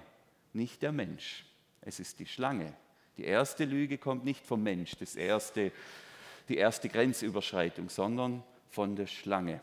nicht 0.54 0.82
der 0.82 0.91
Mensch. 0.91 1.45
Es 1.82 2.00
ist 2.00 2.17
die 2.17 2.26
Schlange. 2.26 2.73
Die 3.15 3.26
erste 3.26 3.63
Lüge 3.63 4.00
kommt 4.00 4.26
nicht 4.26 4.43
vom 4.43 4.63
Mensch, 4.63 4.93
das 5.00 5.15
erste, 5.15 5.71
die 6.50 6.58
erste 6.58 6.89
Grenzüberschreitung, 6.89 7.89
sondern 7.89 8.41
von 8.71 8.95
der 8.95 9.06
Schlange. 9.06 9.62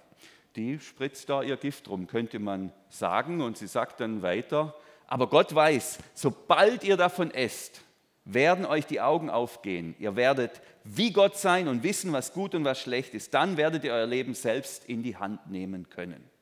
Die 0.55 0.79
spritzt 0.79 1.29
da 1.29 1.43
ihr 1.43 1.57
Gift 1.57 1.89
rum, 1.89 2.07
könnte 2.07 2.39
man 2.39 2.73
sagen. 2.91 3.41
Und 3.41 3.59
sie 3.59 3.67
sagt 3.67 3.99
dann 3.99 4.23
weiter, 4.23 4.77
aber 5.09 5.27
Gott 5.27 5.53
weiß, 5.53 5.99
sobald 6.15 6.85
ihr 6.85 6.97
davon 6.97 7.33
esst, 7.33 7.83
werden 8.25 8.67
euch 8.67 8.87
die 8.87 9.01
Augen 9.01 9.31
aufgehen. 9.31 9.97
Ihr 9.99 10.15
werdet 10.15 10.63
wie 10.85 11.13
Gott 11.13 11.37
sein 11.37 11.67
und 11.67 11.83
wissen, 11.83 12.13
was 12.13 12.33
gut 12.33 12.55
und 12.55 12.65
was 12.65 12.81
schlecht 12.81 13.15
ist. 13.15 13.35
Dann 13.35 13.57
werdet 13.57 13.83
ihr 13.83 13.95
euer 13.95 14.07
Leben 14.07 14.35
selbst 14.35 14.85
in 14.85 15.03
die 15.03 15.17
Hand 15.17 15.51
nehmen 15.51 15.91
können. 15.91 16.33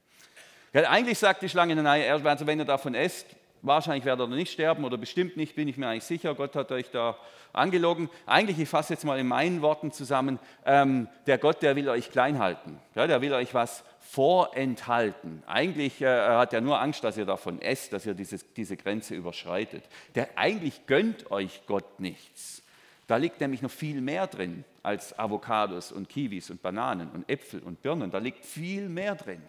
Ja, 0.72 0.88
eigentlich 0.88 1.18
sagt 1.18 1.42
die 1.42 1.48
Schlange, 1.48 1.74
nein, 1.76 2.10
also 2.10 2.46
wenn 2.46 2.58
ihr 2.58 2.64
davon 2.64 2.94
esst, 2.94 3.26
wahrscheinlich 3.60 4.04
werdet 4.04 4.28
ihr 4.30 4.36
nicht 4.36 4.52
sterben 4.52 4.84
oder 4.84 4.96
bestimmt 4.96 5.36
nicht, 5.36 5.54
bin 5.54 5.68
ich 5.68 5.76
mir 5.76 5.88
eigentlich 5.88 6.04
sicher. 6.04 6.34
Gott 6.34 6.56
hat 6.56 6.72
euch 6.72 6.90
da 6.90 7.16
angelogen. 7.52 8.08
Eigentlich, 8.24 8.58
ich 8.58 8.68
fasse 8.68 8.94
jetzt 8.94 9.04
mal 9.04 9.18
in 9.18 9.28
meinen 9.28 9.60
Worten 9.60 9.92
zusammen, 9.92 10.38
ähm, 10.64 11.08
der 11.26 11.36
Gott, 11.36 11.62
der 11.62 11.76
will 11.76 11.88
euch 11.88 12.10
klein 12.10 12.38
halten. 12.38 12.78
Ja, 12.94 13.06
der 13.06 13.20
will 13.20 13.34
euch 13.34 13.52
was 13.52 13.84
vorenthalten. 14.00 15.42
Eigentlich 15.46 16.00
äh, 16.00 16.06
hat 16.06 16.52
er 16.54 16.62
nur 16.62 16.80
Angst, 16.80 17.04
dass 17.04 17.18
ihr 17.18 17.26
davon 17.26 17.60
esst, 17.60 17.92
dass 17.92 18.06
ihr 18.06 18.14
dieses, 18.14 18.52
diese 18.54 18.76
Grenze 18.76 19.14
überschreitet. 19.14 19.84
Der 20.14 20.30
eigentlich 20.36 20.86
gönnt 20.86 21.30
euch 21.30 21.62
Gott 21.66 22.00
nichts. 22.00 22.62
Da 23.06 23.16
liegt 23.16 23.40
nämlich 23.40 23.60
noch 23.60 23.70
viel 23.70 24.00
mehr 24.00 24.26
drin 24.26 24.64
als 24.82 25.18
Avocados 25.18 25.92
und 25.92 26.08
Kiwis 26.08 26.50
und 26.50 26.62
Bananen 26.62 27.10
und 27.10 27.28
Äpfel 27.28 27.60
und 27.60 27.82
Birnen. 27.82 28.10
Da 28.10 28.18
liegt 28.18 28.46
viel 28.46 28.88
mehr 28.88 29.14
drin. 29.14 29.42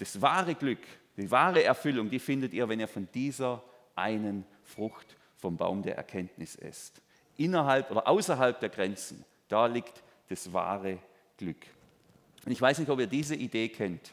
Das 0.00 0.20
wahre 0.22 0.54
Glück, 0.54 0.78
die 1.18 1.30
wahre 1.30 1.62
Erfüllung, 1.62 2.08
die 2.08 2.18
findet 2.18 2.54
ihr, 2.54 2.66
wenn 2.70 2.80
ihr 2.80 2.88
von 2.88 3.06
dieser 3.12 3.62
einen 3.94 4.46
Frucht 4.64 5.14
vom 5.36 5.58
Baum 5.58 5.82
der 5.82 5.98
Erkenntnis 5.98 6.56
esst. 6.56 7.02
Innerhalb 7.36 7.90
oder 7.90 8.08
außerhalb 8.08 8.58
der 8.58 8.70
Grenzen, 8.70 9.26
da 9.48 9.66
liegt 9.66 10.02
das 10.30 10.50
wahre 10.54 10.98
Glück. 11.36 11.66
Und 12.46 12.52
ich 12.52 12.60
weiß 12.62 12.78
nicht, 12.78 12.90
ob 12.90 12.98
ihr 12.98 13.06
diese 13.06 13.34
Idee 13.34 13.68
kennt. 13.68 14.12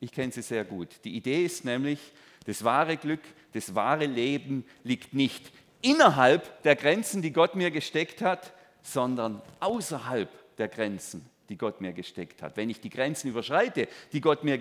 Ich 0.00 0.12
kenne 0.12 0.32
sie 0.32 0.40
sehr 0.40 0.64
gut. 0.64 0.88
Die 1.04 1.14
Idee 1.14 1.44
ist 1.44 1.62
nämlich, 1.62 2.00
das 2.46 2.64
wahre 2.64 2.96
Glück, 2.96 3.20
das 3.52 3.74
wahre 3.74 4.06
Leben 4.06 4.64
liegt 4.82 5.12
nicht 5.12 5.52
innerhalb 5.82 6.62
der 6.62 6.74
Grenzen, 6.74 7.20
die 7.20 7.32
Gott 7.34 7.54
mir 7.54 7.70
gesteckt 7.70 8.22
hat, 8.22 8.54
sondern 8.80 9.42
außerhalb 9.60 10.30
der 10.56 10.68
Grenzen, 10.68 11.28
die 11.48 11.56
Gott 11.56 11.80
mir 11.80 11.92
gesteckt 11.92 12.42
hat. 12.42 12.56
Wenn 12.56 12.70
ich 12.70 12.80
die 12.80 12.90
Grenzen 12.90 13.28
überschreite, 13.28 13.88
die 14.12 14.20
Gott 14.20 14.44
mir 14.44 14.58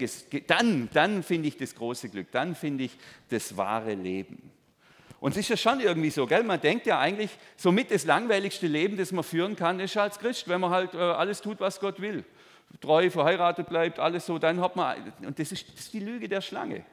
dann, 0.48 0.90
dann 0.94 1.24
finde 1.24 1.48
ich 1.48 1.58
das 1.58 1.76
große 1.76 2.10
Glück, 2.10 2.32
dann 2.32 2.56
finde 2.56 2.86
ich 2.86 2.98
das 3.30 3.58
wahre 3.58 3.94
Leben. 3.94 4.52
Und 5.20 5.32
es 5.32 5.38
ist 5.38 5.50
ja 5.50 5.58
schon 5.58 5.80
irgendwie 5.80 6.12
so, 6.12 6.28
gell? 6.28 6.44
man 6.44 6.62
denkt 6.62 6.86
ja 6.86 7.00
eigentlich, 7.00 7.32
somit 7.56 7.92
das 7.92 8.06
langweiligste 8.06 8.68
Leben, 8.68 8.98
das 8.98 9.12
man 9.12 9.24
führen 9.24 9.56
kann, 9.56 9.80
ist 9.80 9.98
als 9.98 10.20
Christ, 10.20 10.48
wenn 10.48 10.62
man 10.62 10.70
halt 10.70 10.94
äh, 10.94 10.98
alles 10.98 11.42
tut, 11.42 11.60
was 11.60 11.80
Gott 11.80 12.00
will. 12.00 12.24
Treu, 12.82 13.10
verheiratet 13.10 13.68
bleibt, 13.68 13.98
alles 13.98 14.26
so, 14.26 14.38
dann 14.38 14.62
hat 14.62 14.76
man, 14.76 15.14
und 15.26 15.40
das 15.40 15.52
ist, 15.52 15.68
das 15.74 15.86
ist 15.86 15.94
die 15.94 16.00
Lüge 16.00 16.30
der 16.30 16.42
Schlange. 16.42 16.86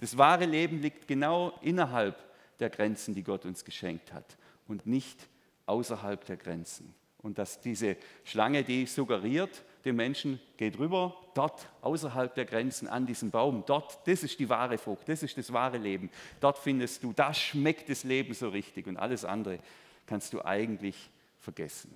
Das 0.00 0.16
wahre 0.16 0.46
Leben 0.46 0.80
liegt 0.80 1.06
genau 1.06 1.52
innerhalb 1.60 2.16
der 2.60 2.70
Grenzen, 2.70 3.14
die 3.14 3.22
Gott 3.22 3.44
uns 3.44 3.64
geschenkt 3.64 4.12
hat 4.12 4.36
und 4.68 4.86
nicht 4.86 5.28
außerhalb 5.66 6.24
der 6.24 6.36
Grenzen. 6.36 6.94
Und 7.26 7.38
dass 7.38 7.60
diese 7.60 7.96
Schlange, 8.22 8.62
die 8.62 8.86
suggeriert, 8.86 9.64
dem 9.84 9.96
Menschen, 9.96 10.38
geht 10.56 10.78
rüber, 10.78 11.16
dort 11.34 11.66
außerhalb 11.80 12.32
der 12.32 12.44
Grenzen 12.44 12.86
an 12.86 13.04
diesem 13.04 13.32
Baum, 13.32 13.64
dort, 13.66 13.98
das 14.06 14.22
ist 14.22 14.38
die 14.38 14.48
wahre 14.48 14.78
Frucht, 14.78 15.08
das 15.08 15.24
ist 15.24 15.36
das 15.36 15.52
wahre 15.52 15.76
Leben. 15.76 16.08
Dort 16.38 16.56
findest 16.56 17.02
du, 17.02 17.12
da 17.12 17.34
schmeckt 17.34 17.88
das 17.88 18.04
Leben 18.04 18.32
so 18.32 18.48
richtig 18.48 18.86
und 18.86 18.96
alles 18.96 19.24
andere 19.24 19.58
kannst 20.06 20.34
du 20.34 20.44
eigentlich 20.44 21.10
vergessen. 21.40 21.92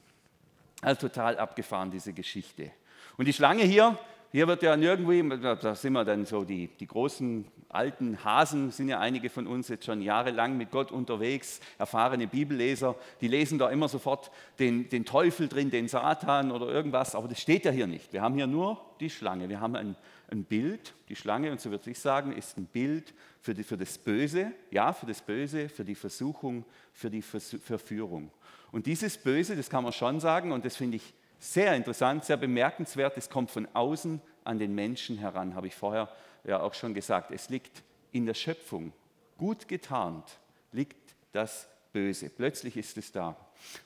Also 0.83 1.07
total 1.07 1.39
abgefahren, 1.39 1.93
diese 1.93 2.13
Geschichte. 2.13 2.73
Und 3.17 3.27
die 3.27 3.33
Schlange 3.33 3.63
hier, 3.63 3.97
hier 4.33 4.47
wird 4.47 4.63
ja 4.63 4.77
nirgendwo, 4.77 5.37
da 5.39 5.75
sind 5.75 5.93
wir 5.93 6.05
dann 6.05 6.25
so, 6.25 6.45
die, 6.45 6.69
die 6.79 6.87
großen 6.87 7.45
alten 7.69 8.25
Hasen 8.25 8.71
sind 8.71 8.89
ja 8.89 9.01
einige 9.01 9.29
von 9.29 9.47
uns 9.47 9.69
jetzt 9.69 9.87
schon 9.87 10.03
jahrelang 10.03 10.57
mit 10.57 10.71
Gott 10.71 10.93
unterwegs, 10.93 11.61
erfahrene 11.79 12.27
Bibelleser, 12.27 12.97
die 13.21 13.29
lesen 13.29 13.59
da 13.59 13.71
immer 13.71 13.89
sofort 13.89 14.31
den, 14.59 14.89
den 14.89 15.05
Teufel 15.05 15.49
drin, 15.49 15.71
den 15.71 15.89
Satan 15.89 16.53
oder 16.53 16.67
irgendwas, 16.67 17.15
aber 17.15 17.29
das 17.29 17.41
steht 17.41 17.65
ja 17.65 17.71
hier 17.71 17.87
nicht. 17.87 18.13
Wir 18.13 18.23
haben 18.23 18.35
hier 18.35 18.47
nur 18.47 18.81
die 19.01 19.11
Schlange. 19.11 19.49
Wir 19.49 19.61
haben 19.61 19.75
ein, 19.77 19.97
ein 20.31 20.45
Bild, 20.45 20.95
die 21.09 21.17
Schlange, 21.17 21.51
und 21.51 21.61
so 21.61 21.71
würde 21.71 21.91
ich 21.91 21.99
sagen, 21.99 22.33
ist 22.33 22.57
ein 22.57 22.67
Bild 22.67 23.15
für, 23.41 23.55
die, 23.55 23.63
für 23.63 23.77
das 23.77 23.99
Böse, 23.99 24.53
ja, 24.71 24.93
für 24.93 25.07
das 25.07 25.23
Böse, 25.23 25.69
für 25.69 25.85
die 25.85 25.95
Versuchung, 25.95 26.65
für 26.93 27.11
die 27.11 27.23
Verführung. 27.23 28.31
Und 28.73 28.87
dieses 28.87 29.19
Böse, 29.19 29.57
das 29.57 29.71
kann 29.71 29.83
man 29.83 29.93
schon 29.93 30.21
sagen, 30.21 30.53
und 30.53 30.65
das 30.65 30.77
finde 30.77 30.97
ich 30.97 31.15
sehr 31.41 31.75
interessant, 31.75 32.25
sehr 32.25 32.37
bemerkenswert, 32.37 33.17
es 33.17 33.29
kommt 33.29 33.51
von 33.51 33.67
außen 33.73 34.21
an 34.45 34.59
den 34.59 34.75
Menschen 34.75 35.19
heran, 35.19 35.55
habe 35.55 35.67
ich 35.67 35.75
vorher 35.75 36.09
ja 36.45 36.61
auch 36.61 36.75
schon 36.75 36.95
gesagt. 36.95 37.31
Es 37.31 37.49
liegt 37.49 37.83
in 38.13 38.27
der 38.27 38.35
Schöpfung, 38.35 38.93
gut 39.39 39.67
getarnt, 39.67 40.39
liegt 40.73 40.97
das 41.33 41.69
Böse. 41.93 42.31
Plötzlich 42.31 42.77
ist 42.77 42.97
es 42.99 43.11
da. 43.11 43.37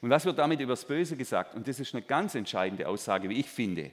Und 0.01 0.11
was 0.11 0.25
wird 0.25 0.39
damit 0.39 0.61
über 0.61 0.73
das 0.73 0.85
Böse 0.85 1.17
gesagt? 1.17 1.55
Und 1.55 1.67
das 1.69 1.81
ist 1.81 1.95
eine 1.95 2.03
ganz 2.03 2.35
entscheidende 2.35 2.89
Aussage, 2.89 3.29
wie 3.29 3.41
ich 3.41 3.49
finde. 3.49 3.91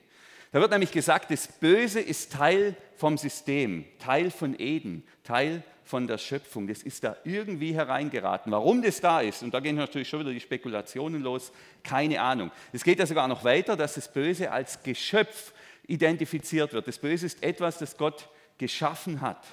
Da 0.51 0.59
wird 0.59 0.71
nämlich 0.71 0.91
gesagt, 0.91 1.31
das 1.31 1.47
Böse 1.47 2.01
ist 2.01 2.33
Teil 2.33 2.75
vom 2.95 3.17
System, 3.17 3.85
Teil 3.99 4.31
von 4.31 4.59
Eden, 4.59 5.03
Teil 5.23 5.63
von 5.91 6.07
der 6.07 6.17
Schöpfung. 6.17 6.67
Das 6.67 6.83
ist 6.83 7.03
da 7.03 7.17
irgendwie 7.25 7.73
hereingeraten. 7.73 8.49
Warum 8.49 8.81
das 8.81 9.01
da 9.01 9.19
ist, 9.19 9.43
und 9.43 9.53
da 9.53 9.59
gehen 9.59 9.75
natürlich 9.75 10.07
schon 10.07 10.21
wieder 10.21 10.31
die 10.31 10.39
Spekulationen 10.39 11.21
los, 11.21 11.51
keine 11.83 12.21
Ahnung. 12.21 12.49
Es 12.71 12.85
geht 12.85 12.97
ja 12.97 13.05
sogar 13.05 13.27
noch 13.27 13.43
weiter, 13.43 13.75
dass 13.75 13.95
das 13.95 14.07
Böse 14.07 14.51
als 14.51 14.81
Geschöpf 14.83 15.51
identifiziert 15.87 16.71
wird. 16.71 16.87
Das 16.87 16.97
Böse 16.97 17.25
ist 17.25 17.43
etwas, 17.43 17.77
das 17.77 17.97
Gott 17.97 18.29
geschaffen 18.57 19.19
hat. 19.19 19.45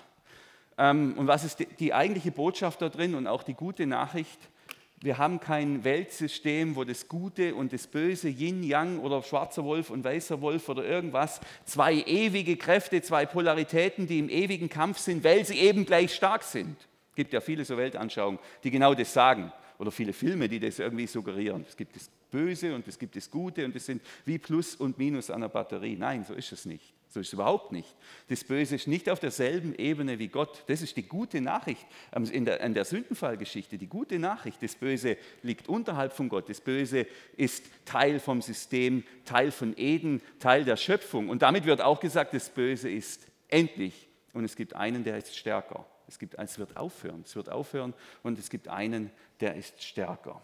Ähm, 0.78 1.14
und 1.16 1.26
was 1.26 1.42
ist 1.42 1.66
die 1.80 1.92
eigentliche 1.92 2.30
Botschaft 2.30 2.82
da 2.82 2.88
drin 2.88 3.16
und 3.16 3.26
auch 3.26 3.42
die 3.42 3.54
gute 3.54 3.84
Nachricht? 3.84 4.38
Wir 5.00 5.16
haben 5.16 5.38
kein 5.38 5.84
Weltsystem, 5.84 6.74
wo 6.74 6.82
das 6.82 7.06
Gute 7.06 7.54
und 7.54 7.72
das 7.72 7.86
Böse, 7.86 8.28
Yin, 8.28 8.64
Yang 8.64 8.98
oder 8.98 9.22
schwarzer 9.22 9.64
Wolf 9.64 9.90
und 9.90 10.02
weißer 10.02 10.40
Wolf 10.40 10.68
oder 10.68 10.84
irgendwas, 10.84 11.40
zwei 11.64 11.94
ewige 11.94 12.56
Kräfte, 12.56 13.00
zwei 13.00 13.24
Polaritäten, 13.24 14.08
die 14.08 14.18
im 14.18 14.28
ewigen 14.28 14.68
Kampf 14.68 14.98
sind, 14.98 15.22
weil 15.22 15.44
sie 15.44 15.58
eben 15.58 15.86
gleich 15.86 16.14
stark 16.14 16.42
sind. 16.42 16.76
Es 17.10 17.14
gibt 17.14 17.32
ja 17.32 17.40
viele 17.40 17.64
so 17.64 17.76
Weltanschauungen, 17.76 18.40
die 18.64 18.72
genau 18.72 18.92
das 18.94 19.12
sagen 19.12 19.52
oder 19.78 19.92
viele 19.92 20.12
Filme, 20.12 20.48
die 20.48 20.58
das 20.58 20.80
irgendwie 20.80 21.06
suggerieren. 21.06 21.64
Es 21.68 21.76
gibt 21.76 21.94
das 21.94 22.10
Böse 22.32 22.74
und 22.74 22.86
es 22.88 22.98
gibt 22.98 23.14
das 23.14 23.30
Gute 23.30 23.64
und 23.64 23.76
es 23.76 23.86
sind 23.86 24.02
wie 24.24 24.38
Plus 24.38 24.74
und 24.74 24.98
Minus 24.98 25.30
an 25.30 25.42
der 25.42 25.48
Batterie. 25.48 25.96
Nein, 25.96 26.24
so 26.24 26.34
ist 26.34 26.50
es 26.50 26.66
nicht. 26.66 26.92
So 27.10 27.20
ist 27.20 27.28
es 27.28 27.32
überhaupt 27.32 27.72
nicht. 27.72 27.88
Das 28.28 28.44
Böse 28.44 28.74
ist 28.74 28.86
nicht 28.86 29.08
auf 29.08 29.18
derselben 29.18 29.74
Ebene 29.74 30.18
wie 30.18 30.28
Gott. 30.28 30.64
Das 30.66 30.82
ist 30.82 30.96
die 30.96 31.08
gute 31.08 31.40
Nachricht 31.40 31.86
in 32.32 32.44
der, 32.44 32.60
in 32.60 32.74
der 32.74 32.84
Sündenfallgeschichte. 32.84 33.78
Die 33.78 33.86
gute 33.86 34.18
Nachricht, 34.18 34.62
das 34.62 34.74
Böse 34.74 35.16
liegt 35.42 35.68
unterhalb 35.68 36.12
von 36.12 36.28
Gott. 36.28 36.50
Das 36.50 36.60
Böse 36.60 37.06
ist 37.36 37.64
Teil 37.86 38.20
vom 38.20 38.42
System, 38.42 39.04
Teil 39.24 39.50
von 39.50 39.74
Eden, 39.78 40.20
Teil 40.38 40.64
der 40.64 40.76
Schöpfung. 40.76 41.30
Und 41.30 41.40
damit 41.40 41.64
wird 41.64 41.80
auch 41.80 42.00
gesagt, 42.00 42.34
das 42.34 42.50
Böse 42.50 42.90
ist 42.90 43.26
endlich. 43.48 44.08
Und 44.34 44.44
es 44.44 44.54
gibt 44.54 44.76
einen, 44.76 45.02
der 45.02 45.16
ist 45.16 45.34
stärker. 45.34 45.86
Es, 46.08 46.18
gibt, 46.18 46.34
es 46.34 46.58
wird 46.58 46.76
aufhören. 46.76 47.22
Es 47.24 47.34
wird 47.36 47.48
aufhören 47.48 47.94
und 48.22 48.38
es 48.38 48.50
gibt 48.50 48.68
einen, 48.68 49.10
der 49.40 49.54
ist 49.56 49.82
stärker. 49.82 50.42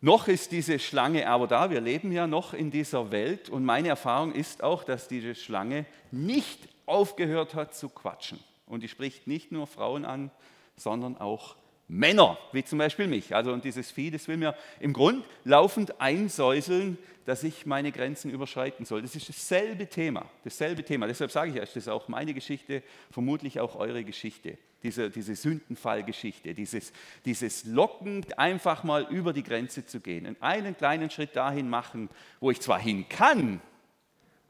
Noch 0.00 0.28
ist 0.28 0.52
diese 0.52 0.78
Schlange 0.78 1.28
aber 1.28 1.48
da, 1.48 1.70
wir 1.70 1.80
leben 1.80 2.12
ja 2.12 2.26
noch 2.28 2.54
in 2.54 2.70
dieser 2.70 3.10
Welt 3.10 3.48
und 3.48 3.64
meine 3.64 3.88
Erfahrung 3.88 4.32
ist 4.32 4.62
auch, 4.62 4.84
dass 4.84 5.08
diese 5.08 5.34
Schlange 5.34 5.86
nicht 6.12 6.68
aufgehört 6.86 7.54
hat 7.54 7.74
zu 7.74 7.88
quatschen. 7.88 8.38
Und 8.66 8.82
die 8.82 8.88
spricht 8.88 9.26
nicht 9.26 9.50
nur 9.50 9.66
Frauen 9.66 10.04
an, 10.04 10.30
sondern 10.76 11.18
auch 11.18 11.56
Männer, 11.88 12.38
wie 12.52 12.62
zum 12.62 12.78
Beispiel 12.78 13.06
mich. 13.06 13.34
Also 13.34 13.52
und 13.52 13.64
dieses 13.64 13.90
Vieh, 13.90 14.10
das 14.10 14.28
will 14.28 14.36
mir 14.36 14.54
im 14.78 14.92
Grund 14.92 15.24
laufend 15.44 16.00
einsäuseln, 16.00 16.98
dass 17.24 17.42
ich 17.42 17.66
meine 17.66 17.92
Grenzen 17.92 18.30
überschreiten 18.30 18.84
soll. 18.84 19.02
Das 19.02 19.16
ist 19.16 19.28
dasselbe 19.28 19.86
Thema, 19.86 20.26
dasselbe 20.44 20.84
Thema. 20.84 21.06
Deshalb 21.06 21.30
sage 21.30 21.50
ich 21.50 21.56
euch, 21.56 21.68
das 21.68 21.76
ist 21.76 21.88
auch 21.88 22.08
meine 22.08 22.34
Geschichte, 22.34 22.82
vermutlich 23.10 23.60
auch 23.60 23.76
eure 23.76 24.04
Geschichte. 24.04 24.58
Diese, 24.82 25.10
diese 25.10 25.34
Sündenfallgeschichte, 25.34 26.54
dieses, 26.54 26.92
dieses 27.24 27.64
Locken, 27.64 28.24
einfach 28.36 28.84
mal 28.84 29.06
über 29.10 29.32
die 29.32 29.42
Grenze 29.42 29.84
zu 29.84 30.00
gehen, 30.00 30.26
und 30.26 30.40
einen 30.40 30.76
kleinen 30.76 31.10
Schritt 31.10 31.34
dahin 31.34 31.68
machen, 31.68 32.08
wo 32.38 32.50
ich 32.50 32.60
zwar 32.60 32.78
hin 32.78 33.06
kann, 33.08 33.60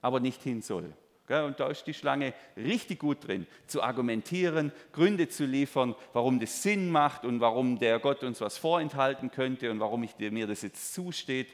aber 0.02 0.20
nicht 0.20 0.42
hin 0.42 0.60
soll. 0.60 0.92
Und 1.28 1.60
da 1.60 1.68
ist 1.68 1.86
die 1.86 1.94
Schlange 1.94 2.32
richtig 2.56 3.00
gut 3.00 3.26
drin, 3.26 3.46
zu 3.66 3.82
argumentieren, 3.82 4.72
Gründe 4.92 5.28
zu 5.28 5.44
liefern, 5.44 5.94
warum 6.12 6.40
das 6.40 6.62
Sinn 6.62 6.90
macht 6.90 7.24
und 7.24 7.40
warum 7.40 7.78
der 7.78 7.98
Gott 7.98 8.24
uns 8.24 8.40
was 8.40 8.56
vorenthalten 8.56 9.30
könnte 9.30 9.70
und 9.70 9.80
warum 9.80 10.02
ich, 10.02 10.18
mir 10.18 10.46
das 10.46 10.62
jetzt 10.62 10.94
zusteht 10.94 11.48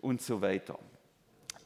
und 0.00 0.22
so 0.22 0.40
weiter. 0.40 0.78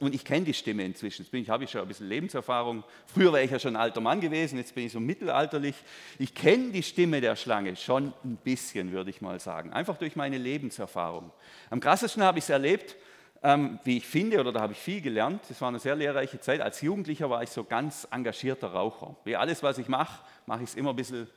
Und 0.03 0.16
ich 0.16 0.25
kenne 0.25 0.44
die 0.44 0.55
Stimme 0.55 0.85
inzwischen. 0.85 1.22
Jetzt 1.22 1.31
bin 1.31 1.42
ich, 1.42 1.48
habe 1.48 1.62
ich 1.62 1.70
schon 1.70 1.83
ein 1.83 1.87
bisschen 1.87 2.09
Lebenserfahrung. 2.09 2.83
Früher 3.07 3.33
wäre 3.33 3.44
ich 3.44 3.53
ja 3.53 3.61
schon 3.61 3.77
ein 3.77 3.83
alter 3.83 4.01
Mann 4.01 4.20
gewesen, 4.20 4.59
jetzt 4.59 4.75
bin 4.75 4.87
ich 4.87 4.90
so 4.90 4.98
mittelalterlich. 4.98 5.77
Ich 6.18 6.35
kenne 6.35 6.72
die 6.72 6.83
Stimme 6.83 7.20
der 7.20 7.37
Schlange 7.37 7.77
schon 7.77 8.12
ein 8.25 8.37
bisschen, 8.42 8.90
würde 8.90 9.11
ich 9.11 9.20
mal 9.20 9.38
sagen. 9.38 9.72
Einfach 9.72 9.96
durch 9.96 10.16
meine 10.16 10.38
Lebenserfahrung. 10.38 11.31
Am 11.70 11.79
krassesten 11.79 12.25
habe 12.25 12.38
ich 12.38 12.44
es 12.44 12.51
erlebt, 12.51 12.96
ähm, 13.42 13.78
wie 13.85 13.96
ich 13.98 14.07
finde, 14.07 14.40
oder 14.40 14.52
da 14.52 14.61
habe 14.61 14.72
ich 14.72 14.78
viel 14.78 15.00
gelernt. 15.00 15.42
Das 15.48 15.61
war 15.61 15.68
eine 15.68 15.78
sehr 15.78 15.96
lehrreiche 15.96 16.40
Zeit. 16.40 16.61
Als 16.61 16.81
Jugendlicher 16.81 17.28
war 17.28 17.42
ich 17.42 17.50
so 17.50 17.64
ganz 17.64 18.07
engagierter 18.11 18.72
Raucher. 18.72 19.16
Wie 19.24 19.37
alles, 19.37 19.62
was 19.62 19.78
ich 19.78 19.88
mache, 19.88 20.22
mache 20.46 20.62
ich 20.62 20.70
es 20.70 20.74
immer 20.74 20.90
ein 20.90 20.96
bisschen 20.96 21.28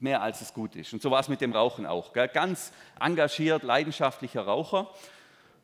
mehr, 0.00 0.20
als 0.20 0.40
es 0.40 0.52
gut 0.52 0.76
ist. 0.76 0.92
Und 0.92 1.00
so 1.00 1.10
war 1.10 1.20
es 1.20 1.28
mit 1.28 1.40
dem 1.40 1.52
Rauchen 1.52 1.86
auch. 1.86 2.12
Gell? 2.12 2.28
Ganz 2.28 2.72
engagiert, 3.00 3.62
leidenschaftlicher 3.62 4.42
Raucher. 4.42 4.90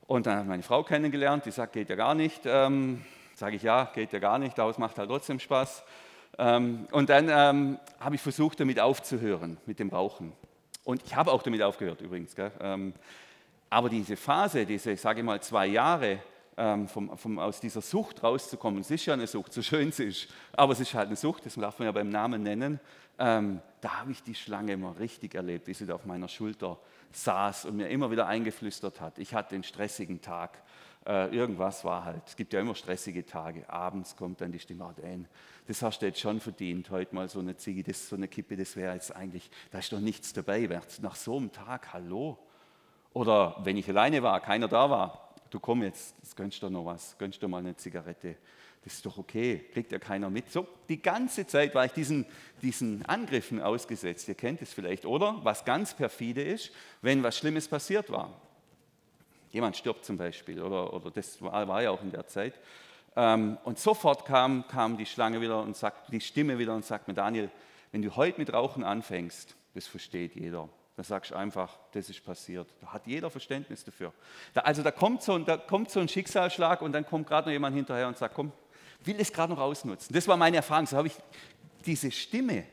Und 0.06 0.26
dann 0.26 0.42
ich 0.42 0.46
meine 0.46 0.62
Frau 0.62 0.82
kennengelernt, 0.82 1.44
die 1.44 1.50
sagt, 1.50 1.74
geht 1.74 1.90
ja 1.90 1.96
gar 1.96 2.14
nicht. 2.14 2.42
Ähm, 2.46 3.04
Sage 3.38 3.54
ich, 3.54 3.62
ja, 3.62 3.84
geht 3.94 4.12
ja 4.12 4.18
gar 4.18 4.40
nicht, 4.40 4.58
aber 4.58 4.68
es 4.68 4.78
macht 4.78 4.98
halt 4.98 5.08
trotzdem 5.08 5.38
Spaß. 5.38 5.84
Ähm, 6.38 6.88
und 6.90 7.08
dann 7.08 7.28
ähm, 7.30 7.78
habe 8.00 8.16
ich 8.16 8.20
versucht, 8.20 8.58
damit 8.58 8.80
aufzuhören, 8.80 9.58
mit 9.64 9.78
dem 9.78 9.90
Rauchen. 9.90 10.32
Und 10.82 11.04
ich 11.04 11.14
habe 11.14 11.30
auch 11.30 11.44
damit 11.44 11.62
aufgehört 11.62 12.00
übrigens. 12.00 12.34
Gell? 12.34 12.50
Ähm, 12.60 12.94
aber 13.70 13.88
diese 13.88 14.16
Phase, 14.16 14.64
diese, 14.64 14.96
sage 14.96 15.20
ich 15.20 15.26
mal, 15.26 15.40
zwei 15.42 15.66
Jahre, 15.66 16.20
ähm, 16.56 16.88
vom, 16.88 17.16
vom, 17.16 17.38
aus 17.38 17.60
dieser 17.60 17.80
Sucht 17.80 18.22
rauszukommen, 18.22 18.80
es 18.80 18.90
ist 18.90 19.06
ja 19.06 19.14
eine 19.14 19.26
Sucht, 19.26 19.52
so 19.52 19.62
schön 19.62 19.88
es 19.88 20.00
ist, 20.00 20.28
aber 20.52 20.72
es 20.72 20.80
ist 20.80 20.92
halt 20.94 21.06
eine 21.06 21.16
Sucht, 21.16 21.46
das 21.46 21.54
darf 21.54 21.78
man 21.78 21.86
ja 21.86 21.92
beim 21.92 22.08
Namen 22.08 22.42
nennen, 22.42 22.80
ähm, 23.18 23.60
da 23.80 24.00
habe 24.00 24.10
ich 24.10 24.22
die 24.22 24.34
Schlange 24.34 24.72
immer 24.72 24.98
richtig 24.98 25.34
erlebt, 25.34 25.66
wie 25.68 25.74
sie 25.74 25.86
da 25.86 25.94
auf 25.94 26.04
meiner 26.04 26.28
Schulter 26.28 26.78
saß 27.12 27.66
und 27.66 27.76
mir 27.76 27.88
immer 27.88 28.10
wieder 28.10 28.26
eingeflüstert 28.26 29.00
hat, 29.00 29.18
ich 29.18 29.34
hatte 29.34 29.54
einen 29.54 29.64
stressigen 29.64 30.20
Tag, 30.20 30.62
äh, 31.06 31.34
irgendwas 31.34 31.84
war 31.84 32.04
halt, 32.04 32.22
es 32.26 32.34
gibt 32.34 32.52
ja 32.52 32.60
immer 32.60 32.74
stressige 32.74 33.24
Tage, 33.24 33.68
abends 33.70 34.16
kommt 34.16 34.40
dann 34.40 34.50
die 34.50 34.58
Stimme, 34.58 34.84
oh, 34.84 35.00
Dan, 35.00 35.28
das 35.68 35.80
hast 35.82 36.00
du 36.00 36.06
jetzt 36.06 36.18
schon 36.18 36.40
verdient, 36.40 36.90
heute 36.90 37.14
mal 37.14 37.28
so 37.28 37.38
eine 37.38 37.56
Ziege, 37.56 37.84
das, 37.84 38.08
so 38.08 38.16
eine 38.16 38.26
Kippe, 38.26 38.56
das 38.56 38.74
wäre 38.74 38.94
jetzt 38.94 39.14
eigentlich, 39.14 39.48
da 39.70 39.78
ist 39.78 39.92
doch 39.92 40.00
nichts 40.00 40.32
dabei, 40.32 40.68
nach 41.02 41.14
so 41.14 41.36
einem 41.36 41.52
Tag, 41.52 41.92
hallo, 41.92 42.36
oder 43.12 43.56
wenn 43.64 43.76
ich 43.76 43.88
alleine 43.88 44.22
war, 44.22 44.40
keiner 44.40 44.68
da 44.68 44.90
war, 44.90 45.34
du 45.50 45.60
komm 45.60 45.82
jetzt, 45.82 46.14
das 46.20 46.36
gönnst 46.36 46.62
du 46.62 46.70
noch 46.70 46.84
was, 46.84 47.16
gönnst 47.18 47.42
du 47.42 47.48
mal 47.48 47.58
eine 47.58 47.76
Zigarette. 47.76 48.36
Das 48.84 48.94
ist 48.94 49.06
doch 49.06 49.18
okay, 49.18 49.64
kriegt 49.72 49.92
ja 49.92 49.98
keiner 49.98 50.30
mit. 50.30 50.50
So, 50.50 50.66
die 50.88 51.02
ganze 51.02 51.46
Zeit 51.46 51.74
war 51.74 51.84
ich 51.84 51.92
diesen, 51.92 52.26
diesen 52.62 53.04
Angriffen 53.06 53.60
ausgesetzt. 53.60 54.28
Ihr 54.28 54.34
kennt 54.34 54.62
es 54.62 54.72
vielleicht, 54.72 55.04
oder? 55.04 55.40
Was 55.42 55.64
ganz 55.64 55.94
perfide 55.94 56.42
ist, 56.42 56.70
wenn 57.02 57.22
was 57.22 57.36
Schlimmes 57.36 57.66
passiert 57.66 58.10
war. 58.10 58.30
Jemand 59.50 59.76
stirbt 59.76 60.04
zum 60.04 60.16
Beispiel, 60.16 60.62
oder, 60.62 60.92
oder 60.92 61.10
das 61.10 61.42
war, 61.42 61.66
war 61.66 61.82
ja 61.82 61.90
auch 61.90 62.02
in 62.02 62.12
der 62.12 62.26
Zeit. 62.26 62.54
Ähm, 63.16 63.58
und 63.64 63.78
sofort 63.78 64.24
kam, 64.24 64.66
kam 64.68 64.96
die 64.96 65.06
Schlange 65.06 65.40
wieder 65.40 65.60
und 65.60 65.76
sagt, 65.76 66.12
die 66.12 66.20
Stimme 66.20 66.58
wieder 66.58 66.74
und 66.74 66.84
sagt 66.84 67.08
mir, 67.08 67.14
Daniel, 67.14 67.50
wenn 67.90 68.02
du 68.02 68.14
heute 68.14 68.38
mit 68.38 68.52
Rauchen 68.52 68.84
anfängst, 68.84 69.56
das 69.74 69.86
versteht 69.86 70.36
jeder. 70.36 70.68
Dann 70.98 71.04
sagst 71.04 71.30
du 71.30 71.36
einfach, 71.36 71.78
das 71.92 72.10
ist 72.10 72.24
passiert. 72.24 72.66
Da 72.80 72.88
hat 72.88 73.06
jeder 73.06 73.30
Verständnis 73.30 73.84
dafür. 73.84 74.12
Da, 74.52 74.62
also 74.62 74.82
da 74.82 74.90
kommt, 74.90 75.22
so, 75.22 75.38
da 75.38 75.56
kommt 75.56 75.92
so 75.92 76.00
ein 76.00 76.08
Schicksalsschlag 76.08 76.82
und 76.82 76.90
dann 76.90 77.06
kommt 77.06 77.28
gerade 77.28 77.46
noch 77.46 77.52
jemand 77.52 77.76
hinterher 77.76 78.08
und 78.08 78.18
sagt, 78.18 78.34
komm, 78.34 78.50
will 79.04 79.14
es 79.20 79.32
gerade 79.32 79.52
noch 79.52 79.60
ausnutzen. 79.60 80.12
Das 80.12 80.26
war 80.26 80.36
meine 80.36 80.56
Erfahrung. 80.56 80.86
So 80.86 80.96
habe 80.96 81.06
ich 81.06 81.14
diese 81.86 82.10
Stimme 82.10 82.64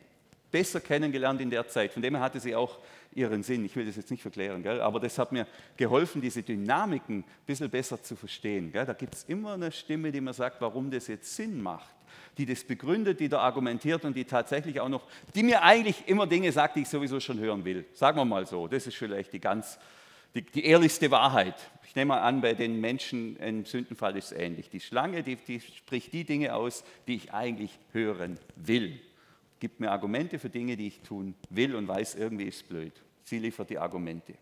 besser 0.50 0.80
kennengelernt 0.80 1.40
in 1.40 1.52
der 1.52 1.68
Zeit. 1.68 1.94
Von 1.94 2.02
dem 2.02 2.16
her 2.16 2.24
hatte 2.24 2.40
sie 2.40 2.56
auch 2.56 2.80
ihren 3.16 3.42
Sinn. 3.44 3.66
Ich 3.66 3.76
will 3.76 3.86
das 3.86 3.96
jetzt 3.96 4.12
nicht 4.12 4.22
verklären, 4.22 4.62
gell? 4.62 4.82
aber 4.82 5.00
das 5.00 5.18
hat 5.18 5.32
mir 5.32 5.48
geholfen, 5.78 6.22
diese 6.22 6.44
Dynamiken 6.44 7.20
ein 7.20 7.26
bisschen 7.46 7.70
besser 7.70 8.02
zu 8.04 8.16
verstehen. 8.16 8.72
Gell? 8.72 8.86
Da 8.86 8.94
gibt 8.94 9.16
es 9.16 9.24
immer 9.24 9.54
eine 9.54 9.72
Stimme, 9.72 10.12
die 10.12 10.22
mir 10.22 10.34
sagt, 10.34 10.62
warum 10.62 10.92
das 10.92 11.08
jetzt 11.08 11.36
Sinn 11.36 11.62
macht 11.62 11.96
die 12.38 12.46
das 12.46 12.64
begründet, 12.64 13.20
die 13.20 13.30
da 13.30 13.40
argumentiert 13.40 14.04
und 14.06 14.16
die 14.16 14.26
tatsächlich 14.26 14.80
auch 14.80 14.90
noch, 14.90 15.08
die 15.34 15.44
mir 15.44 15.64
eigentlich 15.64 16.08
immer 16.08 16.28
Dinge 16.28 16.52
sagt, 16.52 16.76
die 16.76 16.82
ich 16.82 16.90
sowieso 16.90 17.20
schon 17.20 17.40
hören 17.40 17.64
will. 17.64 17.86
Sagen 17.94 18.18
wir 18.18 18.26
mal 18.26 18.46
so, 18.46 18.68
das 18.68 18.88
ist 18.88 18.96
vielleicht 18.96 19.34
die 19.34 19.40
ganz, 19.40 19.80
die, 20.34 20.42
die 20.42 20.66
ehrlichste 20.66 21.10
Wahrheit. 21.12 21.56
Ich 21.88 21.96
nehme 21.96 22.10
mal 22.10 22.22
an, 22.22 22.42
bei 22.42 22.54
den 22.54 22.82
Menschen 22.82 23.38
im 23.38 23.66
Sündenfall 23.66 24.18
ist 24.18 24.32
es 24.32 24.38
ähnlich. 24.38 24.70
Die 24.70 24.82
Schlange, 24.82 25.24
die, 25.24 25.38
die 25.38 25.62
spricht 25.62 26.12
die 26.12 26.26
Dinge 26.26 26.56
aus, 26.56 26.84
die 27.08 27.16
ich 27.16 27.34
eigentlich 27.34 27.80
hören 27.94 28.38
will. 28.56 29.00
Gibt 29.60 29.80
mir 29.80 29.92
Argumente 29.92 30.38
für 30.38 30.50
Dinge, 30.50 30.76
die 30.76 30.88
ich 30.88 31.00
tun 31.02 31.36
will 31.50 31.76
und 31.76 31.88
weiß, 31.88 32.16
irgendwie 32.16 32.46
ist 32.46 32.58
es 32.58 32.64
blöd. 32.64 32.94
Sie 33.26 33.40
liefert 33.40 33.70
die 33.70 33.78
Argumente. 33.78 34.36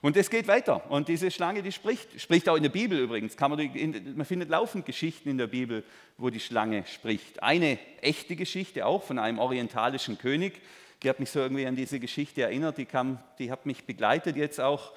Und 0.00 0.16
es 0.16 0.30
geht 0.30 0.48
weiter. 0.48 0.90
Und 0.90 1.08
diese 1.08 1.30
Schlange, 1.30 1.62
die 1.62 1.70
spricht, 1.70 2.20
spricht 2.20 2.48
auch 2.48 2.56
in 2.56 2.62
der 2.62 2.70
Bibel 2.70 2.98
übrigens. 2.98 3.38
Man, 3.38 3.58
in, 3.58 4.16
man, 4.16 4.26
findet 4.26 4.48
laufend 4.48 4.86
Geschichten 4.86 5.28
in 5.28 5.38
der 5.38 5.48
Bibel, 5.48 5.84
wo 6.18 6.30
die 6.30 6.40
Schlange 6.40 6.84
spricht. 6.86 7.42
Eine 7.42 7.78
echte 8.00 8.34
Geschichte 8.34 8.86
auch 8.86 9.02
von 9.02 9.18
einem 9.18 9.38
orientalischen 9.38 10.18
König. 10.18 10.60
Die 11.02 11.08
hat 11.08 11.20
mich 11.20 11.30
so 11.30 11.40
irgendwie 11.40 11.66
an 11.66 11.76
diese 11.76 12.00
Geschichte 12.00 12.42
erinnert. 12.42 12.78
Die, 12.78 12.84
kam, 12.84 13.18
die 13.38 13.50
hat 13.50 13.66
mich 13.66 13.84
begleitet 13.84 14.36
jetzt 14.36 14.60
auch. 14.60 14.92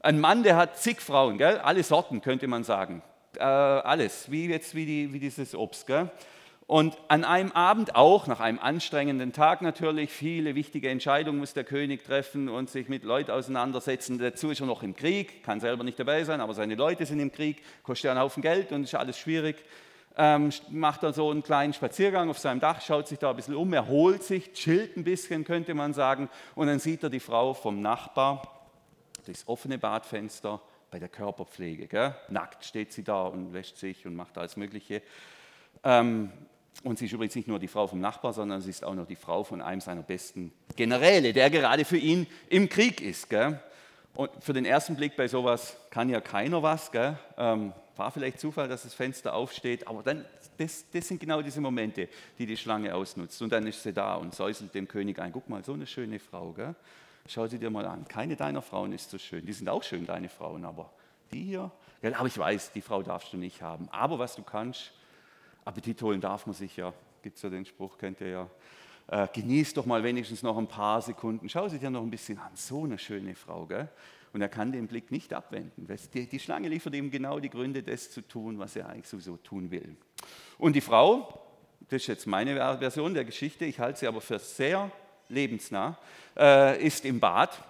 Ein 0.00 0.20
Mann, 0.20 0.42
der 0.42 0.56
hat 0.56 0.78
zig 0.78 1.00
Frauen, 1.00 1.36
gell? 1.36 1.58
alle 1.58 1.82
Sorten 1.82 2.22
könnte 2.22 2.46
man 2.46 2.64
sagen. 2.64 3.02
Äh, 3.36 3.42
alles, 3.42 4.30
wie 4.30 4.46
jetzt 4.46 4.74
wie, 4.74 4.86
die, 4.86 5.12
wie 5.12 5.20
dieses 5.20 5.54
Obst. 5.54 5.86
Gell? 5.86 6.10
Und 6.70 6.96
an 7.08 7.24
einem 7.24 7.50
Abend 7.50 7.96
auch, 7.96 8.28
nach 8.28 8.38
einem 8.38 8.60
anstrengenden 8.60 9.32
Tag 9.32 9.60
natürlich, 9.60 10.08
viele 10.08 10.54
wichtige 10.54 10.88
Entscheidungen 10.88 11.40
muss 11.40 11.52
der 11.52 11.64
König 11.64 12.04
treffen 12.04 12.48
und 12.48 12.70
sich 12.70 12.88
mit 12.88 13.02
Leuten 13.02 13.32
auseinandersetzen. 13.32 14.20
Dazu 14.20 14.50
ist 14.50 14.60
er 14.60 14.66
noch 14.66 14.84
im 14.84 14.94
Krieg, 14.94 15.42
kann 15.42 15.58
selber 15.58 15.82
nicht 15.82 15.98
dabei 15.98 16.22
sein, 16.22 16.40
aber 16.40 16.54
seine 16.54 16.76
Leute 16.76 17.06
sind 17.06 17.18
im 17.18 17.32
Krieg, 17.32 17.60
kostet 17.82 18.12
einen 18.12 18.20
Haufen 18.20 18.40
Geld 18.40 18.70
und 18.70 18.84
ist 18.84 18.94
alles 18.94 19.18
schwierig. 19.18 19.56
Ähm, 20.16 20.50
macht 20.68 21.02
er 21.02 21.12
so 21.12 21.28
einen 21.32 21.42
kleinen 21.42 21.72
Spaziergang 21.72 22.30
auf 22.30 22.38
seinem 22.38 22.60
Dach, 22.60 22.80
schaut 22.80 23.08
sich 23.08 23.18
da 23.18 23.30
ein 23.30 23.36
bisschen 23.36 23.56
um, 23.56 23.72
erholt 23.72 24.22
sich, 24.22 24.52
chillt 24.52 24.96
ein 24.96 25.02
bisschen, 25.02 25.42
könnte 25.42 25.74
man 25.74 25.92
sagen. 25.92 26.30
Und 26.54 26.68
dann 26.68 26.78
sieht 26.78 27.02
er 27.02 27.10
die 27.10 27.18
Frau 27.18 27.52
vom 27.52 27.82
Nachbar 27.82 28.68
durchs 29.24 29.48
offene 29.48 29.76
Badfenster 29.76 30.60
bei 30.92 31.00
der 31.00 31.08
Körperpflege. 31.08 31.88
Gell? 31.88 32.14
Nackt 32.28 32.64
steht 32.64 32.92
sie 32.92 33.02
da 33.02 33.24
und 33.24 33.54
wäscht 33.54 33.76
sich 33.76 34.06
und 34.06 34.14
macht 34.14 34.38
alles 34.38 34.56
Mögliche. 34.56 35.02
Ähm, 35.82 36.30
und 36.82 36.98
sie 36.98 37.06
ist 37.06 37.12
übrigens 37.12 37.34
nicht 37.34 37.48
nur 37.48 37.58
die 37.58 37.68
Frau 37.68 37.86
vom 37.86 38.00
Nachbar, 38.00 38.32
sondern 38.32 38.60
sie 38.60 38.70
ist 38.70 38.84
auch 38.84 38.94
noch 38.94 39.06
die 39.06 39.16
Frau 39.16 39.44
von 39.44 39.60
einem 39.60 39.80
seiner 39.80 40.02
besten 40.02 40.52
Generäle, 40.76 41.32
der 41.32 41.50
gerade 41.50 41.84
für 41.84 41.98
ihn 41.98 42.26
im 42.48 42.68
Krieg 42.68 43.00
ist. 43.00 43.28
Gell? 43.28 43.60
Und 44.14 44.30
für 44.40 44.52
den 44.52 44.64
ersten 44.64 44.96
Blick 44.96 45.16
bei 45.16 45.28
sowas 45.28 45.76
kann 45.90 46.08
ja 46.08 46.20
keiner 46.20 46.62
was. 46.62 46.90
Gell? 46.90 47.18
Ähm, 47.36 47.72
war 47.96 48.10
vielleicht 48.10 48.40
Zufall, 48.40 48.66
dass 48.66 48.84
das 48.84 48.94
Fenster 48.94 49.34
aufsteht, 49.34 49.86
aber 49.86 50.02
dann, 50.02 50.24
das, 50.56 50.86
das, 50.90 51.06
sind 51.06 51.20
genau 51.20 51.42
diese 51.42 51.60
Momente, 51.60 52.08
die 52.38 52.46
die 52.46 52.56
Schlange 52.56 52.94
ausnutzt. 52.94 53.42
Und 53.42 53.52
dann 53.52 53.66
ist 53.66 53.82
sie 53.82 53.92
da 53.92 54.14
und 54.14 54.34
säuselt 54.34 54.74
dem 54.74 54.88
König 54.88 55.18
ein. 55.18 55.32
Guck 55.32 55.48
mal, 55.50 55.62
so 55.62 55.74
eine 55.74 55.86
schöne 55.86 56.18
Frau. 56.18 56.52
Gell? 56.52 56.74
Schau 57.26 57.46
sie 57.46 57.58
dir 57.58 57.68
mal 57.68 57.84
an. 57.84 58.08
Keine 58.08 58.36
deiner 58.36 58.62
Frauen 58.62 58.92
ist 58.92 59.10
so 59.10 59.18
schön. 59.18 59.44
Die 59.44 59.52
sind 59.52 59.68
auch 59.68 59.82
schön, 59.82 60.06
deine 60.06 60.30
Frauen, 60.30 60.64
aber 60.64 60.90
die 61.30 61.44
hier. 61.44 61.70
Gell? 62.00 62.14
Aber 62.14 62.26
ich 62.26 62.38
weiß, 62.38 62.72
die 62.72 62.80
Frau 62.80 63.02
darfst 63.02 63.34
du 63.34 63.36
nicht 63.36 63.60
haben. 63.60 63.86
Aber 63.90 64.18
was 64.18 64.34
du 64.34 64.42
kannst, 64.42 64.92
Appetit 65.70 66.02
holen 66.02 66.20
darf 66.20 66.46
man 66.46 66.54
sich 66.54 66.76
ja, 66.76 66.92
gibt 67.22 67.36
es 67.36 67.42
ja 67.42 67.48
den 67.48 67.64
Spruch, 67.64 67.96
kennt 67.96 68.20
ihr 68.20 68.28
ja. 68.28 68.50
Äh, 69.06 69.28
genieß 69.32 69.74
doch 69.74 69.86
mal 69.86 70.02
wenigstens 70.02 70.42
noch 70.42 70.58
ein 70.58 70.66
paar 70.66 71.00
Sekunden. 71.00 71.48
Schau 71.48 71.68
sie 71.68 71.78
dir 71.78 71.90
noch 71.90 72.02
ein 72.02 72.10
bisschen 72.10 72.38
an. 72.38 72.50
So 72.54 72.84
eine 72.84 72.98
schöne 72.98 73.36
Frau, 73.36 73.66
gell? 73.66 73.88
Und 74.32 74.42
er 74.42 74.48
kann 74.48 74.72
den 74.72 74.88
Blick 74.88 75.12
nicht 75.12 75.32
abwenden. 75.32 75.86
Die, 76.12 76.26
die 76.26 76.38
Schlange 76.40 76.68
liefert 76.68 76.94
ihm 76.96 77.10
genau 77.10 77.38
die 77.38 77.50
Gründe, 77.50 77.84
das 77.84 78.10
zu 78.10 78.20
tun, 78.20 78.58
was 78.58 78.74
er 78.74 78.88
eigentlich 78.88 79.06
sowieso 79.06 79.36
tun 79.36 79.70
will. 79.70 79.96
Und 80.58 80.74
die 80.74 80.80
Frau, 80.80 81.40
das 81.88 82.02
ist 82.02 82.08
jetzt 82.08 82.26
meine 82.26 82.56
Version 82.78 83.14
der 83.14 83.24
Geschichte, 83.24 83.64
ich 83.64 83.78
halte 83.78 84.00
sie 84.00 84.06
aber 84.08 84.20
für 84.20 84.40
sehr 84.40 84.90
lebensnah, 85.28 85.98
äh, 86.36 86.84
ist 86.84 87.04
im 87.04 87.20
Bad, 87.20 87.62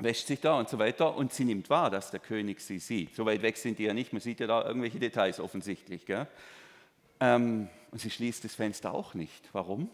wäscht 0.00 0.26
sich 0.26 0.40
da 0.40 0.58
und 0.58 0.68
so 0.68 0.80
weiter 0.80 1.16
und 1.16 1.32
sie 1.32 1.44
nimmt 1.44 1.70
wahr, 1.70 1.90
dass 1.90 2.10
der 2.10 2.20
König 2.20 2.60
sie 2.60 2.80
sieht. 2.80 3.14
So 3.14 3.24
weit 3.24 3.42
weg 3.42 3.56
sind 3.56 3.78
die 3.78 3.84
ja 3.84 3.94
nicht, 3.94 4.12
man 4.12 4.20
sieht 4.20 4.40
ja 4.40 4.48
da 4.48 4.64
irgendwelche 4.66 4.98
Details 4.98 5.38
offensichtlich. 5.38 6.06
Gell? 6.06 6.26
Ähm, 7.20 7.68
und 7.90 8.00
sie 8.00 8.10
schließt 8.10 8.44
das 8.44 8.54
Fenster 8.54 8.92
auch 8.92 9.14
nicht. 9.14 9.48
Warum? 9.52 9.90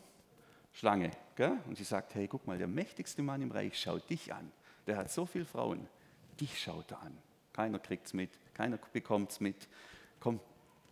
Schlange. 0.73 1.11
Gell? 1.37 1.59
Und 1.67 1.77
sie 1.77 1.85
sagt, 1.85 2.15
hey, 2.15 2.29
guck 2.29 2.47
mal, 2.47 2.59
der 2.59 2.69
mächtigste 2.69 3.23
Mann 3.23 3.43
im 3.43 3.51
Reich 3.51 3.79
schaut 3.79 4.09
dich 4.09 4.33
an. 4.33 4.51
Der 4.87 4.97
hat 4.97 5.11
so 5.11 5.27
viele 5.27 5.45
Frauen. 5.45 5.87
Dich 6.41 6.59
schaut 6.59 6.91
er 6.91 7.03
an. 7.03 7.17
Keiner 7.53 7.79
kriegt 7.79 8.07
es 8.07 8.15
mit, 8.15 8.31
keiner 8.55 8.79
bekommt 8.93 9.33
es 9.33 9.41
mit. 9.41 9.69
Komm, 10.19 10.41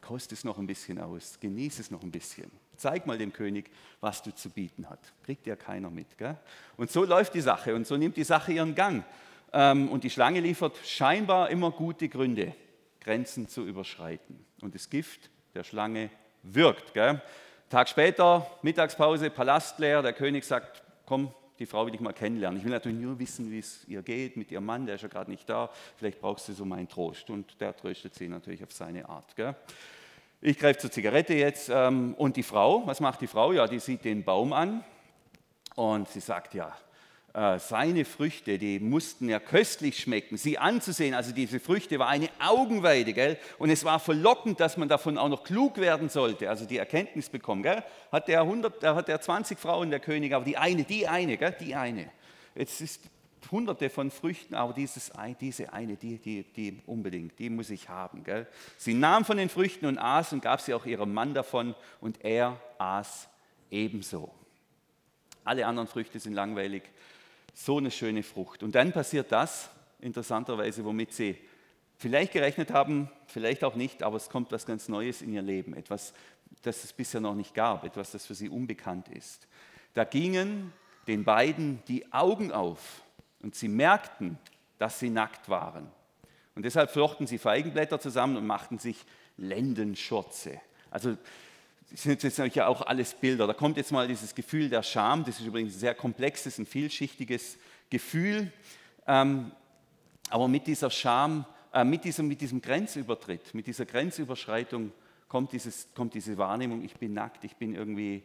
kost 0.00 0.32
es 0.32 0.44
noch 0.44 0.58
ein 0.58 0.66
bisschen 0.66 0.98
aus, 0.98 1.38
genieße 1.40 1.80
es 1.80 1.90
noch 1.90 2.02
ein 2.02 2.10
bisschen. 2.10 2.50
Zeig 2.76 3.06
mal 3.06 3.18
dem 3.18 3.32
König, 3.32 3.70
was 4.00 4.22
du 4.22 4.34
zu 4.34 4.50
bieten 4.50 4.88
hast. 4.88 5.12
Kriegt 5.24 5.46
ja 5.46 5.56
keiner 5.56 5.90
mit. 5.90 6.18
Gell? 6.18 6.36
Und 6.76 6.90
so 6.90 7.04
läuft 7.04 7.34
die 7.34 7.40
Sache 7.40 7.74
und 7.74 7.86
so 7.86 7.96
nimmt 7.96 8.16
die 8.16 8.24
Sache 8.24 8.52
ihren 8.52 8.74
Gang. 8.74 9.04
Ähm, 9.52 9.88
und 9.88 10.04
die 10.04 10.10
Schlange 10.10 10.40
liefert 10.40 10.76
scheinbar 10.84 11.50
immer 11.50 11.70
gute 11.70 12.08
Gründe, 12.08 12.54
Grenzen 13.00 13.48
zu 13.48 13.66
überschreiten. 13.66 14.44
Und 14.60 14.74
das 14.74 14.90
Gift 14.90 15.30
der 15.58 15.64
Schlange 15.64 16.08
wirkt. 16.44 16.94
Gell? 16.94 17.20
Tag 17.68 17.88
später, 17.88 18.46
Mittagspause, 18.62 19.28
Palast 19.28 19.78
leer, 19.78 20.02
der 20.02 20.12
König 20.12 20.44
sagt, 20.44 20.82
komm, 21.04 21.34
die 21.58 21.66
Frau 21.66 21.84
will 21.84 21.94
ich 21.94 22.00
mal 22.00 22.12
kennenlernen. 22.12 22.58
Ich 22.58 22.64
will 22.64 22.70
natürlich 22.70 22.98
nur 22.98 23.18
wissen, 23.18 23.50
wie 23.50 23.58
es 23.58 23.84
ihr 23.88 24.02
geht 24.02 24.36
mit 24.36 24.52
ihrem 24.52 24.64
Mann, 24.64 24.86
der 24.86 24.94
ist 24.94 25.02
ja 25.02 25.08
gerade 25.08 25.30
nicht 25.30 25.48
da. 25.50 25.68
Vielleicht 25.96 26.20
brauchst 26.20 26.48
du 26.48 26.52
so 26.52 26.64
meinen 26.64 26.88
Trost. 26.88 27.28
Und 27.30 27.60
der 27.60 27.76
tröstet 27.76 28.14
sie 28.14 28.28
natürlich 28.28 28.62
auf 28.62 28.72
seine 28.72 29.08
Art. 29.08 29.34
Gell? 29.34 29.56
Ich 30.40 30.56
greife 30.56 30.78
zur 30.78 30.92
Zigarette 30.92 31.34
jetzt. 31.34 31.68
Ähm, 31.68 32.14
und 32.14 32.36
die 32.36 32.44
Frau, 32.44 32.86
was 32.86 33.00
macht 33.00 33.20
die 33.20 33.26
Frau? 33.26 33.52
Ja, 33.52 33.66
die 33.66 33.80
sieht 33.80 34.04
den 34.04 34.22
Baum 34.22 34.52
an 34.52 34.84
und 35.74 36.08
sie 36.08 36.20
sagt, 36.20 36.54
ja, 36.54 36.76
seine 37.32 38.04
Früchte, 38.04 38.58
die 38.58 38.80
mussten 38.80 39.28
ja 39.28 39.38
köstlich 39.38 40.00
schmecken, 40.00 40.36
sie 40.36 40.58
anzusehen. 40.58 41.14
Also 41.14 41.32
diese 41.32 41.60
Früchte 41.60 41.98
war 41.98 42.08
eine 42.08 42.30
Augenweide, 42.40 43.12
gell? 43.12 43.38
Und 43.58 43.70
es 43.70 43.84
war 43.84 44.00
verlockend, 44.00 44.60
dass 44.60 44.76
man 44.76 44.88
davon 44.88 45.18
auch 45.18 45.28
noch 45.28 45.44
klug 45.44 45.76
werden 45.76 46.08
sollte, 46.08 46.48
also 46.48 46.64
die 46.64 46.78
Erkenntnis 46.78 47.28
bekommen, 47.28 47.62
gell? 47.62 47.84
Hat 48.10 48.28
der 48.28 48.40
100, 48.40 48.82
hat 48.82 49.08
der 49.08 49.20
20 49.20 49.58
Frauen 49.58 49.90
der 49.90 50.00
König, 50.00 50.32
aber 50.32 50.44
die 50.44 50.56
eine, 50.56 50.84
die 50.84 51.06
eine, 51.06 51.36
gell? 51.36 51.54
Die 51.60 51.74
eine. 51.74 52.10
Jetzt 52.54 52.80
ist 52.80 53.02
hunderte 53.50 53.88
von 53.88 54.10
Früchten, 54.10 54.54
aber 54.54 54.72
dieses, 54.72 55.12
diese 55.40 55.72
eine, 55.72 55.96
die, 55.96 56.18
die, 56.18 56.42
die 56.42 56.82
unbedingt, 56.86 57.38
die 57.38 57.50
muss 57.50 57.70
ich 57.70 57.88
haben. 57.88 58.24
Gell? 58.24 58.46
Sie 58.76 58.94
nahm 58.94 59.24
von 59.24 59.36
den 59.36 59.48
Früchten 59.48 59.86
und 59.86 59.98
aß 59.98 60.32
und 60.32 60.42
gab 60.42 60.60
sie 60.60 60.74
auch 60.74 60.86
ihrem 60.86 61.14
Mann 61.14 61.34
davon 61.34 61.74
und 62.00 62.24
er 62.24 62.60
aß 62.78 63.28
ebenso. 63.70 64.34
Alle 65.44 65.66
anderen 65.66 65.88
Früchte 65.88 66.18
sind 66.18 66.34
langweilig. 66.34 66.82
So 67.60 67.78
eine 67.78 67.90
schöne 67.90 68.22
Frucht. 68.22 68.62
Und 68.62 68.76
dann 68.76 68.92
passiert 68.92 69.32
das, 69.32 69.68
interessanterweise, 69.98 70.84
womit 70.84 71.12
sie 71.12 71.36
vielleicht 71.96 72.32
gerechnet 72.32 72.70
haben, 72.70 73.10
vielleicht 73.26 73.64
auch 73.64 73.74
nicht, 73.74 74.04
aber 74.04 74.16
es 74.16 74.30
kommt 74.30 74.52
was 74.52 74.64
ganz 74.64 74.88
Neues 74.88 75.22
in 75.22 75.32
ihr 75.32 75.42
Leben. 75.42 75.74
Etwas, 75.74 76.14
das 76.62 76.84
es 76.84 76.92
bisher 76.92 77.20
noch 77.20 77.34
nicht 77.34 77.54
gab, 77.54 77.82
etwas, 77.82 78.12
das 78.12 78.24
für 78.26 78.36
sie 78.36 78.48
unbekannt 78.48 79.08
ist. 79.08 79.48
Da 79.94 80.04
gingen 80.04 80.72
den 81.08 81.24
beiden 81.24 81.82
die 81.88 82.12
Augen 82.12 82.52
auf 82.52 83.02
und 83.42 83.56
sie 83.56 83.68
merkten, 83.68 84.38
dass 84.78 85.00
sie 85.00 85.10
nackt 85.10 85.48
waren. 85.48 85.90
Und 86.54 86.64
deshalb 86.64 86.92
flochten 86.92 87.26
sie 87.26 87.38
Feigenblätter 87.38 87.98
zusammen 87.98 88.36
und 88.36 88.46
machten 88.46 88.78
sich 88.78 89.04
Lendenschürze. 89.36 90.60
Also 90.92 91.16
sind 91.94 92.22
jetzt 92.22 92.38
ja 92.54 92.66
auch 92.66 92.82
alles 92.82 93.14
Bilder. 93.14 93.46
Da 93.46 93.54
kommt 93.54 93.76
jetzt 93.76 93.92
mal 93.92 94.06
dieses 94.06 94.34
Gefühl 94.34 94.68
der 94.68 94.82
Scham. 94.82 95.24
Das 95.24 95.40
ist 95.40 95.46
übrigens 95.46 95.74
ein 95.74 95.78
sehr 95.78 95.94
komplexes 95.94 96.58
und 96.58 96.68
vielschichtiges 96.68 97.58
Gefühl. 97.90 98.52
Ähm, 99.06 99.52
aber 100.30 100.48
mit 100.48 100.66
dieser 100.66 100.90
Scham, 100.90 101.46
äh, 101.72 101.84
mit, 101.84 102.04
diesem, 102.04 102.28
mit 102.28 102.40
diesem 102.40 102.60
Grenzübertritt, 102.60 103.54
mit 103.54 103.66
dieser 103.66 103.86
Grenzüberschreitung 103.86 104.92
kommt, 105.28 105.52
dieses, 105.52 105.88
kommt 105.94 106.14
diese 106.14 106.36
Wahrnehmung, 106.36 106.84
ich 106.84 106.94
bin 106.94 107.14
nackt, 107.14 107.44
ich 107.44 107.56
bin 107.56 107.74
irgendwie, 107.74 108.22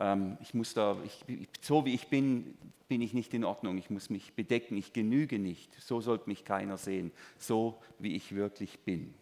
ähm, 0.00 0.38
ich 0.40 0.54
muss 0.54 0.74
da, 0.74 0.96
ich, 1.04 1.48
so 1.60 1.84
wie 1.84 1.94
ich 1.94 2.08
bin, 2.08 2.56
bin 2.88 3.02
ich 3.02 3.12
nicht 3.12 3.34
in 3.34 3.44
Ordnung, 3.44 3.76
ich 3.78 3.90
muss 3.90 4.10
mich 4.10 4.34
bedecken, 4.34 4.76
ich 4.76 4.92
genüge 4.92 5.38
nicht, 5.38 5.74
so 5.80 6.00
sollte 6.00 6.28
mich 6.28 6.44
keiner 6.44 6.78
sehen, 6.78 7.12
so 7.38 7.78
wie 7.98 8.14
ich 8.14 8.34
wirklich 8.34 8.78
bin. 8.80 9.14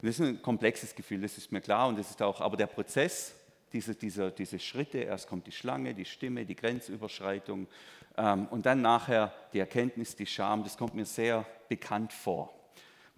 Und 0.00 0.08
das 0.08 0.20
ist 0.20 0.26
ein 0.26 0.42
komplexes 0.42 0.94
Gefühl, 0.94 1.22
das 1.22 1.38
ist 1.38 1.52
mir 1.52 1.60
klar. 1.60 1.88
Und 1.88 1.98
das 1.98 2.10
ist 2.10 2.22
auch, 2.22 2.40
aber 2.40 2.56
der 2.56 2.66
Prozess, 2.66 3.34
diese, 3.72 3.94
diese, 3.94 4.30
diese 4.30 4.58
Schritte, 4.58 4.98
erst 4.98 5.28
kommt 5.28 5.46
die 5.46 5.52
Schlange, 5.52 5.94
die 5.94 6.04
Stimme, 6.04 6.44
die 6.44 6.56
Grenzüberschreitung 6.56 7.66
ähm, 8.16 8.46
und 8.48 8.66
dann 8.66 8.82
nachher 8.82 9.32
die 9.52 9.58
Erkenntnis, 9.58 10.16
die 10.16 10.26
Scham, 10.26 10.64
das 10.64 10.76
kommt 10.76 10.94
mir 10.94 11.06
sehr 11.06 11.46
bekannt 11.68 12.12
vor. 12.12 12.52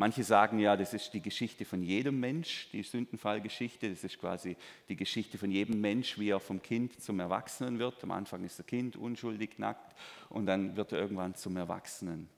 Manche 0.01 0.23
sagen 0.23 0.61
ja, 0.61 0.77
das 0.77 0.95
ist 0.95 1.13
die 1.13 1.21
Geschichte 1.21 1.65
von 1.65 1.83
jedem 1.83 2.21
Mensch, 2.21 2.69
die 2.73 2.85
Sündenfallgeschichte. 2.85 3.91
Das 3.91 4.05
ist 4.05 4.21
quasi 4.21 4.57
die 4.89 4.95
Geschichte 4.95 5.39
von 5.39 5.51
jedem 5.51 5.81
Mensch, 5.81 6.21
wie 6.21 6.31
er 6.31 6.39
vom 6.39 6.63
Kind 6.63 7.03
zum 7.03 7.19
Erwachsenen 7.19 7.81
wird. 7.81 8.05
Am 8.05 8.13
Anfang 8.13 8.45
ist 8.45 8.61
er 8.61 8.65
Kind, 8.65 8.95
unschuldig, 8.95 9.59
nackt 9.59 9.97
und 10.29 10.47
dann 10.47 10.77
wird 10.77 10.93
er 10.93 11.01
irgendwann 11.01 11.35
zum 11.35 11.57
Erwachsenen. 11.57 12.29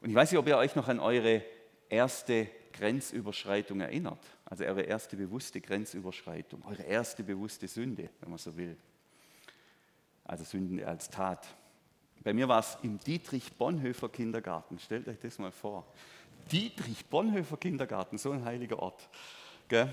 Und 0.00 0.08
ich 0.08 0.16
weiß 0.16 0.32
nicht, 0.32 0.38
ob 0.38 0.48
ihr 0.48 0.56
euch 0.56 0.76
noch 0.76 0.88
an 0.88 0.98
eure 0.98 1.42
erste 1.90 2.48
Grenzüberschreitung 2.74 3.80
erinnert. 3.80 4.20
Also 4.44 4.64
eure 4.64 4.82
erste 4.82 5.16
bewusste 5.16 5.60
Grenzüberschreitung, 5.60 6.62
eure 6.66 6.82
erste 6.82 7.22
bewusste 7.22 7.66
Sünde, 7.68 8.10
wenn 8.20 8.30
man 8.30 8.38
so 8.38 8.56
will. 8.56 8.76
Also 10.24 10.44
Sünden 10.44 10.82
als 10.84 11.08
Tat. 11.08 11.46
Bei 12.22 12.32
mir 12.32 12.48
war 12.48 12.60
es 12.60 12.78
im 12.82 12.98
Dietrich 12.98 13.52
Bonhoeffer 13.52 14.08
Kindergarten. 14.08 14.78
Stellt 14.78 15.08
euch 15.08 15.18
das 15.18 15.38
mal 15.38 15.52
vor. 15.52 15.86
Dietrich 16.50 17.04
Bonhoeffer 17.06 17.56
Kindergarten, 17.56 18.18
so 18.18 18.32
ein 18.32 18.44
heiliger 18.44 18.78
Ort. 18.78 19.08
Gell? 19.68 19.92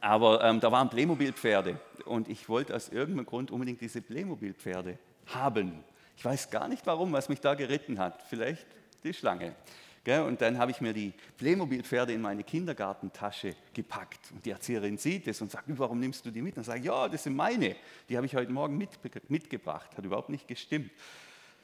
Aber 0.00 0.42
ähm, 0.42 0.60
da 0.60 0.72
waren 0.72 0.90
Playmobil-Pferde 0.90 1.78
und 2.06 2.28
ich 2.28 2.48
wollte 2.48 2.74
aus 2.74 2.88
irgendeinem 2.88 3.26
Grund 3.26 3.50
unbedingt 3.50 3.80
diese 3.80 4.02
Playmobil-Pferde 4.02 4.98
haben. 5.26 5.84
Ich 6.16 6.24
weiß 6.24 6.50
gar 6.50 6.68
nicht 6.68 6.86
warum, 6.86 7.12
was 7.12 7.28
mich 7.28 7.40
da 7.40 7.54
geritten 7.54 7.98
hat. 7.98 8.22
Vielleicht 8.22 8.66
die 9.04 9.14
Schlange. 9.14 9.54
Und 10.04 10.40
dann 10.40 10.58
habe 10.58 10.72
ich 10.72 10.80
mir 10.80 10.92
die 10.92 11.12
Playmobil-Pferde 11.38 12.12
in 12.12 12.20
meine 12.20 12.42
Kindergartentasche 12.42 13.54
gepackt. 13.72 14.32
Und 14.32 14.44
die 14.44 14.50
Erzieherin 14.50 14.98
sieht 14.98 15.28
es 15.28 15.40
und 15.40 15.50
sagt, 15.50 15.66
warum 15.78 16.00
nimmst 16.00 16.26
du 16.26 16.30
die 16.30 16.42
mit? 16.42 16.56
Und 16.56 16.64
sage 16.64 16.80
ich, 16.80 16.86
ja, 16.86 17.08
das 17.08 17.22
sind 17.22 17.36
meine. 17.36 17.76
Die 18.08 18.16
habe 18.16 18.26
ich 18.26 18.34
heute 18.34 18.50
Morgen 18.50 18.76
mit, 18.76 18.90
mitgebracht. 19.28 19.96
Hat 19.96 20.04
überhaupt 20.04 20.28
nicht 20.28 20.48
gestimmt. 20.48 20.90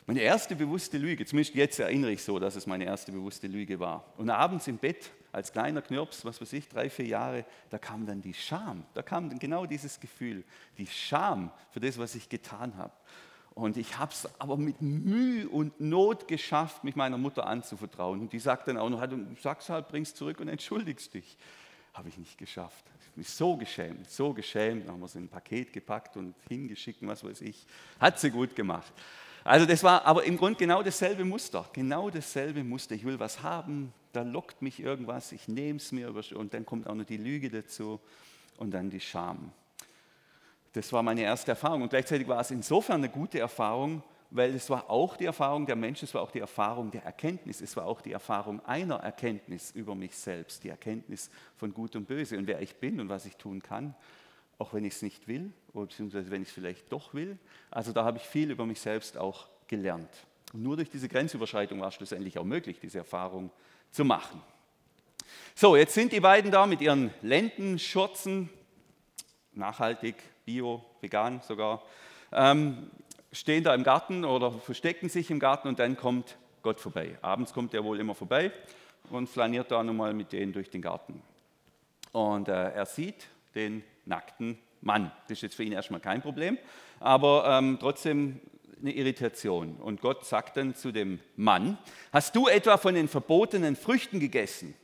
Meine 0.07 0.21
erste 0.21 0.57
bewusste 0.57 0.99
Lüge, 0.99 1.27
zumindest 1.27 1.55
jetzt 1.55 1.81
erinnere 1.81 2.13
ich 2.13 2.23
so, 2.23 2.39
dass 2.39 2.57
es 2.57 2.67
meine 2.67 2.85
erste 2.85 3.13
bewusste 3.13 3.47
Lüge 3.47 3.79
war. 3.79 4.15
Und 4.17 4.31
abends 4.31 4.67
im 4.69 4.79
Bett, 4.79 5.11
als 5.33 5.53
kleiner 5.53 5.83
Knirps, 5.83 6.25
was 6.25 6.41
weiß 6.41 6.53
ich, 6.55 6.69
drei, 6.69 6.89
vier 6.89 7.07
Jahre, 7.07 7.45
da 7.69 7.79
kam 7.79 8.07
dann 8.07 8.23
die 8.23 8.33
Scham. 8.33 8.85
Da 8.95 9.03
kam 9.03 9.29
dann 9.29 9.39
genau 9.39 9.67
dieses 9.67 10.01
Gefühl, 10.01 10.45
die 10.79 10.87
Scham 10.87 11.51
für 11.73 11.81
das, 11.81 11.99
was 11.99 12.15
ich 12.15 12.29
getan 12.29 12.77
habe. 12.77 12.93
Und 13.59 13.77
ich 13.77 13.99
habe 13.99 14.13
es 14.13 14.29
aber 14.39 14.57
mit 14.57 14.81
Mühe 14.81 15.49
und 15.49 15.81
Not 15.81 16.29
geschafft, 16.29 16.85
mich 16.85 16.95
meiner 16.95 17.19
Mutter 17.19 17.45
anzuvertrauen. 17.45 18.21
Und 18.21 18.33
die 18.33 18.39
sagt 18.39 18.69
dann 18.69 18.77
auch 18.77 18.89
noch, 18.89 19.05
sag's 19.43 19.69
halt, 19.69 19.89
bring's 19.89 20.15
zurück 20.15 20.39
und 20.39 20.47
entschuldigst 20.47 21.13
dich. 21.13 21.37
Habe 21.93 22.09
ich 22.09 22.17
nicht 22.19 22.39
geschafft. 22.39 22.85
Ich 23.01 23.17
mich 23.17 23.29
so 23.29 23.57
geschämt, 23.57 24.09
so 24.09 24.33
geschämt. 24.33 24.85
Dann 24.85 24.93
haben 24.93 25.01
wir 25.01 25.07
es 25.07 25.17
in 25.17 25.25
ein 25.25 25.29
Paket 25.29 25.73
gepackt 25.73 26.17
und 26.17 26.37
hingeschickt, 26.49 27.05
was 27.05 27.25
weiß 27.25 27.41
ich. 27.41 27.67
Hat 27.99 28.21
sie 28.21 28.31
gut 28.31 28.55
gemacht. 28.55 28.93
Also 29.43 29.67
das 29.67 29.83
war 29.83 30.05
aber 30.05 30.23
im 30.23 30.37
Grunde 30.37 30.57
genau 30.57 30.85
dasselbe 30.85 31.25
Muster. 31.25 31.69
Genau 31.73 32.11
dasselbe 32.11 32.63
Muster. 32.63 32.95
Ich 32.95 33.05
will 33.05 33.19
was 33.19 33.43
haben, 33.43 33.93
da 34.13 34.23
lockt 34.23 34.63
mich 34.63 34.79
irgendwas, 34.79 35.33
ich 35.33 35.49
nehme 35.49 35.79
es 35.79 35.91
mir 35.91 36.15
und 36.37 36.55
dann 36.55 36.65
kommt 36.65 36.87
auch 36.87 36.95
noch 36.95 37.07
die 37.07 37.17
Lüge 37.17 37.51
dazu 37.51 37.99
und 38.57 38.71
dann 38.71 38.89
die 38.89 39.01
Scham. 39.01 39.51
Das 40.73 40.93
war 40.93 41.03
meine 41.03 41.23
erste 41.23 41.53
Erfahrung. 41.53 41.83
Und 41.83 41.91
gleichzeitig 41.91 42.29
war 42.29 42.41
es 42.41 42.51
insofern 42.51 42.97
eine 42.97 43.09
gute 43.09 43.39
Erfahrung, 43.39 44.03
weil 44.31 44.55
es 44.55 44.69
war 44.69 44.91
auch 44.91 45.17
die 45.17 45.25
Erfahrung 45.25 45.65
der 45.65 45.77
Menschen, 45.77 46.05
es 46.05 46.15
war 46.15 46.23
auch 46.23 46.31
die 46.31 46.41
Erfahrung 46.41 46.91
der 46.91 47.03
Erkenntnis, 47.05 47.63
es 47.63 47.77
war 47.77 47.87
auch 47.87 48.03
die 48.03 48.13
Erfahrung 48.13 48.65
einer 48.67 48.97
Erkenntnis 48.97 49.71
über 49.71 49.95
mich 49.95 50.15
selbst, 50.15 50.65
die 50.65 50.69
Erkenntnis 50.69 51.31
von 51.57 51.73
Gut 51.73 51.97
und 51.97 52.07
Böse 52.07 52.37
und 52.37 52.47
wer 52.47 52.61
ich 52.61 52.77
bin 52.77 53.01
und 53.01 53.09
was 53.09 53.25
ich 53.25 53.37
tun 53.37 53.63
kann, 53.63 53.95
auch 54.59 54.75
wenn 54.75 54.85
ich 54.85 54.95
es 54.95 55.03
nicht 55.03 55.29
will 55.29 55.51
beziehungsweise 55.73 56.31
wenn 56.31 56.43
ich 56.43 56.49
es 56.49 56.55
vielleicht 56.55 56.93
doch 56.93 57.15
will. 57.15 57.39
Also 57.71 57.93
da 57.93 58.05
habe 58.05 58.19
ich 58.19 58.25
viel 58.25 58.51
über 58.51 58.67
mich 58.67 58.81
selbst 58.81 59.17
auch 59.17 59.49
gelernt. 59.67 60.11
Und 60.53 60.63
nur 60.63 60.77
durch 60.77 60.91
diese 60.91 61.09
Grenzüberschreitung 61.09 61.81
war 61.81 61.89
es 61.89 61.95
schlussendlich 61.95 62.39
auch 62.39 62.45
möglich, 62.45 62.79
diese 62.81 62.99
Erfahrung 62.99 63.51
zu 63.91 64.05
machen. 64.05 64.41
So, 65.55 65.77
jetzt 65.77 65.95
sind 65.95 66.13
die 66.13 66.21
beiden 66.21 66.51
da 66.51 66.67
mit 66.67 66.81
ihren 66.81 67.13
Lendenschürzen, 67.23 68.49
nachhaltig, 69.53 70.15
bio, 70.49 70.83
vegan 71.03 71.43
sogar, 71.43 71.83
ähm, 72.33 72.91
stehen 73.33 73.65
da 73.65 73.75
im 73.75 73.85
Garten 73.85 74.25
oder 74.25 74.51
verstecken 74.51 75.11
sich 75.11 75.31
im 75.31 75.39
Garten 75.39 75.69
und 75.69 75.79
dann 75.79 75.95
kommt 75.95 76.39
Gott 76.63 76.81
vorbei. 76.81 77.19
Abends 77.21 77.53
kommt 77.53 77.75
er 77.75 77.85
wohl 77.85 78.01
immer 78.01 78.15
vorbei 78.15 78.51
und 79.11 79.29
flaniert 79.29 79.71
da 79.71 79.83
nochmal 79.83 80.15
mit 80.15 80.33
denen 80.33 80.55
durch 80.55 80.71
den 80.71 80.81
Garten. 80.81 81.23
Und 82.13 82.49
äh, 82.49 82.71
er 82.73 82.87
sieht 82.87 83.27
den 83.55 83.85
nackten 84.07 84.57
Mann. 84.81 85.13
Das 85.25 85.33
ist 85.33 85.43
jetzt 85.43 85.57
für 85.57 85.65
ihn 85.65 85.73
erstmal 85.73 86.01
kein 86.01 86.23
Problem, 86.23 86.57
aber 86.99 87.45
ähm, 87.47 87.77
trotzdem 87.79 88.41
eine 88.81 88.93
Irritation. 88.93 89.77
Und 89.77 90.01
Gott 90.01 90.25
sagt 90.25 90.57
dann 90.57 90.75
zu 90.75 90.93
dem 90.93 91.21
Mann, 91.37 91.77
hast 92.11 92.35
du 92.35 92.49
etwa 92.49 92.79
von 92.79 92.95
den 92.95 93.09
verbotenen 93.09 93.77
Früchten 93.77 94.19
gegessen? 94.19 94.75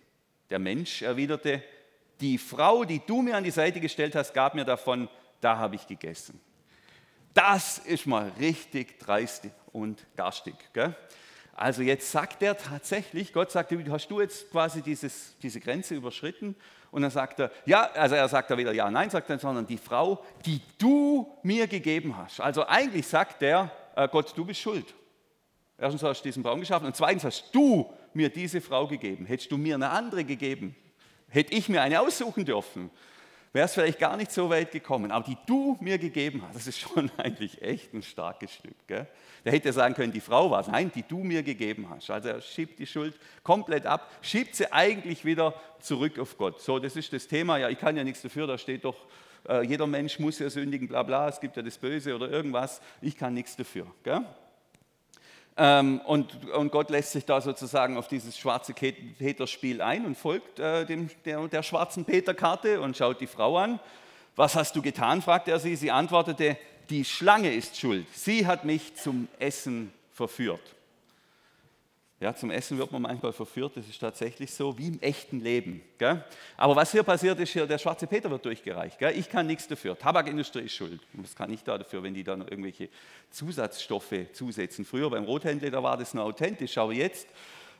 Der 0.50 0.58
Mensch 0.58 1.00
erwiderte, 1.00 1.62
die 2.20 2.36
Frau, 2.36 2.84
die 2.84 3.00
du 3.06 3.22
mir 3.22 3.36
an 3.36 3.44
die 3.44 3.50
Seite 3.50 3.80
gestellt 3.80 4.14
hast, 4.14 4.34
gab 4.34 4.54
mir 4.54 4.64
davon 4.64 5.08
da 5.44 5.58
habe 5.58 5.76
ich 5.76 5.86
gegessen. 5.86 6.40
Das 7.34 7.78
ist 7.78 8.06
mal 8.06 8.32
richtig 8.38 8.98
dreist 8.98 9.48
und 9.72 10.06
garstig. 10.16 10.54
Gell? 10.72 10.94
Also 11.54 11.82
jetzt 11.82 12.10
sagt 12.10 12.42
er 12.42 12.56
tatsächlich, 12.56 13.32
Gott 13.32 13.50
sagt, 13.50 13.72
hast 13.88 14.08
du 14.08 14.20
jetzt 14.20 14.50
quasi 14.50 14.82
dieses, 14.82 15.36
diese 15.42 15.60
Grenze 15.60 15.94
überschritten? 15.94 16.56
Und 16.90 17.02
dann 17.02 17.10
sagt 17.10 17.40
er, 17.40 17.50
ja, 17.66 17.90
also 17.92 18.14
er 18.14 18.28
sagt 18.28 18.50
da 18.50 18.56
wieder 18.56 18.72
ja, 18.72 18.90
nein, 18.90 19.10
sagt 19.10 19.28
er, 19.28 19.38
sondern 19.38 19.66
die 19.66 19.78
Frau, 19.78 20.24
die 20.46 20.60
du 20.78 21.36
mir 21.42 21.66
gegeben 21.66 22.16
hast. 22.16 22.40
Also 22.40 22.66
eigentlich 22.66 23.06
sagt 23.06 23.42
er, 23.42 23.70
äh, 23.96 24.08
Gott, 24.08 24.32
du 24.36 24.44
bist 24.44 24.60
schuld. 24.60 24.94
Erstens 25.76 26.02
hast 26.04 26.20
du 26.20 26.28
diesen 26.28 26.42
Baum 26.42 26.60
geschaffen 26.60 26.86
und 26.86 26.96
zweitens 26.96 27.24
hast 27.24 27.50
du 27.52 27.92
mir 28.12 28.28
diese 28.28 28.60
Frau 28.60 28.86
gegeben. 28.86 29.26
Hättest 29.26 29.50
du 29.50 29.56
mir 29.56 29.74
eine 29.74 29.90
andere 29.90 30.24
gegeben, 30.24 30.76
hätte 31.28 31.52
ich 31.52 31.68
mir 31.68 31.82
eine 31.82 32.00
aussuchen 32.00 32.44
dürfen 32.44 32.90
wäre 33.54 33.66
es 33.66 33.74
vielleicht 33.74 34.00
gar 34.00 34.16
nicht 34.16 34.32
so 34.32 34.50
weit 34.50 34.72
gekommen. 34.72 35.12
Aber 35.12 35.24
die 35.24 35.38
du 35.46 35.78
mir 35.80 35.96
gegeben 35.96 36.42
hast, 36.42 36.56
das 36.56 36.66
ist 36.66 36.80
schon 36.80 37.10
eigentlich 37.16 37.62
echt 37.62 37.94
ein 37.94 38.02
starkes 38.02 38.52
Stück. 38.52 38.74
Gell? 38.86 39.06
Der 39.44 39.52
hätte 39.52 39.72
sagen 39.72 39.94
können, 39.94 40.12
die 40.12 40.20
Frau 40.20 40.50
war 40.50 40.60
es. 40.60 40.66
Nein, 40.66 40.90
die 40.94 41.04
du 41.04 41.18
mir 41.18 41.42
gegeben 41.42 41.88
hast. 41.88 42.10
Also 42.10 42.30
er 42.30 42.40
schiebt 42.40 42.78
die 42.80 42.86
Schuld 42.86 43.14
komplett 43.44 43.86
ab, 43.86 44.10
schiebt 44.22 44.56
sie 44.56 44.70
eigentlich 44.72 45.24
wieder 45.24 45.54
zurück 45.78 46.18
auf 46.18 46.36
Gott. 46.36 46.60
So, 46.60 46.78
das 46.80 46.96
ist 46.96 47.12
das 47.12 47.28
Thema. 47.28 47.56
Ja, 47.58 47.68
ich 47.68 47.78
kann 47.78 47.96
ja 47.96 48.02
nichts 48.02 48.22
dafür, 48.22 48.48
da 48.48 48.58
steht 48.58 48.84
doch, 48.84 48.96
äh, 49.48 49.64
jeder 49.64 49.86
Mensch 49.86 50.18
muss 50.18 50.40
ja 50.40 50.50
sündigen, 50.50 50.88
bla 50.88 51.04
bla, 51.04 51.28
es 51.28 51.38
gibt 51.38 51.56
ja 51.56 51.62
das 51.62 51.78
Böse 51.78 52.14
oder 52.14 52.28
irgendwas. 52.28 52.80
Ich 53.00 53.16
kann 53.16 53.34
nichts 53.34 53.54
dafür. 53.54 53.86
Gell? 54.02 54.24
Ähm, 55.56 56.00
und, 56.04 56.50
und, 56.50 56.72
Gott 56.72 56.90
lässt 56.90 57.12
sich 57.12 57.24
da 57.24 57.40
sozusagen 57.40 57.96
auf 57.96 58.08
dieses 58.08 58.36
schwarze 58.36 58.74
Peter-Spiel 58.74 59.80
ein 59.80 60.04
und 60.04 60.16
folgt 60.16 60.58
äh, 60.58 60.84
dem, 60.84 61.08
der, 61.24 61.46
der 61.46 61.62
schwarzen 61.62 62.04
Peter-Karte 62.04 62.80
und 62.80 62.96
schaut 62.96 63.20
die 63.20 63.28
Frau 63.28 63.56
an. 63.56 63.78
Was 64.34 64.56
hast 64.56 64.74
du 64.74 64.82
getan? 64.82 65.22
fragte 65.22 65.52
er 65.52 65.60
sie. 65.60 65.76
Sie 65.76 65.92
antwortete, 65.92 66.56
die 66.90 67.04
Schlange 67.04 67.54
ist 67.54 67.78
schuld. 67.78 68.06
Sie 68.12 68.46
hat 68.46 68.64
mich 68.64 68.96
zum 68.96 69.28
Essen 69.38 69.92
verführt. 70.12 70.74
Ja, 72.20 72.34
zum 72.34 72.50
Essen 72.50 72.78
wird 72.78 72.92
man 72.92 73.02
manchmal 73.02 73.32
verführt, 73.32 73.76
das 73.76 73.88
ist 73.88 73.98
tatsächlich 73.98 74.54
so, 74.54 74.78
wie 74.78 74.86
im 74.86 75.00
echten 75.00 75.40
Leben. 75.40 75.82
Gell? 75.98 76.24
Aber 76.56 76.76
was 76.76 76.92
hier 76.92 77.02
passiert 77.02 77.38
ist, 77.40 77.52
hier, 77.52 77.66
der 77.66 77.76
schwarze 77.76 78.06
Peter 78.06 78.30
wird 78.30 78.44
durchgereicht. 78.44 78.98
Gell? 78.98 79.18
Ich 79.18 79.28
kann 79.28 79.46
nichts 79.46 79.66
dafür. 79.66 79.98
Tabakindustrie 79.98 80.60
ist 80.60 80.74
schuld. 80.74 81.00
Was 81.14 81.34
kann 81.34 81.52
ich 81.52 81.64
da 81.64 81.76
dafür, 81.76 82.02
wenn 82.02 82.14
die 82.14 82.22
dann 82.22 82.42
irgendwelche 82.42 82.88
Zusatzstoffe 83.30 84.32
zusetzen? 84.32 84.84
Früher 84.84 85.10
beim 85.10 85.24
Rothändler, 85.24 85.70
da 85.70 85.82
war 85.82 85.96
das 85.96 86.14
nur 86.14 86.24
authentisch, 86.24 86.78
aber 86.78 86.92
jetzt, 86.92 87.26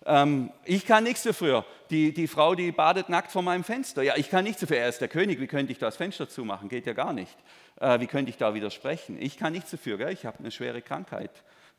ähm, 0.05 0.51
ich 0.65 0.85
kann 0.85 1.05
nichts 1.05 1.23
dafür. 1.23 1.65
Die, 1.91 2.13
die 2.13 2.27
Frau, 2.27 2.57
die 2.57 2.73
badet 2.73 3.09
nackt 3.09 3.31
vor 3.31 3.43
meinem 3.43 3.65
Fenster. 3.65 4.03
Ja, 4.03 4.17
ich 4.17 4.31
kann 4.31 4.45
nichts 4.45 4.61
dafür. 4.61 4.79
Er 4.79 4.89
ist 4.89 5.01
der 5.01 5.09
König, 5.09 5.41
wie 5.41 5.47
könnte 5.47 5.73
ich 5.73 5.79
das 5.79 5.97
Fenster 5.97 6.29
zumachen? 6.29 6.69
Geht 6.69 6.87
ja 6.87 6.93
gar 6.93 7.13
nicht. 7.13 7.37
Äh, 7.81 8.01
wie 8.01 8.07
könnte 8.07 8.31
ich 8.31 8.37
da 8.37 8.53
widersprechen? 8.53 9.17
Ich 9.21 9.39
kann 9.39 9.53
nichts 9.53 9.71
dafür. 9.71 9.97
Gell? 9.97 10.13
Ich 10.13 10.27
habe 10.27 10.41
eine 10.41 10.51
schwere 10.51 10.83
Krankheit. 10.83 11.31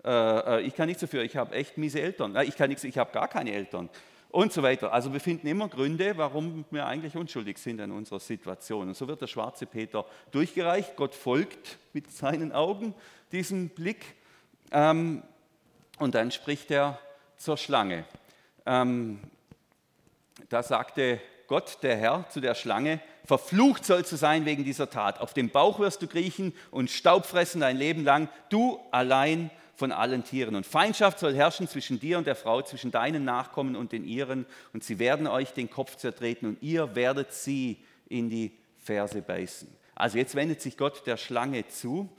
Äh, 0.06 0.10
äh, 0.58 0.62
ich 0.62 0.76
kann 0.76 0.88
nichts 0.88 1.02
dafür, 1.02 1.24
ich 1.24 1.36
habe 1.36 1.56
echt 1.56 1.78
miese 1.78 2.00
Eltern, 2.00 2.36
ich 2.44 2.56
kann 2.56 2.70
nichts, 2.70 2.84
ich 2.84 2.98
habe 2.98 3.12
gar 3.12 3.28
keine 3.28 3.52
Eltern 3.52 3.90
und 4.30 4.54
so 4.54 4.62
weiter. 4.62 4.94
Also 4.94 5.12
wir 5.14 5.20
finden 5.20 5.48
immer 5.48 5.68
Gründe, 5.68 6.16
warum 6.18 6.66
wir 6.70 6.86
eigentlich 6.86 7.16
unschuldig 7.16 7.58
sind 7.58 7.82
an 7.82 7.92
unserer 7.92 8.20
Situation. 8.20 8.90
Und 8.90 8.96
so 8.96 9.08
wird 9.08 9.22
der 9.22 9.28
schwarze 9.28 9.66
Peter 9.66 10.06
durchgereicht. 10.32 10.96
Gott 10.96 11.16
folgt 11.16 11.78
mit 11.94 12.12
seinen 12.12 12.52
Augen 12.52 12.94
diesem 13.32 13.70
Blick 13.70 14.06
ähm, 14.72 15.24
und 15.98 16.14
dann 16.14 16.32
spricht 16.32 16.70
er 16.70 17.00
zur 17.38 17.58
Schlange. 17.58 18.06
Ähm, 18.66 19.22
da 20.50 20.62
sagte 20.62 21.20
Gott, 21.48 21.80
der 21.82 21.96
Herr, 21.96 22.26
zu 22.30 22.42
der 22.42 22.56
Schlange, 22.56 23.00
verflucht 23.24 23.86
sollst 23.86 24.12
du 24.12 24.18
sein 24.18 24.46
wegen 24.46 24.64
dieser 24.64 24.90
Tat. 24.90 25.20
Auf 25.20 25.34
dem 25.34 25.50
Bauch 25.50 25.80
wirst 25.80 26.02
du 26.02 26.08
kriechen 26.08 26.54
und 26.72 26.92
Staub 26.92 27.26
fressen 27.26 27.62
dein 27.62 27.78
Leben 27.78 28.04
lang. 28.04 28.30
Du 28.50 28.80
allein 28.92 29.50
von 29.76 29.92
allen 29.92 30.24
Tieren. 30.24 30.56
Und 30.56 30.66
Feindschaft 30.66 31.20
soll 31.20 31.36
herrschen 31.36 31.68
zwischen 31.68 32.00
dir 32.00 32.18
und 32.18 32.28
der 32.28 32.36
Frau, 32.36 32.62
zwischen 32.62 32.92
deinen 32.92 33.26
Nachkommen 33.26 33.76
und 33.76 33.92
den 33.92 34.06
ihren. 34.06 34.46
Und 34.74 34.84
sie 34.84 35.00
werden 35.00 35.28
euch 35.28 35.52
den 35.52 35.70
Kopf 35.70 35.98
zertreten 35.98 36.48
und 36.48 36.64
ihr 36.64 36.96
werdet 36.96 37.34
sie 37.34 37.78
in 38.08 38.30
die 38.30 38.52
Ferse 38.78 39.22
beißen. 39.22 39.68
Also 39.96 40.18
jetzt 40.18 40.36
wendet 40.36 40.62
sich 40.62 40.78
Gott 40.78 41.06
der 41.06 41.18
Schlange 41.18 41.68
zu. 41.68 42.10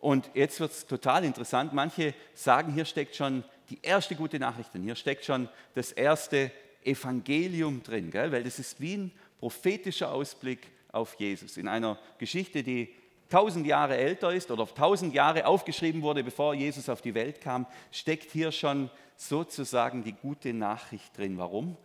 Und 0.00 0.30
jetzt 0.34 0.60
wird 0.60 0.72
es 0.72 0.86
total 0.86 1.24
interessant. 1.24 1.72
Manche 1.72 2.14
sagen, 2.34 2.72
hier 2.72 2.84
steckt 2.84 3.16
schon 3.16 3.44
die 3.70 3.78
erste 3.82 4.14
gute 4.14 4.38
Nachricht 4.38 4.72
drin. 4.72 4.82
Hier 4.82 4.94
steckt 4.94 5.24
schon 5.24 5.48
das 5.74 5.92
erste 5.92 6.50
Evangelium 6.84 7.82
drin, 7.82 8.10
gell? 8.10 8.32
weil 8.32 8.44
das 8.44 8.58
ist 8.58 8.80
wie 8.80 8.96
ein 8.96 9.12
prophetischer 9.40 10.12
Ausblick 10.12 10.68
auf 10.92 11.14
Jesus. 11.18 11.56
In 11.56 11.68
einer 11.68 11.98
Geschichte, 12.18 12.62
die 12.62 12.94
tausend 13.28 13.66
Jahre 13.66 13.96
älter 13.96 14.32
ist 14.32 14.50
oder 14.50 14.66
tausend 14.66 15.14
Jahre 15.14 15.46
aufgeschrieben 15.46 16.02
wurde, 16.02 16.24
bevor 16.24 16.54
Jesus 16.54 16.88
auf 16.88 17.02
die 17.02 17.14
Welt 17.14 17.40
kam, 17.40 17.66
steckt 17.90 18.30
hier 18.30 18.52
schon 18.52 18.90
sozusagen 19.16 20.04
die 20.04 20.12
gute 20.12 20.52
Nachricht 20.54 21.16
drin. 21.16 21.38
Warum? 21.38 21.76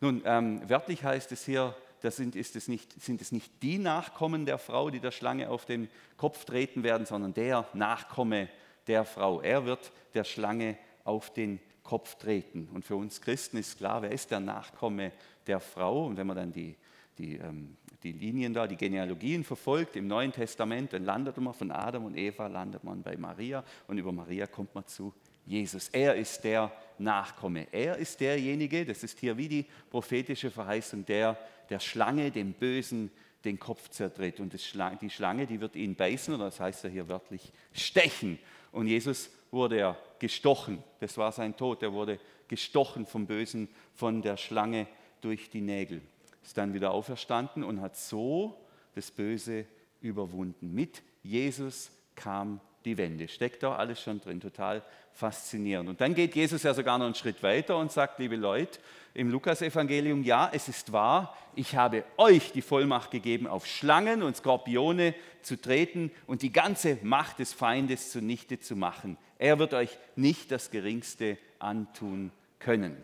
Nun, 0.00 0.22
ähm, 0.24 0.68
wörtlich 0.68 1.04
heißt 1.04 1.32
es 1.32 1.44
hier, 1.44 1.74
das 2.00 2.16
sind, 2.16 2.36
ist 2.36 2.54
es 2.56 2.68
nicht, 2.68 3.00
sind 3.00 3.20
es 3.20 3.32
nicht 3.32 3.62
die 3.62 3.78
Nachkommen 3.78 4.46
der 4.46 4.58
Frau, 4.58 4.90
die 4.90 5.00
der 5.00 5.10
Schlange 5.10 5.50
auf 5.50 5.64
den 5.64 5.88
Kopf 6.16 6.44
treten 6.44 6.82
werden, 6.82 7.06
sondern 7.06 7.34
der 7.34 7.66
Nachkomme 7.72 8.48
der 8.86 9.04
Frau. 9.04 9.40
Er 9.40 9.64
wird 9.64 9.92
der 10.14 10.24
Schlange 10.24 10.78
auf 11.04 11.32
den 11.32 11.60
Kopf 11.82 12.14
treten. 12.16 12.68
Und 12.72 12.84
für 12.84 12.96
uns 12.96 13.20
Christen 13.20 13.56
ist 13.56 13.78
klar, 13.78 14.02
wer 14.02 14.12
ist 14.12 14.30
der 14.30 14.40
Nachkomme 14.40 15.12
der 15.46 15.58
Frau? 15.58 16.06
Und 16.06 16.16
wenn 16.16 16.26
man 16.26 16.36
dann 16.36 16.52
die, 16.52 16.76
die 17.18 17.36
ähm, 17.36 17.76
die 18.02 18.12
Linien 18.12 18.54
da, 18.54 18.66
die 18.66 18.76
Genealogien 18.76 19.42
verfolgt 19.42 19.96
im 19.96 20.06
Neuen 20.06 20.32
Testament, 20.32 20.92
dann 20.92 21.04
landet 21.04 21.36
man 21.38 21.52
von 21.52 21.70
Adam 21.70 22.04
und 22.04 22.16
Eva, 22.16 22.46
landet 22.46 22.84
man 22.84 23.02
bei 23.02 23.16
Maria 23.16 23.64
und 23.88 23.98
über 23.98 24.12
Maria 24.12 24.46
kommt 24.46 24.74
man 24.74 24.86
zu 24.86 25.12
Jesus. 25.46 25.88
Er 25.88 26.14
ist 26.14 26.44
der 26.44 26.70
Nachkomme. 26.98 27.66
Er 27.72 27.96
ist 27.96 28.20
derjenige, 28.20 28.84
das 28.84 29.02
ist 29.02 29.18
hier 29.18 29.36
wie 29.36 29.48
die 29.48 29.66
prophetische 29.90 30.50
Verheißung, 30.50 31.04
der 31.06 31.38
der 31.70 31.80
Schlange, 31.80 32.30
dem 32.30 32.52
Bösen, 32.52 33.10
den 33.44 33.58
Kopf 33.58 33.88
zertritt. 33.90 34.40
Und 34.40 34.52
die 34.52 35.10
Schlange, 35.10 35.46
die 35.46 35.60
wird 35.60 35.76
ihn 35.76 35.94
beißen, 35.94 36.34
oder 36.34 36.46
das 36.46 36.60
heißt 36.60 36.84
ja 36.84 36.90
hier 36.90 37.08
wörtlich 37.08 37.52
stechen. 37.72 38.38
Und 38.72 38.86
Jesus 38.86 39.30
wurde 39.50 39.78
ja 39.78 39.96
gestochen. 40.18 40.82
Das 41.00 41.16
war 41.16 41.32
sein 41.32 41.56
Tod. 41.56 41.82
Er 41.82 41.92
wurde 41.92 42.18
gestochen 42.48 43.06
vom 43.06 43.26
Bösen, 43.26 43.68
von 43.94 44.22
der 44.22 44.36
Schlange 44.36 44.86
durch 45.20 45.50
die 45.50 45.60
Nägel 45.60 46.00
ist 46.48 46.56
dann 46.56 46.72
wieder 46.72 46.92
auferstanden 46.92 47.62
und 47.62 47.82
hat 47.82 47.94
so 47.94 48.56
das 48.94 49.10
Böse 49.10 49.66
überwunden. 50.00 50.72
Mit 50.72 51.02
Jesus 51.22 51.90
kam 52.14 52.62
die 52.86 52.96
Wende. 52.96 53.28
Steckt 53.28 53.62
da 53.62 53.76
alles 53.76 54.00
schon 54.00 54.18
drin, 54.18 54.40
total 54.40 54.82
faszinierend. 55.12 55.90
Und 55.90 56.00
dann 56.00 56.14
geht 56.14 56.34
Jesus 56.34 56.62
ja 56.62 56.72
sogar 56.72 56.96
noch 56.96 57.04
einen 57.04 57.14
Schritt 57.14 57.42
weiter 57.42 57.76
und 57.76 57.92
sagt, 57.92 58.18
liebe 58.18 58.36
Leute, 58.36 58.78
im 59.12 59.28
Lukasevangelium, 59.28 60.22
ja, 60.22 60.48
es 60.50 60.68
ist 60.68 60.90
wahr, 60.90 61.36
ich 61.54 61.76
habe 61.76 62.02
euch 62.16 62.50
die 62.52 62.62
Vollmacht 62.62 63.10
gegeben, 63.10 63.46
auf 63.46 63.66
Schlangen 63.66 64.22
und 64.22 64.34
Skorpione 64.34 65.14
zu 65.42 65.60
treten 65.60 66.10
und 66.26 66.40
die 66.40 66.52
ganze 66.52 66.96
Macht 67.02 67.40
des 67.40 67.52
Feindes 67.52 68.10
zunichte 68.10 68.58
zu 68.58 68.74
machen. 68.74 69.18
Er 69.36 69.58
wird 69.58 69.74
euch 69.74 69.98
nicht 70.16 70.50
das 70.50 70.70
Geringste 70.70 71.36
antun 71.58 72.32
können. 72.58 72.96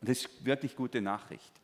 Das 0.00 0.20
ist 0.20 0.46
wirklich 0.46 0.76
gute 0.76 1.02
Nachricht. 1.02 1.57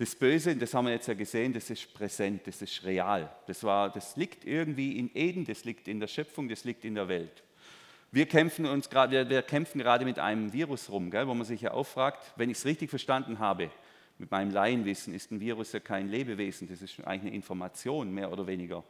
Das 0.00 0.14
Böse, 0.14 0.56
das 0.56 0.72
haben 0.72 0.86
wir 0.86 0.94
jetzt 0.94 1.08
ja 1.08 1.12
gesehen, 1.12 1.52
das 1.52 1.68
ist 1.68 1.92
präsent, 1.92 2.46
das 2.46 2.62
ist 2.62 2.82
real. 2.84 3.30
Das, 3.46 3.62
war, 3.64 3.90
das 3.90 4.16
liegt 4.16 4.46
irgendwie 4.46 4.98
in 4.98 5.10
Eden, 5.14 5.44
das 5.44 5.66
liegt 5.66 5.88
in 5.88 6.00
der 6.00 6.06
Schöpfung, 6.06 6.48
das 6.48 6.64
liegt 6.64 6.86
in 6.86 6.94
der 6.94 7.06
Welt. 7.06 7.42
Wir 8.10 8.24
kämpfen, 8.24 8.64
uns 8.64 8.88
grad, 8.88 9.10
wir 9.10 9.42
kämpfen 9.42 9.78
gerade 9.78 10.06
mit 10.06 10.18
einem 10.18 10.54
Virus 10.54 10.88
rum, 10.88 11.10
gell, 11.10 11.28
wo 11.28 11.34
man 11.34 11.44
sich 11.44 11.60
ja 11.60 11.72
auch 11.72 11.86
fragt, 11.86 12.32
wenn 12.36 12.48
ich 12.48 12.56
es 12.56 12.64
richtig 12.64 12.88
verstanden 12.88 13.40
habe, 13.40 13.70
mit 14.16 14.30
meinem 14.30 14.50
Laienwissen 14.50 15.12
ist 15.12 15.32
ein 15.32 15.40
Virus 15.40 15.72
ja 15.72 15.80
kein 15.80 16.08
Lebewesen, 16.08 16.66
das 16.66 16.80
ist 16.80 16.98
eigentlich 17.00 17.32
eine 17.32 17.34
Information, 17.34 18.10
mehr 18.10 18.32
oder 18.32 18.46
weniger. 18.46 18.82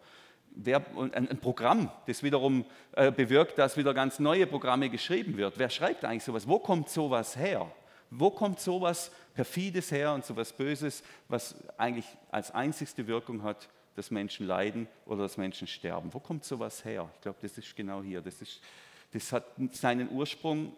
Wer, 0.53 0.81
ein, 0.97 1.13
ein, 1.13 1.39
Programm, 1.39 1.91
das 2.07 2.23
wiederum 2.23 2.65
äh, 2.93 3.11
bewirkt, 3.11 3.59
dass 3.59 3.77
wieder 3.77 3.95
ganz 3.95 4.21
neue 4.21 4.47
Programme 4.47 4.89
geschrieben 4.91 5.37
wird. 5.37 5.55
Wer 5.59 5.71
schreibt 5.71 6.05
eigentlich 6.05 6.23
sowas? 6.23 6.47
Wo 6.47 6.61
kommt 6.61 6.89
sowas 6.89 7.37
her? 7.37 7.69
Wo 8.11 8.31
kommt 8.31 8.61
sowas 8.61 9.11
Perfides 9.35 9.93
her 9.93 10.13
und 10.13 10.25
sowas 10.25 10.53
Böses, 10.53 11.03
was 11.29 11.55
eigentlich 11.79 12.07
als 12.31 12.51
einzigste 12.51 13.07
Wirkung 13.07 13.43
hat, 13.43 13.69
dass 13.95 14.11
Menschen 14.11 14.47
leiden 14.47 14.89
oder 15.07 15.23
dass 15.23 15.37
Menschen 15.37 15.67
sterben? 15.67 16.13
Wo 16.13 16.19
kommt 16.19 16.45
sowas 16.45 16.85
her? 16.85 17.09
Ich 17.15 17.21
glaube, 17.21 17.39
das 17.41 17.57
ist 17.57 17.75
genau 17.77 18.03
hier. 18.03 18.21
Das, 18.21 18.43
ist, 18.43 18.61
das 19.13 19.33
hat 19.33 19.45
seinen 19.73 20.11
Ursprung 20.11 20.75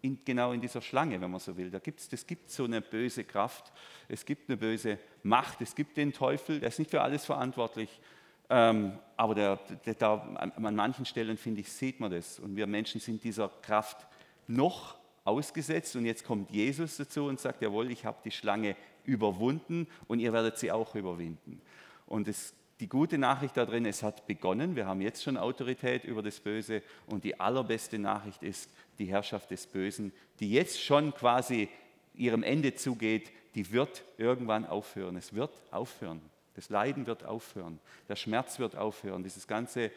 in, 0.00 0.18
genau 0.24 0.52
in 0.52 0.60
dieser 0.60 0.80
Schlange, 0.80 1.20
wenn 1.20 1.30
man 1.30 1.40
so 1.40 1.56
will. 1.56 1.70
Da 1.70 1.78
gibt's, 1.78 2.08
das 2.08 2.26
gibt 2.26 2.50
so 2.50 2.64
eine 2.64 2.80
böse 2.80 3.24
Kraft, 3.24 3.72
es 4.08 4.24
gibt 4.24 4.48
eine 4.48 4.56
böse 4.56 4.98
Macht, 5.22 5.60
es 5.60 5.74
gibt 5.74 5.96
den 5.96 6.12
Teufel, 6.12 6.60
der 6.60 6.68
ist 6.68 6.78
nicht 6.78 6.90
für 6.90 7.02
alles 7.02 7.24
verantwortlich. 7.24 8.00
Ähm, 8.48 8.98
aber 9.16 9.34
der, 9.34 9.56
der, 9.84 9.94
da, 9.94 10.14
an 10.14 10.74
manchen 10.74 11.04
Stellen, 11.04 11.36
finde 11.36 11.60
ich, 11.62 11.72
sieht 11.72 11.98
man 11.98 12.10
das. 12.10 12.38
Und 12.38 12.56
wir 12.56 12.66
Menschen 12.66 13.00
sind 13.00 13.24
dieser 13.24 13.48
Kraft 13.48 14.06
noch 14.46 14.95
ausgesetzt. 15.26 15.96
Und 15.96 16.06
jetzt 16.06 16.24
kommt 16.24 16.50
Jesus 16.50 16.96
dazu 16.96 17.26
und 17.26 17.40
sagt, 17.40 17.62
jawohl, 17.62 17.90
ich 17.90 18.04
habe 18.04 18.18
die 18.24 18.30
Schlange 18.30 18.76
überwunden 19.04 19.86
und 20.08 20.20
ihr 20.20 20.32
werdet 20.32 20.58
sie 20.58 20.72
auch 20.72 20.94
überwinden. 20.94 21.60
Und 22.06 22.28
das, 22.28 22.54
die 22.80 22.88
gute 22.88 23.18
Nachricht 23.18 23.56
da 23.56 23.66
drin, 23.66 23.84
es 23.86 24.02
hat 24.02 24.26
begonnen. 24.26 24.76
Wir 24.76 24.86
haben 24.86 25.00
jetzt 25.00 25.22
schon 25.22 25.36
Autorität 25.36 26.04
über 26.04 26.22
das 26.22 26.40
Böse. 26.40 26.82
Und 27.06 27.24
die 27.24 27.38
allerbeste 27.40 27.98
Nachricht 27.98 28.42
ist 28.42 28.70
die 28.98 29.06
Herrschaft 29.06 29.50
des 29.50 29.66
Bösen, 29.66 30.12
die 30.40 30.50
jetzt 30.50 30.82
schon 30.82 31.12
quasi 31.12 31.68
ihrem 32.14 32.42
Ende 32.42 32.74
zugeht, 32.74 33.30
die 33.54 33.70
wird 33.72 34.04
irgendwann 34.18 34.66
aufhören. 34.66 35.16
Es 35.16 35.34
wird 35.34 35.50
aufhören. 35.70 36.20
Das 36.54 36.70
Leiden 36.70 37.06
wird 37.06 37.24
aufhören. 37.24 37.78
Der 38.08 38.16
Schmerz 38.16 38.58
wird 38.58 38.76
aufhören. 38.76 39.22
Dieses 39.22 39.46
ganze 39.46 39.90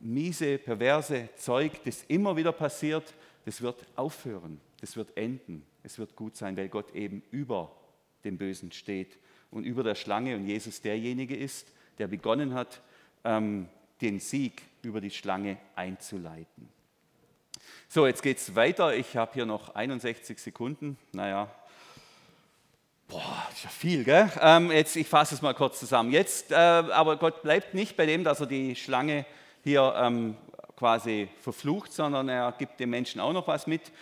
miese, 0.00 0.58
perverse 0.58 1.28
Zeug, 1.36 1.72
das 1.84 2.04
immer 2.08 2.36
wieder 2.36 2.52
passiert, 2.52 3.14
das 3.46 3.62
wird 3.62 3.86
aufhören, 3.94 4.60
das 4.80 4.96
wird 4.96 5.16
enden, 5.16 5.64
es 5.84 5.98
wird 5.98 6.16
gut 6.16 6.36
sein, 6.36 6.56
weil 6.56 6.68
Gott 6.68 6.94
eben 6.94 7.22
über 7.30 7.70
dem 8.24 8.36
Bösen 8.36 8.72
steht 8.72 9.16
und 9.52 9.64
über 9.64 9.84
der 9.84 9.94
Schlange 9.94 10.34
und 10.34 10.46
Jesus 10.46 10.82
derjenige 10.82 11.36
ist, 11.36 11.72
der 11.98 12.08
begonnen 12.08 12.54
hat, 12.54 12.82
ähm, 13.24 13.68
den 14.00 14.18
Sieg 14.18 14.62
über 14.82 15.00
die 15.00 15.12
Schlange 15.12 15.58
einzuleiten. 15.76 16.68
So, 17.88 18.06
jetzt 18.06 18.22
geht 18.22 18.38
es 18.38 18.56
weiter. 18.56 18.96
Ich 18.96 19.16
habe 19.16 19.32
hier 19.34 19.46
noch 19.46 19.76
61 19.76 20.40
Sekunden. 20.40 20.98
Naja, 21.12 21.48
boah, 23.06 23.46
ist 23.52 23.62
ja 23.62 23.70
viel, 23.70 24.02
gell? 24.02 24.28
Ähm, 24.40 24.72
jetzt, 24.72 24.96
ich 24.96 25.06
fasse 25.06 25.36
es 25.36 25.40
mal 25.40 25.54
kurz 25.54 25.78
zusammen. 25.78 26.10
Jetzt, 26.10 26.50
äh, 26.50 26.56
aber 26.56 27.16
Gott 27.16 27.42
bleibt 27.42 27.74
nicht 27.74 27.96
bei 27.96 28.06
dem, 28.06 28.24
dass 28.24 28.40
er 28.40 28.46
die 28.46 28.74
Schlange 28.74 29.24
hier 29.62 29.94
ähm, 29.96 30.36
quasi 30.76 31.28
verflucht, 31.40 31.92
sondern 31.92 32.28
er 32.28 32.52
gibt 32.52 32.78
dem 32.78 32.90
Menschen 32.90 33.20
auch 33.20 33.32
noch 33.32 33.48
was 33.48 33.66
mit. 33.66 33.92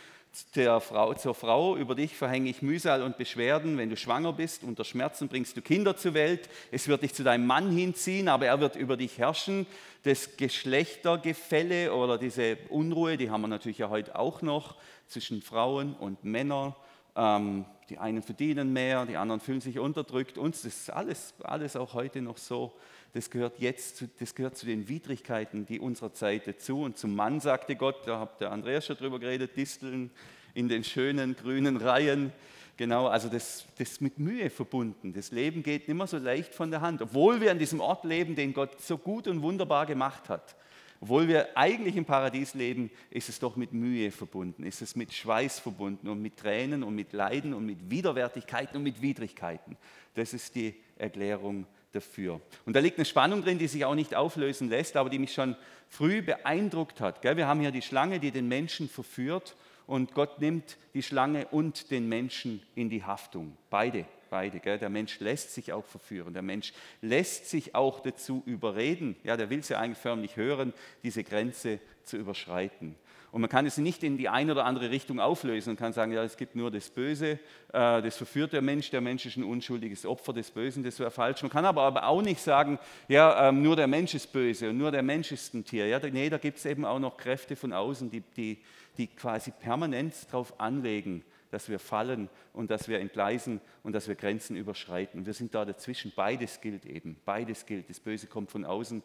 der 0.56 0.80
Frau, 0.80 1.14
zur 1.14 1.32
Frau, 1.32 1.76
über 1.76 1.94
dich 1.94 2.16
verhänge 2.16 2.50
ich 2.50 2.60
Mühsal 2.60 3.02
und 3.02 3.16
Beschwerden. 3.16 3.78
Wenn 3.78 3.88
du 3.88 3.96
schwanger 3.96 4.32
bist, 4.32 4.64
unter 4.64 4.82
Schmerzen 4.82 5.28
bringst 5.28 5.56
du 5.56 5.62
Kinder 5.62 5.96
zur 5.96 6.14
Welt. 6.14 6.48
Es 6.72 6.88
wird 6.88 7.02
dich 7.02 7.14
zu 7.14 7.22
deinem 7.22 7.46
Mann 7.46 7.70
hinziehen, 7.70 8.26
aber 8.26 8.46
er 8.46 8.58
wird 8.58 8.74
über 8.74 8.96
dich 8.96 9.18
herrschen. 9.18 9.64
Das 10.02 10.36
Geschlechtergefälle 10.36 11.94
oder 11.94 12.18
diese 12.18 12.58
Unruhe, 12.68 13.16
die 13.16 13.30
haben 13.30 13.42
wir 13.42 13.48
natürlich 13.48 13.78
ja 13.78 13.90
heute 13.90 14.18
auch 14.18 14.42
noch 14.42 14.74
zwischen 15.06 15.40
Frauen 15.40 15.94
und 15.94 16.24
Männern. 16.24 16.74
Ähm, 17.14 17.64
die 17.90 17.98
einen 17.98 18.22
verdienen 18.22 18.72
mehr, 18.72 19.06
die 19.06 19.16
anderen 19.16 19.40
fühlen 19.40 19.60
sich 19.60 19.78
unterdrückt. 19.78 20.36
Uns 20.36 20.64
ist 20.64 20.90
alles, 20.90 21.34
alles 21.44 21.76
auch 21.76 21.94
heute 21.94 22.22
noch 22.22 22.38
so. 22.38 22.72
Das 23.14 23.30
gehört 23.30 23.60
jetzt, 23.60 23.96
zu, 23.96 24.08
das 24.18 24.34
gehört 24.34 24.56
zu 24.56 24.66
den 24.66 24.88
Widrigkeiten, 24.88 25.66
die 25.66 25.78
unserer 25.78 26.12
Zeit 26.12 26.48
dazu. 26.48 26.82
Und 26.82 26.98
zum 26.98 27.14
Mann 27.14 27.38
sagte 27.38 27.76
Gott, 27.76 28.06
da 28.06 28.18
hat 28.18 28.40
der 28.40 28.50
Andreas 28.50 28.86
schon 28.86 28.96
drüber 28.96 29.20
geredet, 29.20 29.56
Disteln 29.56 30.10
in 30.52 30.68
den 30.68 30.82
schönen 30.82 31.36
grünen 31.36 31.76
Reihen. 31.76 32.32
Genau, 32.76 33.06
also 33.06 33.28
das, 33.28 33.66
das 33.78 34.00
mit 34.00 34.18
Mühe 34.18 34.50
verbunden. 34.50 35.12
Das 35.12 35.30
Leben 35.30 35.62
geht 35.62 35.86
nicht 35.86 35.96
mehr 35.96 36.08
so 36.08 36.18
leicht 36.18 36.56
von 36.56 36.72
der 36.72 36.80
Hand, 36.80 37.02
obwohl 37.02 37.40
wir 37.40 37.52
an 37.52 37.60
diesem 37.60 37.78
Ort 37.80 38.02
leben, 38.04 38.34
den 38.34 38.52
Gott 38.52 38.80
so 38.80 38.98
gut 38.98 39.28
und 39.28 39.42
wunderbar 39.42 39.86
gemacht 39.86 40.28
hat. 40.28 40.56
Obwohl 41.00 41.28
wir 41.28 41.56
eigentlich 41.56 41.94
im 41.94 42.04
Paradies 42.04 42.54
leben, 42.54 42.90
ist 43.10 43.28
es 43.28 43.38
doch 43.38 43.54
mit 43.54 43.72
Mühe 43.72 44.10
verbunden, 44.10 44.64
ist 44.64 44.82
es 44.82 44.96
mit 44.96 45.12
Schweiß 45.12 45.60
verbunden 45.60 46.08
und 46.08 46.20
mit 46.20 46.36
Tränen 46.36 46.82
und 46.82 46.96
mit 46.96 47.12
Leiden 47.12 47.54
und 47.54 47.64
mit 47.64 47.90
Widerwärtigkeiten 47.90 48.76
und 48.76 48.82
mit 48.82 49.00
Widrigkeiten. 49.00 49.76
Das 50.14 50.34
ist 50.34 50.56
die 50.56 50.74
Erklärung 50.96 51.66
dafür. 51.94 52.40
Und 52.66 52.74
da 52.74 52.80
liegt 52.80 52.98
eine 52.98 53.04
Spannung 53.04 53.42
drin, 53.42 53.58
die 53.58 53.68
sich 53.68 53.84
auch 53.84 53.94
nicht 53.94 54.14
auflösen 54.14 54.68
lässt, 54.68 54.96
aber 54.96 55.10
die 55.10 55.18
mich 55.18 55.32
schon 55.32 55.56
früh 55.88 56.22
beeindruckt 56.22 57.00
hat. 57.00 57.22
Wir 57.22 57.46
haben 57.46 57.60
hier 57.60 57.70
die 57.70 57.82
Schlange, 57.82 58.20
die 58.20 58.30
den 58.30 58.48
Menschen 58.48 58.88
verführt 58.88 59.56
und 59.86 60.14
Gott 60.14 60.40
nimmt 60.40 60.76
die 60.94 61.02
Schlange 61.02 61.46
und 61.48 61.90
den 61.90 62.08
Menschen 62.08 62.62
in 62.74 62.88
die 62.88 63.04
Haftung. 63.04 63.56
Beide, 63.70 64.06
beide. 64.30 64.60
Der 64.60 64.88
Mensch 64.88 65.20
lässt 65.20 65.52
sich 65.52 65.72
auch 65.72 65.84
verführen. 65.84 66.32
Der 66.32 66.42
Mensch 66.42 66.72
lässt 67.02 67.50
sich 67.50 67.74
auch 67.74 68.00
dazu 68.00 68.42
überreden. 68.46 69.16
Ja, 69.24 69.36
der 69.36 69.50
will 69.50 69.60
es 69.60 69.68
ja 69.68 69.78
eigentlich 69.78 69.98
förmlich 69.98 70.36
hören, 70.36 70.72
diese 71.02 71.22
Grenze 71.22 71.80
zu 72.04 72.16
überschreiten. 72.16 72.96
Und 73.34 73.40
man 73.40 73.50
kann 73.50 73.66
es 73.66 73.78
nicht 73.78 74.04
in 74.04 74.16
die 74.16 74.28
eine 74.28 74.52
oder 74.52 74.64
andere 74.64 74.90
Richtung 74.90 75.18
auflösen 75.18 75.70
und 75.70 75.76
kann 75.76 75.92
sagen, 75.92 76.12
ja, 76.12 76.22
es 76.22 76.36
gibt 76.36 76.54
nur 76.54 76.70
das 76.70 76.88
Böse, 76.88 77.30
äh, 77.72 78.00
das 78.00 78.16
verführt 78.16 78.52
der 78.52 78.62
Mensch, 78.62 78.90
der 78.92 79.00
Mensch 79.00 79.26
ist 79.26 79.36
ein 79.36 79.42
unschuldiges 79.42 80.06
Opfer 80.06 80.32
des 80.32 80.52
Bösen, 80.52 80.84
das 80.84 81.00
wäre 81.00 81.10
falsch. 81.10 81.42
Man 81.42 81.50
kann 81.50 81.64
aber 81.64 82.06
auch 82.06 82.22
nicht 82.22 82.40
sagen, 82.40 82.78
ja, 83.08 83.48
ähm, 83.48 83.60
nur 83.60 83.74
der 83.74 83.88
Mensch 83.88 84.14
ist 84.14 84.32
böse 84.32 84.70
und 84.70 84.78
nur 84.78 84.92
der 84.92 85.02
Mensch 85.02 85.32
ist 85.32 85.52
ein 85.52 85.64
Tier. 85.64 85.88
Ja, 85.88 85.98
nee, 85.98 86.30
da 86.30 86.38
gibt 86.38 86.58
es 86.58 86.64
eben 86.64 86.84
auch 86.84 87.00
noch 87.00 87.16
Kräfte 87.16 87.56
von 87.56 87.72
außen, 87.72 88.08
die, 88.08 88.20
die, 88.20 88.62
die 88.98 89.08
quasi 89.08 89.50
permanent 89.50 90.14
darauf 90.30 90.60
anlegen, 90.60 91.24
dass 91.50 91.68
wir 91.68 91.80
fallen 91.80 92.28
und 92.52 92.70
dass 92.70 92.86
wir 92.86 93.00
entgleisen 93.00 93.60
und 93.82 93.94
dass 93.94 94.06
wir 94.06 94.14
Grenzen 94.14 94.54
überschreiten. 94.56 95.26
Wir 95.26 95.32
sind 95.32 95.56
da 95.56 95.64
dazwischen. 95.64 96.12
Beides 96.14 96.60
gilt 96.60 96.86
eben. 96.86 97.16
Beides 97.24 97.66
gilt. 97.66 97.90
Das 97.90 97.98
Böse 97.98 98.28
kommt 98.28 98.52
von 98.52 98.64
außen 98.64 99.02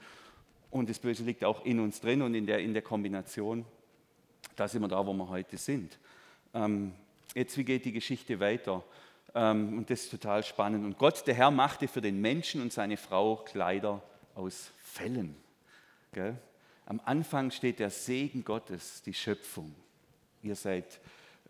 und 0.69 0.87
das 0.87 0.99
Böse 0.99 1.23
liegt 1.23 1.43
auch 1.43 1.65
in 1.65 1.79
uns 1.79 1.99
drin 1.99 2.21
und 2.21 2.35
in 2.35 2.45
der, 2.45 2.59
in 2.59 2.75
der 2.75 2.83
Kombination 2.83 3.65
da 4.59 4.67
sind 4.67 4.81
wir 4.81 4.87
da, 4.87 5.05
wo 5.05 5.13
wir 5.13 5.29
heute 5.29 5.57
sind. 5.57 5.97
Ähm, 6.53 6.93
jetzt, 7.33 7.57
wie 7.57 7.63
geht 7.63 7.85
die 7.85 7.93
Geschichte 7.93 8.39
weiter? 8.39 8.83
Ähm, 9.33 9.77
und 9.77 9.89
das 9.89 10.01
ist 10.01 10.11
total 10.11 10.43
spannend. 10.43 10.85
Und 10.85 10.97
Gott, 10.97 11.25
der 11.27 11.35
Herr, 11.35 11.51
machte 11.51 11.87
für 11.87 12.01
den 12.01 12.19
Menschen 12.19 12.61
und 12.61 12.73
seine 12.73 12.97
Frau 12.97 13.37
Kleider 13.37 14.01
aus 14.35 14.71
Fellen. 14.83 15.35
Gell? 16.11 16.35
Am 16.85 16.99
Anfang 17.05 17.51
steht 17.51 17.79
der 17.79 17.89
Segen 17.89 18.43
Gottes, 18.43 19.01
die 19.03 19.13
Schöpfung. 19.13 19.73
Ihr 20.41 20.55
seid 20.55 20.99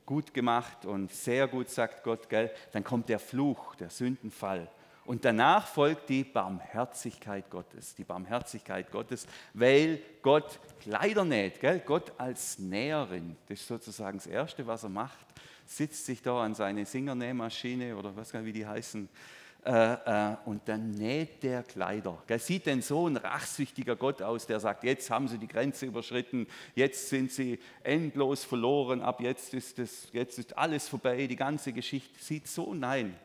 gut 0.05 0.33
gemacht 0.33 0.85
und 0.85 1.11
sehr 1.11 1.47
gut, 1.47 1.69
sagt 1.69 2.03
Gott. 2.03 2.29
Gell? 2.29 2.51
Dann 2.73 2.83
kommt 2.83 3.09
der 3.09 3.19
Fluch, 3.19 3.75
der 3.75 3.89
Sündenfall. 3.89 4.69
Und 5.09 5.25
danach 5.25 5.65
folgt 5.65 6.07
die 6.09 6.23
Barmherzigkeit 6.23 7.49
Gottes, 7.49 7.95
die 7.95 8.03
Barmherzigkeit 8.03 8.91
Gottes, 8.91 9.25
weil 9.55 9.99
Gott 10.21 10.59
Kleider 10.81 11.25
näht, 11.25 11.59
gell? 11.59 11.79
Gott 11.79 12.11
als 12.19 12.59
Näherin, 12.59 13.35
das 13.47 13.61
ist 13.61 13.67
sozusagen 13.67 14.19
das 14.19 14.27
Erste, 14.27 14.67
was 14.67 14.83
er 14.83 14.89
macht, 14.89 15.25
sitzt 15.65 16.05
sich 16.05 16.21
da 16.21 16.43
an 16.43 16.53
seine 16.53 16.85
Singernähmaschine 16.85 17.95
oder 17.95 18.15
was 18.15 18.31
kann 18.31 18.45
wie 18.45 18.53
die 18.53 18.67
heißen, 18.67 19.09
äh, 19.65 19.71
äh, 19.71 20.35
und 20.45 20.69
dann 20.69 20.91
näht 20.91 21.41
der 21.41 21.63
Kleider. 21.63 22.21
Gell? 22.27 22.37
Sieht 22.37 22.67
denn 22.67 22.83
so 22.83 23.07
ein 23.07 23.17
rachsüchtiger 23.17 23.95
Gott 23.95 24.21
aus, 24.21 24.45
der 24.45 24.59
sagt, 24.59 24.83
jetzt 24.83 25.09
haben 25.09 25.27
sie 25.27 25.39
die 25.39 25.47
Grenze 25.47 25.87
überschritten, 25.87 26.45
jetzt 26.75 27.09
sind 27.09 27.31
sie 27.31 27.57
endlos 27.81 28.43
verloren, 28.43 29.01
ab 29.01 29.21
jetzt 29.21 29.55
ist, 29.55 29.79
das, 29.79 30.09
jetzt 30.11 30.37
ist 30.37 30.55
alles 30.55 30.87
vorbei, 30.87 31.25
die 31.25 31.35
ganze 31.35 31.73
Geschichte 31.73 32.23
sieht 32.23 32.47
so, 32.47 32.75
nein, 32.75 33.15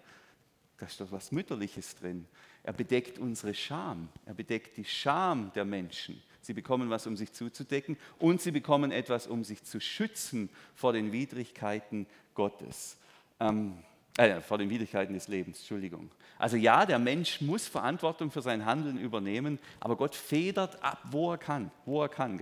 da 0.85 0.89
ist 0.89 1.01
doch 1.01 1.13
was 1.13 1.33
Mütterliches 1.33 1.97
drin. 1.97 2.27
Er 2.63 2.75
bedeckt 2.75 3.19
unsere 3.19 3.55
Scham. 3.55 4.11
Er 4.27 4.35
bedeckt 4.35 4.77
die 4.77 4.85
Scham 4.85 5.51
der 5.55 5.65
Menschen. 5.65 6.23
Sie 6.43 6.53
bekommen 6.53 6.91
was, 6.91 7.07
um 7.07 7.17
sich 7.17 7.33
zuzudecken 7.33 7.97
und 8.19 8.43
sie 8.43 8.51
bekommen 8.51 8.93
etwas, 8.93 9.27
um 9.27 9.45
sich 9.45 9.65
zu 9.65 9.81
schützen 9.81 10.51
vor 10.75 10.93
den 10.93 11.11
Widrigkeiten 11.11 12.07
Gottes. 12.35 12.99
Ähm, 13.41 13.79
äh, 14.19 14.43
vor 14.43 14.59
den 14.59 14.69
Widrigkeiten 14.69 15.15
des 15.15 15.27
Lebens, 15.29 15.61
Entschuldigung. 15.61 16.11
Also 16.39 16.59
ja, 16.59 16.85
der 16.85 16.99
Mensch 16.99 17.41
muss 17.41 17.67
Verantwortung 17.67 18.31
für 18.31 18.43
sein 18.43 18.67
Handeln 18.67 18.99
übernehmen, 18.99 19.59
aber 19.81 19.97
Gott 19.97 20.15
federt 20.15 20.83
ab, 20.85 20.99
wo 21.11 21.33
er 21.33 21.39
kann, 21.39 21.71
wo 21.87 22.03
er 22.03 22.11
kann. 22.11 22.39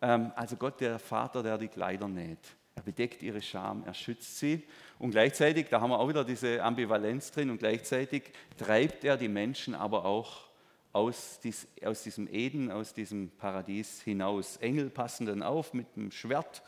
Ähm, 0.00 0.32
also 0.34 0.56
Gott, 0.56 0.80
der 0.80 0.98
Vater, 0.98 1.42
der 1.42 1.58
die 1.58 1.68
Kleider 1.68 2.08
näht. 2.08 2.56
Er 2.78 2.84
bedeckt 2.84 3.24
ihre 3.24 3.42
Scham, 3.42 3.82
er 3.84 3.92
schützt 3.92 4.38
sie. 4.38 4.62
Und 5.00 5.10
gleichzeitig, 5.10 5.66
da 5.68 5.80
haben 5.80 5.90
wir 5.90 5.98
auch 5.98 6.08
wieder 6.08 6.24
diese 6.24 6.62
Ambivalenz 6.62 7.32
drin, 7.32 7.50
und 7.50 7.58
gleichzeitig 7.58 8.30
treibt 8.56 9.02
er 9.02 9.16
die 9.16 9.26
Menschen 9.26 9.74
aber 9.74 10.04
auch 10.04 10.46
aus, 10.92 11.40
dies, 11.42 11.66
aus 11.84 12.04
diesem 12.04 12.32
Eden, 12.32 12.70
aus 12.70 12.94
diesem 12.94 13.30
Paradies 13.30 14.00
hinaus. 14.02 14.58
Engel 14.58 14.90
passen 14.90 15.26
dann 15.26 15.42
auf 15.42 15.74
mit 15.74 15.96
dem 15.96 16.12
Schwert, 16.12 16.62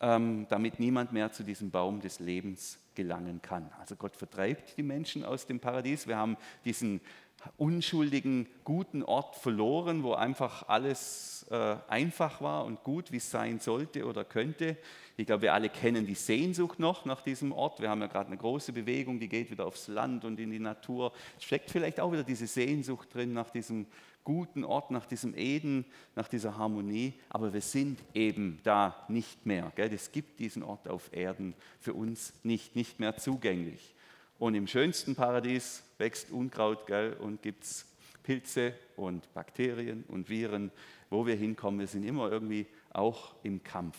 ähm, 0.00 0.46
damit 0.48 0.80
niemand 0.80 1.12
mehr 1.12 1.30
zu 1.30 1.44
diesem 1.44 1.70
Baum 1.70 2.00
des 2.00 2.20
Lebens 2.20 2.78
gelangen 2.94 3.42
kann. 3.42 3.70
Also 3.78 3.96
Gott 3.96 4.16
vertreibt 4.16 4.78
die 4.78 4.82
Menschen 4.82 5.26
aus 5.26 5.44
dem 5.44 5.60
Paradies. 5.60 6.06
Wir 6.06 6.16
haben 6.16 6.38
diesen 6.64 7.02
unschuldigen, 7.56 8.46
guten 8.64 9.02
Ort 9.02 9.36
verloren, 9.36 10.02
wo 10.02 10.12
einfach 10.12 10.68
alles 10.68 11.46
äh, 11.50 11.76
einfach 11.88 12.40
war 12.40 12.64
und 12.64 12.82
gut, 12.84 13.12
wie 13.12 13.16
es 13.16 13.30
sein 13.30 13.58
sollte 13.58 14.06
oder 14.06 14.24
könnte. 14.24 14.76
Ich 15.16 15.26
glaube, 15.26 15.42
wir 15.42 15.54
alle 15.54 15.68
kennen 15.68 16.06
die 16.06 16.14
Sehnsucht 16.14 16.78
noch 16.78 17.04
nach 17.04 17.22
diesem 17.22 17.52
Ort. 17.52 17.80
Wir 17.80 17.90
haben 17.90 18.00
ja 18.00 18.06
gerade 18.06 18.28
eine 18.28 18.36
große 18.36 18.72
Bewegung, 18.72 19.18
die 19.20 19.28
geht 19.28 19.50
wieder 19.50 19.66
aufs 19.66 19.88
Land 19.88 20.24
und 20.24 20.40
in 20.40 20.50
die 20.50 20.58
Natur. 20.58 21.12
Es 21.38 21.44
steckt 21.44 21.70
vielleicht 21.70 22.00
auch 22.00 22.12
wieder 22.12 22.24
diese 22.24 22.46
Sehnsucht 22.46 23.14
drin 23.14 23.32
nach 23.32 23.50
diesem 23.50 23.86
guten 24.24 24.64
Ort, 24.64 24.90
nach 24.90 25.06
diesem 25.06 25.36
Eden, 25.36 25.84
nach 26.14 26.28
dieser 26.28 26.56
Harmonie. 26.56 27.14
Aber 27.28 27.52
wir 27.52 27.60
sind 27.60 28.00
eben 28.14 28.60
da 28.62 29.04
nicht 29.08 29.44
mehr. 29.44 29.72
Gell? 29.74 29.92
Es 29.92 30.12
gibt 30.12 30.40
diesen 30.40 30.62
Ort 30.62 30.88
auf 30.88 31.12
Erden 31.12 31.54
für 31.80 31.94
uns 31.94 32.32
nicht, 32.42 32.76
nicht 32.76 33.00
mehr 33.00 33.16
zugänglich. 33.16 33.94
Und 34.40 34.54
im 34.54 34.66
schönsten 34.66 35.14
Paradies 35.14 35.82
wächst 35.98 36.30
Unkraut 36.30 36.86
gell, 36.86 37.12
und 37.12 37.42
gibt 37.42 37.62
es 37.62 37.84
Pilze 38.22 38.72
und 38.96 39.30
Bakterien 39.34 40.02
und 40.08 40.30
Viren. 40.30 40.72
Wo 41.10 41.26
wir 41.26 41.36
hinkommen, 41.36 41.78
wir 41.78 41.86
sind 41.86 42.04
immer 42.04 42.32
irgendwie 42.32 42.66
auch 42.90 43.34
im 43.42 43.62
Kampf. 43.62 43.98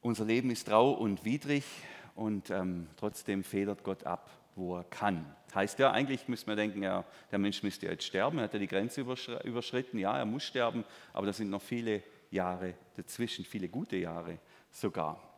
Unser 0.00 0.24
Leben 0.24 0.50
ist 0.50 0.68
rau 0.72 0.90
und 0.90 1.24
widrig 1.24 1.62
und 2.16 2.50
ähm, 2.50 2.88
trotzdem 2.96 3.44
federt 3.44 3.84
Gott 3.84 4.02
ab, 4.02 4.28
wo 4.56 4.76
er 4.76 4.84
kann. 4.84 5.32
Heißt 5.54 5.78
ja, 5.78 5.92
eigentlich 5.92 6.26
müsste 6.26 6.50
man 6.50 6.56
denken, 6.56 6.82
ja, 6.82 7.04
der 7.30 7.38
Mensch 7.38 7.62
müsste 7.62 7.86
jetzt 7.86 8.02
sterben, 8.02 8.38
er 8.38 8.44
hat 8.44 8.54
ja 8.54 8.58
die 8.58 8.66
Grenze 8.66 9.02
überschritten, 9.02 9.98
ja, 10.00 10.18
er 10.18 10.24
muss 10.24 10.42
sterben, 10.42 10.84
aber 11.12 11.26
da 11.26 11.32
sind 11.32 11.48
noch 11.48 11.62
viele 11.62 12.02
Jahre 12.32 12.74
dazwischen, 12.96 13.44
viele 13.44 13.68
gute 13.68 13.96
Jahre 13.96 14.38
sogar. 14.72 15.33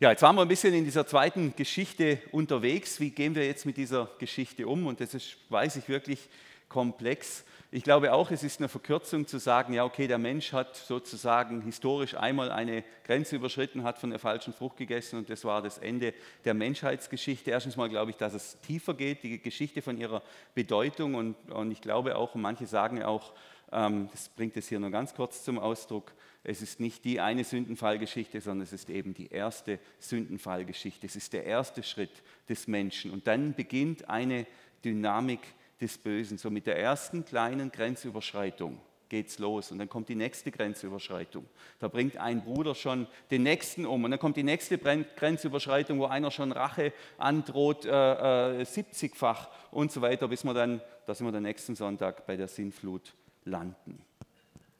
Ja, 0.00 0.10
jetzt 0.10 0.22
waren 0.22 0.36
wir 0.36 0.42
ein 0.42 0.48
bisschen 0.48 0.74
in 0.74 0.84
dieser 0.84 1.08
zweiten 1.08 1.56
Geschichte 1.56 2.20
unterwegs. 2.30 3.00
Wie 3.00 3.10
gehen 3.10 3.34
wir 3.34 3.44
jetzt 3.44 3.66
mit 3.66 3.76
dieser 3.76 4.08
Geschichte 4.20 4.68
um? 4.68 4.86
Und 4.86 5.00
das 5.00 5.12
ist, 5.12 5.38
weiß 5.48 5.74
ich, 5.74 5.88
wirklich 5.88 6.28
komplex. 6.68 7.44
Ich 7.72 7.82
glaube 7.82 8.12
auch, 8.12 8.30
es 8.30 8.44
ist 8.44 8.60
eine 8.60 8.68
Verkürzung 8.68 9.26
zu 9.26 9.38
sagen, 9.38 9.74
ja, 9.74 9.84
okay, 9.84 10.06
der 10.06 10.18
Mensch 10.18 10.52
hat 10.52 10.76
sozusagen 10.76 11.62
historisch 11.62 12.14
einmal 12.14 12.52
eine 12.52 12.84
Grenze 13.02 13.34
überschritten, 13.34 13.82
hat 13.82 13.98
von 13.98 14.10
der 14.10 14.20
falschen 14.20 14.52
Frucht 14.52 14.76
gegessen 14.76 15.18
und 15.18 15.30
das 15.30 15.44
war 15.44 15.62
das 15.62 15.78
Ende 15.78 16.14
der 16.44 16.54
Menschheitsgeschichte. 16.54 17.50
Erstens 17.50 17.76
mal 17.76 17.88
glaube 17.88 18.12
ich, 18.12 18.16
dass 18.16 18.34
es 18.34 18.60
tiefer 18.60 18.94
geht, 18.94 19.24
die 19.24 19.42
Geschichte 19.42 19.82
von 19.82 19.98
ihrer 19.98 20.22
Bedeutung 20.54 21.16
und, 21.16 21.34
und 21.50 21.72
ich 21.72 21.80
glaube 21.80 22.14
auch, 22.14 22.36
und 22.36 22.42
manche 22.42 22.68
sagen 22.68 23.02
auch, 23.02 23.32
ähm, 23.32 23.36
das 23.70 24.30
bringt 24.34 24.56
es 24.56 24.68
hier 24.68 24.80
nur 24.80 24.90
ganz 24.90 25.14
kurz 25.14 25.44
zum 25.44 25.58
Ausdruck, 25.58 26.12
es 26.44 26.62
ist 26.62 26.80
nicht 26.80 27.04
die 27.04 27.20
eine 27.20 27.44
Sündenfallgeschichte, 27.44 28.40
sondern 28.40 28.62
es 28.62 28.72
ist 28.72 28.88
eben 28.88 29.12
die 29.12 29.26
erste 29.26 29.78
Sündenfallgeschichte. 29.98 31.06
Es 31.06 31.16
ist 31.16 31.32
der 31.32 31.44
erste 31.44 31.82
Schritt 31.82 32.22
des 32.48 32.66
Menschen. 32.68 33.10
Und 33.10 33.26
dann 33.26 33.52
beginnt 33.54 34.08
eine 34.08 34.46
Dynamik 34.84 35.40
des 35.80 35.98
Bösen, 35.98 36.38
so 36.38 36.50
mit 36.50 36.66
der 36.66 36.78
ersten 36.78 37.24
kleinen 37.24 37.70
Grenzüberschreitung. 37.70 38.80
geht's 39.10 39.38
los. 39.38 39.72
Und 39.72 39.78
dann 39.78 39.88
kommt 39.88 40.08
die 40.08 40.14
nächste 40.14 40.50
Grenzüberschreitung. 40.50 41.44
Da 41.80 41.88
bringt 41.88 42.16
ein 42.16 42.42
Bruder 42.42 42.74
schon 42.74 43.06
den 43.30 43.42
nächsten 43.42 43.84
um. 43.84 44.04
Und 44.04 44.10
dann 44.10 44.20
kommt 44.20 44.36
die 44.36 44.42
nächste 44.42 44.78
Grenzüberschreitung, 44.78 45.98
wo 45.98 46.06
einer 46.06 46.30
schon 46.30 46.52
Rache 46.52 46.92
androht, 47.18 47.84
äh, 47.84 48.60
äh, 48.60 48.64
70-fach 48.64 49.48
und 49.70 49.92
so 49.92 50.00
weiter, 50.00 50.28
bis 50.28 50.44
wir 50.44 50.54
dann, 50.54 50.80
da 51.06 51.14
sind 51.14 51.26
wir 51.26 51.32
dann 51.32 51.42
nächsten 51.42 51.74
Sonntag 51.74 52.26
bei 52.26 52.36
der 52.36 52.48
Sintflut 52.48 53.14
landen. 53.44 54.02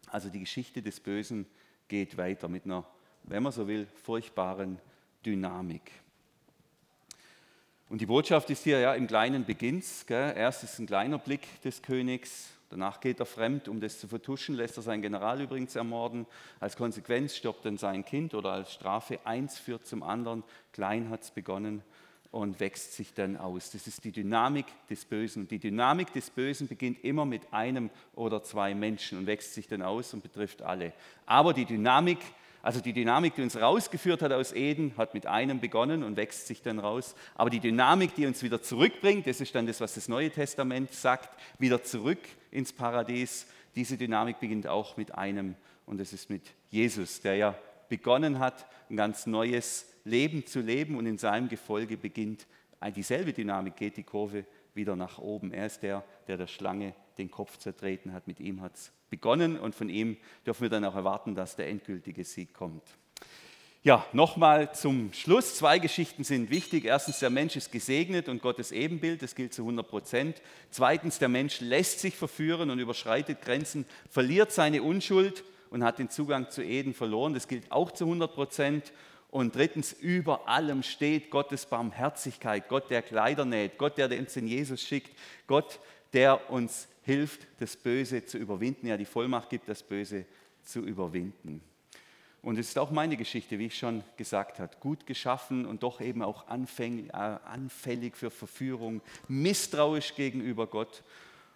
Also 0.06 0.28
die 0.28 0.40
Geschichte 0.40 0.82
des 0.82 1.00
Bösen 1.00 1.46
geht 1.88 2.16
weiter 2.16 2.48
mit 2.48 2.64
einer, 2.64 2.84
wenn 3.24 3.42
man 3.42 3.52
so 3.52 3.66
will, 3.66 3.86
furchtbaren 4.02 4.78
Dynamik. 5.24 5.90
Und 7.88 8.00
die 8.00 8.06
Botschaft 8.06 8.50
ist 8.50 8.64
hier 8.64 8.80
ja 8.80 8.94
im 8.94 9.06
Kleinen 9.06 9.44
beginnt's. 9.44 10.04
Erst 10.08 10.64
ist 10.64 10.78
ein 10.78 10.86
kleiner 10.86 11.18
Blick 11.18 11.62
des 11.62 11.80
Königs, 11.80 12.50
danach 12.68 13.00
geht 13.00 13.18
er 13.18 13.26
fremd, 13.26 13.66
um 13.66 13.80
das 13.80 13.98
zu 13.98 14.08
vertuschen, 14.08 14.54
lässt 14.54 14.76
er 14.76 14.82
seinen 14.82 15.00
General 15.00 15.40
übrigens 15.40 15.74
ermorden. 15.74 16.26
Als 16.60 16.76
Konsequenz 16.76 17.34
stirbt 17.34 17.64
dann 17.64 17.78
sein 17.78 18.04
Kind 18.04 18.34
oder 18.34 18.52
als 18.52 18.74
Strafe. 18.74 19.20
Eins 19.24 19.58
führt 19.58 19.86
zum 19.86 20.02
anderen. 20.02 20.44
Klein 20.72 21.08
hat 21.08 21.22
es 21.22 21.30
begonnen 21.30 21.82
und 22.30 22.60
wächst 22.60 22.92
sich 22.92 23.14
dann 23.14 23.36
aus. 23.36 23.70
Das 23.70 23.86
ist 23.86 24.04
die 24.04 24.12
Dynamik 24.12 24.66
des 24.90 25.04
Bösen. 25.04 25.42
Und 25.42 25.50
die 25.50 25.58
Dynamik 25.58 26.12
des 26.12 26.30
Bösen 26.30 26.68
beginnt 26.68 27.02
immer 27.04 27.24
mit 27.24 27.52
einem 27.52 27.90
oder 28.14 28.42
zwei 28.42 28.74
Menschen 28.74 29.18
und 29.18 29.26
wächst 29.26 29.54
sich 29.54 29.66
dann 29.66 29.82
aus 29.82 30.12
und 30.12 30.22
betrifft 30.22 30.62
alle. 30.62 30.92
Aber 31.26 31.54
die 31.54 31.64
Dynamik 31.64 32.18
also 32.60 32.80
die 32.80 32.92
Dynamik, 32.92 33.36
die 33.36 33.42
uns 33.42 33.56
rausgeführt 33.56 34.20
hat 34.20 34.32
aus 34.32 34.52
Eden, 34.52 34.92
hat 34.96 35.14
mit 35.14 35.26
einem 35.26 35.60
begonnen 35.60 36.02
und 36.02 36.16
wächst 36.16 36.48
sich 36.48 36.60
dann 36.60 36.80
raus. 36.80 37.14
Aber 37.36 37.50
die 37.50 37.60
Dynamik, 37.60 38.14
die 38.16 38.26
uns 38.26 38.42
wieder 38.42 38.60
zurückbringt, 38.60 39.26
das 39.26 39.40
ist 39.40 39.54
dann 39.54 39.66
das, 39.66 39.80
was 39.80 39.94
das 39.94 40.08
Neue 40.08 40.30
Testament 40.30 40.92
sagt, 40.92 41.30
wieder 41.58 41.82
zurück 41.82 42.18
ins 42.50 42.72
Paradies. 42.72 43.46
Diese 43.76 43.96
Dynamik 43.96 44.40
beginnt 44.40 44.66
auch 44.66 44.96
mit 44.96 45.14
einem 45.14 45.54
und 45.86 45.98
das 45.98 46.12
ist 46.12 46.28
mit 46.28 46.42
Jesus, 46.70 47.20
der 47.20 47.36
ja 47.36 47.54
begonnen 47.88 48.38
hat, 48.38 48.66
ein 48.90 48.96
ganz 48.96 49.26
neues 49.26 49.86
Leben 50.08 50.46
zu 50.46 50.60
leben 50.60 50.96
und 50.96 51.06
in 51.06 51.18
seinem 51.18 51.48
Gefolge 51.48 51.96
beginnt 51.96 52.46
dieselbe 52.94 53.32
Dynamik, 53.32 53.76
geht 53.76 53.96
die 53.96 54.04
Kurve 54.04 54.44
wieder 54.74 54.96
nach 54.96 55.18
oben. 55.18 55.52
Er 55.52 55.66
ist 55.66 55.82
der, 55.82 56.04
der 56.26 56.36
der 56.36 56.46
Schlange 56.46 56.94
den 57.18 57.30
Kopf 57.30 57.58
zertreten 57.58 58.12
hat. 58.12 58.26
Mit 58.26 58.40
ihm 58.40 58.60
hat 58.60 58.74
es 58.74 58.92
begonnen 59.10 59.58
und 59.58 59.74
von 59.74 59.88
ihm 59.88 60.16
dürfen 60.46 60.62
wir 60.62 60.68
dann 60.68 60.84
auch 60.84 60.94
erwarten, 60.94 61.34
dass 61.34 61.56
der 61.56 61.68
endgültige 61.68 62.24
Sieg 62.24 62.54
kommt. 62.54 62.82
Ja, 63.84 64.04
nochmal 64.12 64.74
zum 64.74 65.12
Schluss. 65.12 65.54
Zwei 65.54 65.78
Geschichten 65.78 66.24
sind 66.24 66.50
wichtig. 66.50 66.84
Erstens, 66.84 67.20
der 67.20 67.30
Mensch 67.30 67.54
ist 67.54 67.70
gesegnet 67.70 68.28
und 68.28 68.42
Gottes 68.42 68.72
Ebenbild, 68.72 69.22
das 69.22 69.34
gilt 69.34 69.54
zu 69.54 69.62
100 69.62 69.88
Prozent. 69.88 70.42
Zweitens, 70.70 71.18
der 71.18 71.28
Mensch 71.28 71.60
lässt 71.60 72.00
sich 72.00 72.16
verführen 72.16 72.70
und 72.70 72.80
überschreitet 72.80 73.40
Grenzen, 73.40 73.86
verliert 74.10 74.50
seine 74.50 74.82
Unschuld 74.82 75.44
und 75.70 75.84
hat 75.84 76.00
den 76.00 76.10
Zugang 76.10 76.50
zu 76.50 76.62
Eden 76.62 76.92
verloren. 76.92 77.34
Das 77.34 77.46
gilt 77.46 77.70
auch 77.70 77.92
zu 77.92 78.04
100 78.04 78.34
Prozent. 78.34 78.92
Und 79.30 79.54
drittens, 79.54 79.92
über 79.92 80.48
allem 80.48 80.82
steht 80.82 81.30
Gottes 81.30 81.66
Barmherzigkeit, 81.66 82.68
Gott, 82.68 82.90
der 82.90 83.02
Kleider 83.02 83.44
näht, 83.44 83.76
Gott, 83.76 83.98
der 83.98 84.10
uns 84.18 84.36
in 84.36 84.46
Jesus 84.46 84.80
schickt, 84.80 85.10
Gott, 85.46 85.80
der 86.14 86.50
uns 86.50 86.88
hilft, 87.02 87.46
das 87.60 87.76
Böse 87.76 88.24
zu 88.24 88.38
überwinden, 88.38 88.86
ja 88.86 88.96
die 88.96 89.04
Vollmacht 89.04 89.50
gibt, 89.50 89.68
das 89.68 89.82
Böse 89.82 90.24
zu 90.62 90.80
überwinden. 90.80 91.60
Und 92.40 92.58
es 92.58 92.68
ist 92.68 92.78
auch 92.78 92.90
meine 92.90 93.16
Geschichte, 93.16 93.58
wie 93.58 93.66
ich 93.66 93.76
schon 93.76 94.02
gesagt 94.16 94.60
habe, 94.60 94.76
gut 94.80 95.06
geschaffen 95.06 95.66
und 95.66 95.82
doch 95.82 96.00
eben 96.00 96.22
auch 96.22 96.46
äh, 96.48 97.10
anfällig 97.12 98.16
für 98.16 98.30
Verführung, 98.30 99.02
misstrauisch 99.26 100.14
gegenüber 100.14 100.66
Gott. 100.66 101.02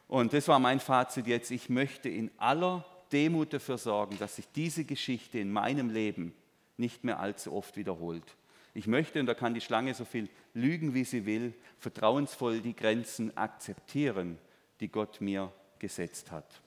Und 0.08 0.34
das 0.34 0.48
war 0.48 0.58
mein 0.58 0.80
Fazit 0.80 1.26
jetzt. 1.26 1.50
Ich 1.50 1.70
möchte 1.70 2.08
in 2.08 2.30
aller 2.36 2.84
Demut 3.12 3.52
dafür 3.52 3.78
sorgen, 3.78 4.18
dass 4.18 4.36
sich 4.36 4.46
diese 4.54 4.84
Geschichte 4.84 5.38
in 5.38 5.52
meinem 5.52 5.88
Leben 5.88 6.34
nicht 6.76 7.04
mehr 7.04 7.20
allzu 7.20 7.52
oft 7.52 7.76
wiederholt. 7.76 8.36
Ich 8.74 8.86
möchte, 8.86 9.20
und 9.20 9.26
da 9.26 9.34
kann 9.34 9.54
die 9.54 9.60
Schlange 9.60 9.94
so 9.94 10.04
viel 10.04 10.30
lügen, 10.54 10.94
wie 10.94 11.04
sie 11.04 11.26
will, 11.26 11.54
vertrauensvoll 11.78 12.60
die 12.60 12.74
Grenzen 12.74 13.36
akzeptieren 13.36 14.38
die 14.82 14.88
Gott 14.88 15.20
mir 15.20 15.52
gesetzt 15.78 16.32
hat. 16.32 16.60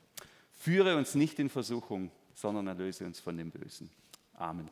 Führe 0.53 0.95
uns 0.95 1.16
nicht 1.16 1.38
in 1.38 1.49
Versuchung, 1.49 2.10
sondern 2.34 2.66
erlöse 2.68 3.06
uns 3.06 3.20
von 3.20 3.38
dem 3.38 3.51
Bösen. 3.51 3.89
Amen. 4.34 4.70